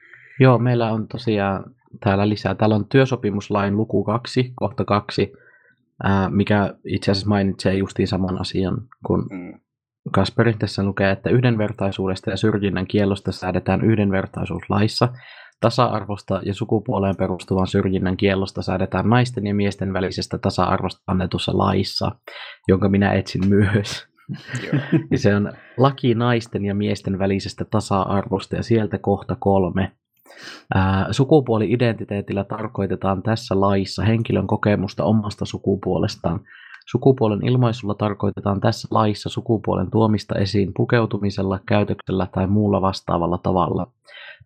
joo, 0.40 0.58
meillä 0.58 0.92
on 0.92 1.08
tosiaan 1.08 1.74
täällä 2.04 2.28
lisää. 2.28 2.54
Täällä 2.54 2.76
on 2.76 2.88
työsopimuslain 2.88 3.76
luku 3.76 4.04
2, 4.04 4.52
kohta 4.54 4.84
2, 4.84 5.32
ää, 6.02 6.30
mikä 6.30 6.74
itse 6.84 7.10
asiassa 7.10 7.28
mainitsee 7.28 7.74
justiin 7.74 8.08
saman 8.08 8.40
asian 8.40 8.76
kuin 9.06 9.22
Mm. 9.30 9.60
Kasperi. 10.12 10.54
Tässä 10.54 10.82
lukee, 10.82 11.10
että 11.10 11.30
yhdenvertaisuudesta 11.30 12.30
ja 12.30 12.36
syrjinnän 12.36 12.86
kiellosta 12.86 13.32
säädetään 13.32 13.84
yhdenvertaisuuslaissa. 13.84 15.08
Tasa-arvosta 15.60 16.40
ja 16.44 16.54
sukupuoleen 16.54 17.16
perustuvan 17.16 17.66
syrjinnän 17.66 18.16
kiellosta 18.16 18.62
säädetään 18.62 19.10
naisten 19.10 19.46
ja 19.46 19.54
miesten 19.54 19.92
välisestä 19.92 20.38
tasa-arvosta 20.38 21.02
annetussa 21.06 21.58
laissa, 21.58 22.12
jonka 22.68 22.88
minä 22.88 23.12
etsin 23.12 23.48
myös. 23.48 24.06
Joo. 24.66 24.82
Ja 25.10 25.18
se 25.18 25.34
on 25.34 25.52
laki 25.76 26.14
naisten 26.14 26.64
ja 26.64 26.74
miesten 26.74 27.18
välisestä 27.18 27.64
tasa-arvosta 27.64 28.56
ja 28.56 28.62
sieltä 28.62 28.98
kohta 28.98 29.36
kolme. 29.38 29.92
Ää, 30.74 31.06
sukupuoli-identiteetillä 31.10 32.44
tarkoitetaan 32.44 33.22
tässä 33.22 33.60
laissa 33.60 34.02
henkilön 34.02 34.46
kokemusta 34.46 35.04
omasta 35.04 35.44
sukupuolestaan. 35.44 36.40
Sukupuolen 36.90 37.46
ilmaisulla 37.46 37.94
tarkoitetaan 37.94 38.60
tässä 38.60 38.88
laissa 38.90 39.28
sukupuolen 39.28 39.90
tuomista 39.90 40.34
esiin 40.34 40.72
pukeutumisella, 40.76 41.60
käytöksellä 41.66 42.26
tai 42.34 42.46
muulla 42.46 42.80
vastaavalla 42.80 43.38
tavalla. 43.38 43.86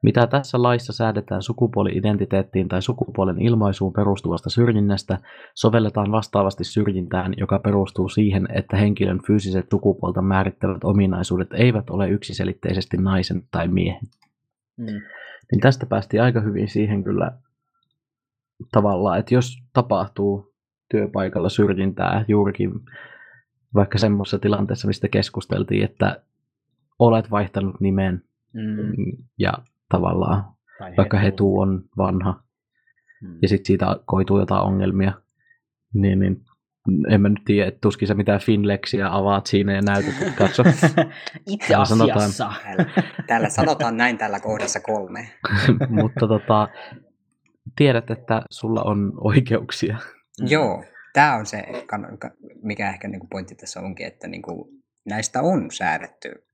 Mitä 0.02 0.26
tässä 0.26 0.62
laissa 0.62 0.92
säädetään 0.92 1.42
sukupuoli-identiteettiin 1.42 2.68
tai 2.68 2.82
sukupuolen 2.82 3.42
ilmaisuun 3.42 3.92
perustuvasta 3.92 4.50
syrjinnästä, 4.50 5.18
sovelletaan 5.54 6.12
vastaavasti 6.12 6.64
syrjintään, 6.64 7.34
joka 7.36 7.58
perustuu 7.58 8.08
siihen, 8.08 8.48
että 8.54 8.76
henkilön 8.76 9.20
fyysiset 9.26 9.66
sukupuolta 9.70 10.22
määrittävät 10.22 10.84
ominaisuudet 10.84 11.48
eivät 11.52 11.90
ole 11.90 12.08
yksiselitteisesti 12.08 12.96
naisen 12.96 13.42
tai 13.50 13.68
miehen. 13.68 14.08
Mm. 14.76 14.86
Niin 15.52 15.60
tästä 15.60 15.86
päästiin 15.86 16.22
aika 16.22 16.40
hyvin 16.40 16.68
siihen 16.68 17.04
kyllä 17.04 17.32
tavallaan, 18.72 19.18
että 19.18 19.34
jos 19.34 19.58
tapahtuu 19.72 20.47
työpaikalla 20.90 21.48
syrjintää 21.48 22.24
juurikin 22.28 22.70
vaikka 23.74 23.98
semmoisessa 23.98 24.38
tilanteessa, 24.38 24.88
mistä 24.88 25.08
keskusteltiin, 25.08 25.84
että 25.84 26.22
olet 26.98 27.30
vaihtanut 27.30 27.80
nimen 27.80 28.22
Mm. 28.52 29.16
ja 29.38 29.52
tavallaan 29.88 30.44
Tai 30.78 30.92
vaikka 30.96 31.18
hetu 31.18 31.58
on 31.58 31.84
vanha 31.96 32.42
Mm. 33.22 33.38
ja 33.42 33.48
sitten 33.48 33.66
siitä 33.66 33.96
koituu 34.04 34.38
jotain 34.38 34.62
ongelmia, 34.62 35.12
niin, 35.94 36.18
niin 36.18 36.40
en 37.08 37.20
mä 37.20 37.28
nyt 37.28 37.42
tiedä, 37.44 37.68
että 37.68 37.78
tuskin 37.80 38.08
sä 38.08 38.14
mitään 38.14 38.40
Finlexiä 38.40 39.08
avaat 39.14 39.46
siinä 39.46 39.72
ja 39.72 39.82
näytät, 39.82 40.14
katso. 40.38 40.62
Itse 41.46 41.68
Täällä 41.68 41.84
sanotaan- 41.84 42.18
asiassa. 42.18 42.52
Täällä, 42.62 42.84
täällä 43.26 43.48
sanotaan 43.48 43.96
näin 43.96 44.18
tällä 44.18 44.40
kohdassa 44.40 44.80
kolme. 44.80 45.28
Mutta 46.02 46.28
tota, 46.28 46.68
tiedät, 47.76 48.10
että 48.10 48.42
sulla 48.50 48.82
on 48.82 49.12
oikeuksia. 49.16 49.98
Mm. 50.40 50.46
Joo, 50.48 50.84
tämä 51.12 51.34
on 51.34 51.46
se, 51.46 51.64
mikä 52.62 52.88
ehkä 52.88 53.08
niinku 53.08 53.26
pointti 53.26 53.54
tässä 53.54 53.80
onkin, 53.80 54.06
että 54.06 54.28
niinku 54.28 54.70
näistä 55.04 55.42
on 55.42 55.70
säädetty. 55.70 56.44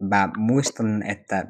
Mä 0.00 0.28
muistan, 0.36 1.02
että 1.02 1.46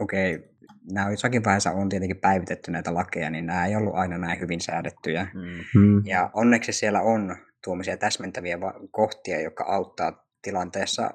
okei, 0.00 0.34
okay, 0.34 0.48
nämä 0.92 1.10
jossakin 1.10 1.44
vaiheessa 1.44 1.70
on 1.70 1.88
tietenkin 1.88 2.20
päivitetty 2.20 2.70
näitä 2.70 2.94
lakeja, 2.94 3.30
niin 3.30 3.46
nämä 3.46 3.66
ei 3.66 3.76
ollut 3.76 3.94
aina 3.94 4.18
näin 4.18 4.40
hyvin 4.40 4.60
säädettyjä. 4.60 5.26
Mm. 5.34 5.80
Mm. 5.80 6.02
Ja 6.06 6.30
onneksi 6.34 6.72
siellä 6.72 7.00
on 7.00 7.36
tuommoisia 7.64 7.96
täsmentäviä 7.96 8.58
kohtia, 8.90 9.40
jotka 9.40 9.64
auttaa 9.64 10.26
tilanteessa, 10.42 11.10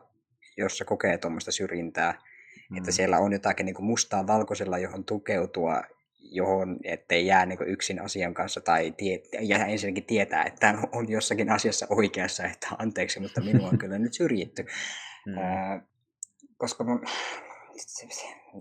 jossa 0.58 0.86
kokee 0.86 1.18
tuommoista 1.18 1.52
syrjintää. 1.52 2.14
Mm. 2.70 2.78
Että 2.78 2.92
siellä 2.92 3.18
on 3.18 3.34
jotakin 3.34 3.66
niin 3.66 3.76
kuin 3.76 3.86
mustaa 3.86 4.28
valkoisella, 4.28 4.78
johon 4.78 5.06
tukeutua, 5.06 5.82
johon 6.32 6.80
ettei 6.84 7.28
jää 7.28 7.46
niin 7.46 7.58
kuin 7.58 7.70
yksin 7.70 8.02
asian 8.02 8.34
kanssa 8.34 8.62
tai 8.62 8.92
tie, 8.92 9.20
ja 9.42 9.66
ensinnäkin 9.66 10.04
tietää, 10.04 10.44
että 10.44 10.78
on 10.92 11.10
jossakin 11.10 11.52
asiassa 11.52 11.88
oikeassa, 11.90 12.44
että 12.46 12.68
anteeksi, 12.78 13.20
mutta 13.20 13.42
minua 13.42 13.68
on 13.70 13.78
kyllä 13.78 14.00
nyt 14.00 14.14
syrjitty. 14.14 14.66
Mm. 15.26 15.38
Ää, 15.38 15.82
koska 16.58 16.84
mä, 16.84 17.00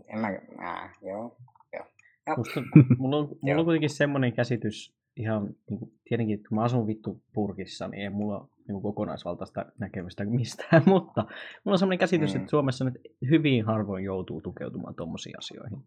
en 0.09 0.19
mä, 0.19 0.29
ää, 0.59 0.95
joo, 1.03 1.37
joo. 1.73 1.87
joo. 2.27 2.37
Musta, 2.37 2.63
mulla, 2.99 3.17
on, 3.17 3.29
mulla 3.43 3.61
on 3.61 3.65
kuitenkin 3.65 3.91
semmoinen 3.91 4.33
käsitys, 4.33 4.97
ihan 5.17 5.55
niin 5.71 5.79
kuin, 5.79 5.93
tietenkin, 6.09 6.35
että 6.35 6.49
kun 6.49 6.59
mä 6.59 6.65
asun 6.65 6.87
vittu 6.87 7.23
purkissa, 7.33 7.89
niin 7.89 8.03
ei 8.03 8.11
mulla 8.11 8.49
niin 8.69 8.83
kokonaisvaltaista 8.83 9.67
näkemystä 9.79 10.25
mistään, 10.25 10.83
mutta 10.95 11.23
mulla 11.65 11.75
on 11.75 11.79
semmoinen 11.79 11.99
käsitys, 11.99 12.35
Mm. 12.35 12.41
että 12.41 12.51
Suomessa 12.51 12.85
nyt 12.85 12.95
hyvin 13.31 13.65
harvoin 13.65 14.05
joutuu 14.05 14.41
tukeutumaan 14.41 14.95
tommosiin 14.95 15.39
asioihin. 15.39 15.79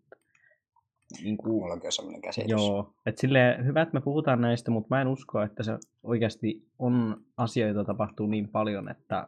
Niin 1.23 1.37
kuin, 1.37 1.51
Mulla 1.53 1.73
onkin 1.73 1.91
semmoinen 1.91 2.21
käsitys. 2.21 2.51
Joo, 2.51 2.93
että 3.05 3.21
silleen 3.21 3.65
hyvä, 3.65 3.81
että 3.81 3.93
me 3.93 4.01
puhutaan 4.01 4.41
näistä, 4.41 4.71
mutta 4.71 4.95
mä 4.95 5.01
en 5.01 5.07
usko, 5.07 5.41
että 5.41 5.63
se 5.63 5.71
oikeasti 6.03 6.67
on 6.79 7.21
asioita, 7.37 7.77
joita 7.77 7.87
tapahtuu 7.93 8.27
niin 8.27 8.49
paljon, 8.49 8.89
että 8.89 9.27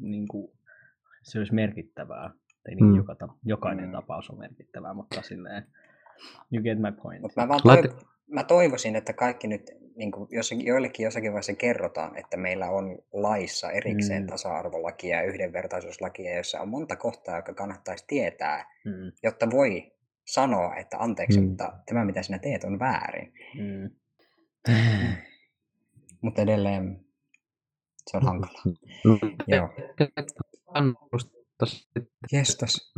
niin 0.00 0.28
kuin, 0.28 0.52
se 1.22 1.38
olisi 1.38 1.54
merkittävää. 1.54 2.30
Tai 2.64 2.74
niin 2.74 2.84
Mm. 2.84 2.96
joka, 2.96 3.14
ta- 3.14 3.34
jokainen 3.44 3.84
Mm. 3.86 3.92
tapaus 3.92 4.30
on 4.30 4.38
merkittävää, 4.38 4.94
mutta 4.94 5.22
silleen, 5.22 5.66
you 6.52 6.62
get 6.62 6.78
my 6.78 6.92
point. 7.02 7.22
Mutta 7.22 7.40
mä, 7.40 7.48
vaan 7.48 7.60
toiv- 7.60 8.04
mä 8.26 8.44
toivoisin, 8.44 8.96
että 8.96 9.12
kaikki 9.12 9.46
nyt, 9.48 9.70
niin 9.96 10.10
kuin 10.12 10.28
jossakin, 10.30 10.66
joillekin 10.66 11.04
jossakin 11.04 11.32
vaiheessa 11.32 11.54
kerrotaan, 11.54 12.16
että 12.18 12.36
meillä 12.36 12.70
on 12.70 12.98
laissa 13.12 13.70
erikseen 13.70 14.22
Mm. 14.22 14.26
mm. 14.26 14.30
tasa-arvolakia 14.30 15.16
ja 15.16 15.22
yhdenvertaisuuslakia, 15.22 16.36
jossa 16.36 16.60
on 16.60 16.68
monta 16.68 16.96
kohtaa, 16.96 17.36
joka 17.36 17.54
kannattaisi 17.54 18.04
tietää, 18.08 18.66
Mm, 18.84 19.12
jotta 19.22 19.50
voi 19.50 19.92
sanoa, 20.24 20.76
että 20.76 20.96
anteeksi, 20.98 21.38
Mm. 21.40 21.44
mm. 21.44 21.48
mutta 21.50 21.72
tämä 21.86 22.04
mitä 22.04 22.22
sinä 22.22 22.38
teet 22.38 22.64
on 22.64 22.78
väärin. 22.78 23.32
mm. 23.54 23.90
Mutta 26.22 26.42
edelleen 26.42 27.04
se 28.10 28.16
on 28.16 28.22
hankala. 28.22 28.62
Joo. 29.46 29.68
Kannusta 30.74 31.66
sitten- 31.66 32.06
Jestas. 32.32 32.92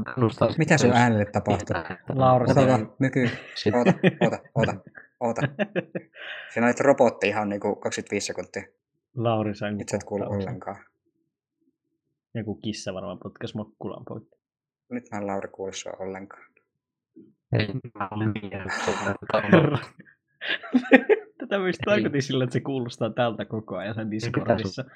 Mitä 0.59 0.79
sun 0.79 0.89
jos- 0.89 0.97
äänelle 0.97 1.25
tapahtuu? 1.25 1.77
Laura, 2.09 2.47
Ota, 2.51 2.61
ota, 2.61 2.79
myky. 2.99 3.29
Oota, 3.75 3.93
oota, 4.21 4.39
oota, 4.55 4.75
oota. 5.21 5.41
Sinä 6.55 6.67
olit 6.67 6.81
robotti 6.81 7.29
ihan 7.29 7.49
niinku 7.49 7.77
25 7.77 8.27
sekuntia. 8.27 8.63
Lauri 9.17 9.55
sai 9.55 9.75
Nyt 9.75 9.89
sä 9.89 9.97
et 9.97 10.05
kuulu 10.05 10.25
ollenkaan. 10.25 10.85
Joku 12.35 12.55
kissa 12.55 12.95
varmaan 12.95 13.19
potkas 13.23 13.55
mokkulan 13.55 14.05
poikki. 14.09 14.37
Nyt 14.91 15.05
mä 15.13 15.19
en 15.19 15.27
Lauri 15.27 15.49
kuulu 15.49 15.73
sua 15.73 15.93
ollenkaan. 15.99 16.52
Ei, 17.59 17.69
mä 17.95 18.09
olin 18.11 18.33
jälkeen. 18.53 19.19
Tätä 21.39 21.59
myös 21.59 21.79
tarkoitin 21.85 22.23
sillä, 22.23 22.45
että 22.45 22.53
se 22.53 22.61
kuulostaa 22.61 23.11
tältä 23.11 23.45
koko 23.45 23.77
ajan 23.77 23.95
sen 23.95 24.11
Discordissa. 24.11 24.85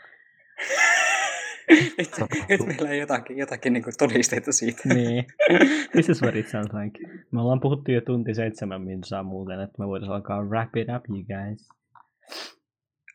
nyt, 1.98 2.10
nyt 2.48 2.66
meillä 2.66 2.88
on 2.90 2.98
jotakin, 2.98 3.38
jotakin 3.38 3.72
niin 3.72 3.84
todisteita 3.98 4.52
siitä. 4.52 4.82
niin. 4.94 5.24
This 5.92 6.08
is 6.08 6.22
what 6.22 6.36
it 6.36 6.48
sounds 6.48 6.74
like. 6.74 7.24
Me 7.30 7.40
ollaan 7.40 7.60
puhuttu 7.60 7.92
jo 7.92 8.00
tunti 8.00 8.34
seitsemän 8.34 8.82
minsaa 8.82 9.22
muuten, 9.22 9.60
että 9.60 9.78
me 9.78 9.86
voitaisiin 9.86 10.14
alkaa 10.14 10.44
wrap 10.44 10.76
it 10.76 10.88
up, 10.96 11.04
you 11.08 11.24
guys. 11.24 11.68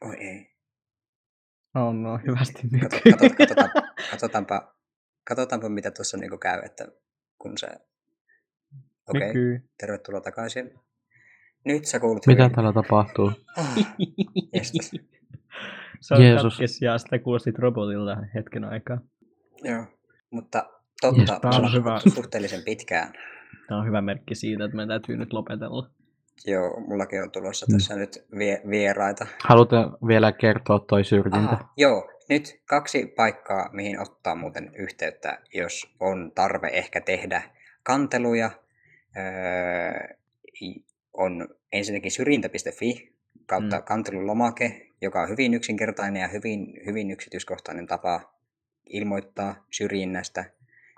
Oi 0.02 0.16
ei. 0.20 0.52
Oh 1.76 1.94
no, 1.94 2.20
hyvästi 2.28 2.68
nyt. 2.72 2.82
kato, 2.82 3.36
katsotaan, 3.38 3.70
katsotaanpa, 4.12 4.76
katsotaanpa, 5.28 5.70
mitä 5.70 5.92
tuossa 5.92 6.18
niin 6.18 6.40
käy, 6.40 6.62
että 6.66 6.88
kun 7.38 7.58
se... 7.58 7.68
Okei, 9.10 9.30
okay, 9.30 9.60
tervetuloa 9.80 10.22
takaisin. 10.22 10.72
Nyt 11.66 11.86
sä 11.86 12.00
kuulut 12.00 12.28
Mitä 12.28 12.44
hyvin. 12.44 12.56
täällä 12.56 12.74
tapahtuu? 12.74 13.32
Ah. 13.58 13.78
Se 16.02 16.14
on 16.16 16.24
Jeesus. 16.24 16.54
katkes 16.54 16.82
ja 16.82 16.98
sitä 16.98 17.20
kuulostit 17.20 17.60
robotilta 17.60 18.18
hetken 18.36 18.64
aikaa. 18.64 18.98
Joo, 19.64 19.86
mutta 20.32 20.64
totta, 21.02 21.40
tää 21.40 21.52
on 21.52 21.74
hyvä. 21.74 22.00
suhteellisen 22.00 22.62
pitkään. 22.66 23.14
Tämä 23.68 23.80
on 23.80 23.88
hyvä 23.88 24.02
merkki 24.02 24.36
siitä, 24.36 24.64
että 24.66 24.76
meidän 24.78 24.88
täytyy 24.90 25.18
nyt 25.18 25.34
lopetella. 25.34 25.90
Joo, 26.46 26.80
mullakin 26.88 27.24
on 27.24 27.32
tulossa 27.32 27.66
Mm. 27.70 27.74
tässä 27.74 27.96
nyt 27.96 28.26
vie, 28.38 28.62
vieraita. 28.70 29.28
Haluatte 29.44 29.76
vielä 30.08 30.32
kertoa 30.32 30.80
toi 30.80 31.04
syrjintä? 31.04 31.38
Aha, 31.40 31.74
joo, 31.78 32.10
nyt 32.30 32.62
kaksi 32.66 33.06
paikkaa, 33.06 33.70
mihin 33.74 34.00
ottaa 34.00 34.36
muuten 34.36 34.72
yhteyttä, 34.76 35.40
jos 35.54 35.96
on 36.00 36.32
tarve 36.36 36.68
ehkä 36.68 37.02
tehdä 37.02 37.42
kanteluja. 37.84 38.52
Öö, 39.18 40.16
on 41.14 41.48
ensinnäkin 41.72 42.12
syrjintä.fi 42.12 43.14
kautta 43.46 43.76
Mm. 43.76 43.82
mm. 43.82 43.86
kantelulomake, 43.86 44.88
joka 45.02 45.22
on 45.22 45.30
hyvin 45.30 45.54
yksinkertainen 45.54 46.22
ja 46.22 46.28
hyvin, 46.28 46.74
hyvin 46.86 47.12
yksityiskohtainen 47.12 47.88
tapa 47.88 48.34
ilmoittaa 48.86 49.66
syrjinnästä. 49.72 50.46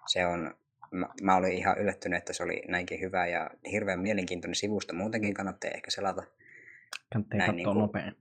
Se 0.08 0.26
on, 0.26 0.56
mä, 0.92 1.08
mä 1.22 1.36
olin 1.36 1.52
ihan 1.54 1.78
yllättynyt, 1.80 2.18
että 2.18 2.34
se 2.34 2.44
oli 2.44 2.62
näinkin 2.68 3.00
hyvä 3.02 3.28
ja 3.28 3.50
hirveän 3.72 4.00
mielenkiintoinen 4.00 4.56
sivusto. 4.56 4.94
Muutenkin 4.94 5.34
kannattaa 5.34 5.72
ehkä 5.72 5.92
selata. 5.92 6.24
Kannattaa 7.14 7.38
Näin 7.38 7.50
katsoa 7.50 7.56
niinku- 7.74 7.74
nopein. 7.80 8.16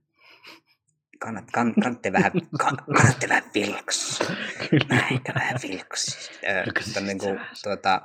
Kannat, 1.19 1.45
kann, 1.51 1.73
kannatte 1.83 2.13
vähän, 2.13 2.31
kann, 2.59 2.77
kannatte 2.97 3.29
vähän 3.29 3.43
vilks. 3.53 4.19
Näin, 4.89 5.21
vähän 5.35 5.59
vilkkasis. 5.69 6.31
Öö, 6.49 6.63
niin 7.05 7.17
kuin, 7.19 7.39
tuota, 7.63 8.01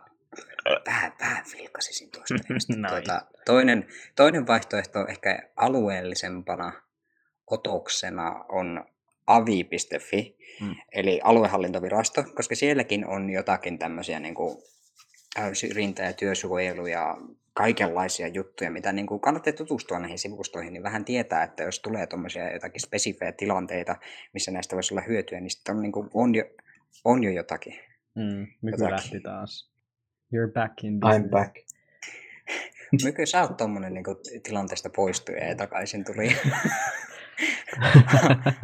vähän, 0.86 1.12
vähän 1.20 1.44
vilkkasisin 1.58 2.10
tuosta. 2.10 2.34
Nice. 2.54 2.88
tuota, 2.88 3.22
toinen, 3.44 3.86
toinen 4.16 4.46
vaihtoehto 4.46 5.06
ehkä 5.08 5.48
alueellisempana 5.56 6.72
otoksena 7.50 8.44
on 8.48 8.84
avi.fi, 9.26 10.38
Mm. 10.60 10.74
eli 10.92 11.20
aluehallintovirasto, 11.24 12.24
koska 12.34 12.54
sielläkin 12.54 13.06
on 13.06 13.30
jotakin 13.30 13.78
tämmöisiä 13.78 14.20
niin 14.20 14.34
kuin, 14.34 14.58
syrjintä- 15.52 16.02
ja 16.02 16.12
työsuojelu 16.12 16.86
ja 16.86 17.16
kaikenlaisia 17.54 18.28
juttuja, 18.28 18.70
mitä 18.70 18.92
niin 18.92 19.06
kuin 19.06 19.20
kannattaa 19.20 19.52
tutustua 19.52 19.98
näihin 19.98 20.18
sivustoihin, 20.18 20.72
niin 20.72 20.82
vähän 20.82 21.04
tietää, 21.04 21.42
että 21.42 21.62
jos 21.62 21.80
tulee 21.80 22.06
tuommoisia 22.06 22.52
jotakin 22.52 22.80
spesifejä 22.80 23.32
tilanteita, 23.32 23.96
missä 24.32 24.50
näistä 24.50 24.76
voisi 24.76 24.94
olla 24.94 25.02
hyötyä, 25.08 25.40
niin 25.40 25.50
sitten 25.50 25.76
on, 25.76 25.82
niin 25.82 25.92
kuin, 25.92 26.10
on, 26.14 26.34
jo, 26.34 26.44
on 27.04 27.24
jo 27.24 27.30
jotakin. 27.30 27.74
Mm, 28.14 28.46
Jotakin. 28.70 28.90
lähti 28.90 29.20
taas. 29.20 29.70
You're 30.34 30.52
back 30.52 30.84
in 30.84 31.00
business. 31.00 31.26
I'm 31.26 31.30
back. 31.30 31.56
Mykö 33.04 33.26
sä 33.26 33.40
oot 33.42 33.56
tuommoinen 33.56 33.94
niin 33.94 34.04
tilanteesta 34.42 34.90
poistuja 34.96 35.48
ja 35.48 35.54
takaisin 35.56 36.04
tuli? 36.04 36.28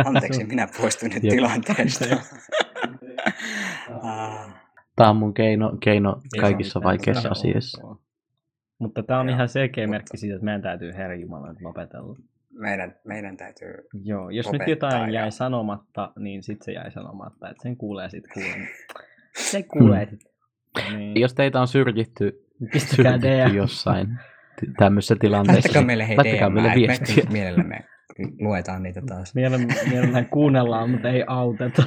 Anteeksi, 0.07 0.45
minä 0.45 0.69
poistuin 0.81 1.13
nyt 1.15 1.23
tilanteesta. 1.23 2.05
Ah, 4.03 4.55
Tämä 4.97 5.11
on 5.11 5.17
mun 5.17 5.35
keino, 5.35 5.77
keino 5.85 6.21
Ei 6.35 6.41
kaikissa 6.41 6.83
vaikeissa 6.83 7.29
asioissa. 7.29 7.83
Mutta 8.79 9.03
tämä 9.03 9.21
on 9.21 9.29
Joo, 9.29 9.35
ihan 9.37 9.49
selkeä 9.49 9.85
mutta- 9.87 9.91
merkki 9.91 10.17
siitä, 10.17 10.35
että 10.35 10.45
meidän 10.45 10.63
täytyy 10.63 10.93
Herra 10.93 11.15
Jumala 11.15 11.49
nyt 11.53 11.61
lopetella. 11.61 12.17
meidän, 12.51 12.95
meidän 13.05 13.37
täytyy... 13.37 13.75
Joo, 14.05 14.31
jos 14.31 14.53
nyt 14.53 14.63
jotain 14.69 15.13
ja- 15.15 15.21
jäi 15.21 15.33
sanomatta, 15.33 16.13
niin 16.19 16.43
sitten 16.43 16.65
se 16.65 16.73
jäi 16.73 16.91
sanomatta. 16.91 17.51
Että 17.51 17.63
sen 17.63 17.77
kuulee 17.77 18.11
sitten 18.11 18.31
kuulee. 18.35 18.69
Se 19.37 19.63
kuulee 19.63 20.07
sitten. 20.11 20.34
Niin. 20.97 21.21
Jos 21.21 21.35
teitä 21.35 21.61
on 21.61 21.69
syrjitty, 21.69 22.45
syrjitty 22.77 23.29
DM. 23.29 23.55
jossain 23.55 24.09
tämmöisessä 24.79 25.17
tilanteessa, 25.21 25.59
Laittakaa 25.61 25.81
niin 25.81 25.87
meille 25.87 26.09
hei 26.09 26.17
laittakaa 26.17 26.51
meille 26.51 26.69
että 26.69 26.81
me 26.81 26.87
viestiä. 26.89 27.25
mielellämme 27.33 27.81
luetaan 28.41 28.83
niitä 28.83 29.03
taas. 29.07 29.35
Mielen- 29.35 29.75
Mielellään 29.91 30.27
kuunnellaan, 30.27 30.91
mutta 30.91 31.09
ei 31.11 31.25
auteta. 31.27 31.83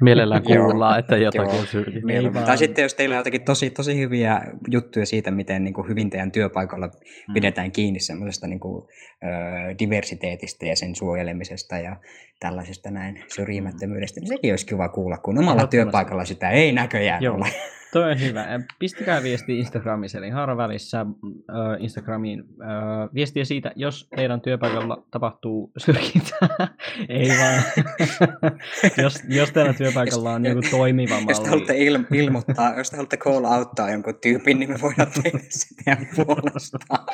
Mielellään 0.00 0.42
kuullaan, 0.42 0.98
että 0.98 1.16
jotakin 1.16 1.60
on 1.60 1.66
syrjitty. 1.66 2.30
Tai 2.46 2.58
sitten 2.58 2.82
jos 2.82 2.94
teillä 2.94 3.12
on 3.14 3.18
jotakin 3.18 3.42
tosi, 3.44 3.70
tosi 3.70 3.98
hyviä 3.98 4.40
juttuja 4.70 5.06
siitä, 5.06 5.30
miten 5.30 5.64
niin 5.64 5.74
kuin 5.74 5.88
hyvin 5.88 6.10
teidän 6.10 6.32
työpaikalla 6.32 6.86
Mm. 6.86 7.34
pidetään 7.34 7.72
kiinni 7.72 8.00
semmoisesta 8.00 8.46
niin 8.46 8.60
kuin, 8.60 8.88
ö, 9.22 9.26
diversiteetistä 9.78 10.66
ja 10.66 10.76
sen 10.76 10.94
suojelemisesta 10.94 11.76
ja 11.78 11.96
tällaisesta 12.40 12.90
näin 12.90 13.24
syrjimättömyydestä, 13.28 14.20
niin 14.20 14.28
sekin 14.28 14.52
olisi 14.52 14.66
kiva 14.66 14.88
kuulla, 14.88 15.18
kun 15.18 15.38
omalla 15.38 15.66
työpaikalla 15.66 16.24
sitä 16.24 16.50
ei 16.50 16.72
näköjään 16.72 17.22
Joo. 17.22 17.36
ole. 17.36 17.46
Toi 17.92 18.10
on 18.10 18.20
hyvä. 18.20 18.40
Ja 18.40 18.60
Pistäkää 18.78 19.22
viestiä 19.22 19.56
Instagramissa, 19.56 20.18
eli 20.18 20.30
haara 20.30 20.56
välissä 20.56 21.00
äh, 21.00 21.06
Instagramiin 21.78 22.40
äh, 22.40 23.08
viestiä 23.14 23.44
siitä, 23.44 23.72
jos 23.76 24.08
teidän 24.16 24.40
työpaikalla 24.40 25.02
tapahtuu 25.10 25.72
syrjintää. 25.78 26.68
Ei 27.08 27.28
vaan. 27.28 27.62
jos, 29.02 29.18
jos 29.28 29.52
teidän 29.52 29.74
työpaikalla 29.74 30.32
on 30.32 30.46
joku 30.46 30.60
toimiva 30.70 31.14
Jos 31.14 31.24
te 31.24 31.34
malli. 31.34 31.48
haluatte 31.48 31.72
il- 31.74 32.16
ilmoittaa, 32.16 32.74
jos 32.78 32.90
te 32.90 32.96
haluatte 32.96 33.16
call 33.16 33.44
outtaa 33.44 33.90
jonkun 33.90 34.14
tyypin, 34.22 34.58
niin 34.58 34.70
me 34.70 34.76
voidaan 34.82 35.10
tehdä 35.22 35.38
se 35.48 35.74
teidän 35.84 36.06
puolestaan. 36.16 37.06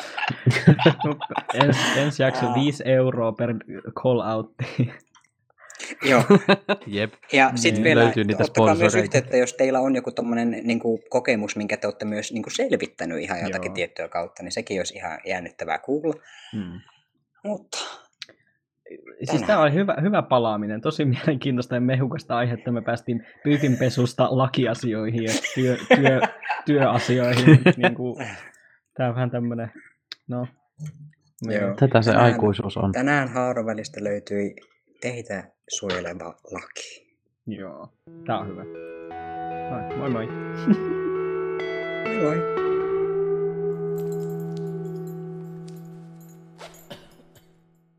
Ens, 1.64 1.76
ensi 1.96 2.22
jakso 2.22 2.54
5 2.54 2.82
euroa 2.86 3.32
per 3.32 3.54
call 4.02 4.20
out. 4.20 4.54
Joo, 6.02 6.22
Jep. 6.86 7.12
Ja 7.32 7.46
Niin, 7.48 7.58
sitten 7.58 7.84
vielä 7.84 8.04
löytyy 8.04 8.24
niitä 8.24 8.44
ottakaa 8.44 8.74
myös 8.74 8.94
yhteyttä, 8.94 9.36
jos 9.36 9.52
teillä 9.54 9.80
on 9.80 9.94
joku 9.94 10.12
tommonen 10.12 10.50
niin 10.64 10.80
kuin, 10.80 11.02
kokemus, 11.10 11.56
minkä 11.56 11.76
te 11.76 11.86
olette 11.86 12.04
myös 12.04 12.32
niin 12.32 12.42
kuin, 12.42 12.54
selvittänyt 12.54 13.20
ihan 13.20 13.40
jotakin 13.42 13.68
Joo. 13.70 13.74
tiettyä 13.74 14.08
kautta, 14.08 14.42
niin 14.42 14.52
sekin 14.52 14.80
olisi 14.80 14.94
ihan 14.94 15.18
jännittävää 15.26 15.78
kuulla. 15.78 16.14
Hmm. 16.52 16.80
Mutta 17.44 17.78
Siis 19.16 19.30
Tänään. 19.30 19.46
tämä 19.46 19.60
oli 19.62 19.72
hyvä, 19.72 19.96
hyvä 20.02 20.22
palaaminen, 20.22 20.80
tosi 20.80 21.04
mielenkiintoista 21.04 21.74
ja 21.74 21.80
mehukasta 21.80 22.36
aihetta. 22.36 22.72
Me 22.72 22.82
päästiin 22.82 23.26
pyykinpesusta 23.44 24.28
lakiasioihin 24.30 25.22
ja 25.24 25.30
työ, 25.54 25.76
työ, 25.96 26.20
työasioihin. 26.66 27.46
niin 27.82 27.94
kuin, 27.94 28.26
tämä 28.96 29.08
on 29.08 29.14
vähän 29.14 29.30
tämmöinen, 29.30 29.72
no... 30.28 30.46
Joo. 31.42 31.74
Tätä 31.74 32.02
se 32.02 32.10
Tänään- 32.10 32.32
aikuisuus 32.32 32.76
on. 32.76 32.92
tänään 32.92 33.28
haarovälistä 33.28 34.04
löytyi 34.04 34.54
teitä 35.00 35.44
suojeleva 35.68 36.36
laki. 36.52 37.06
Joo, 37.46 37.88
tämä 38.26 38.38
on 38.38 38.48
hyvä. 38.48 38.64
Moi 39.96 40.10
moi. 40.10 40.10
moi. 40.10 40.26
Moi 42.04 42.22
moi! 42.22 42.65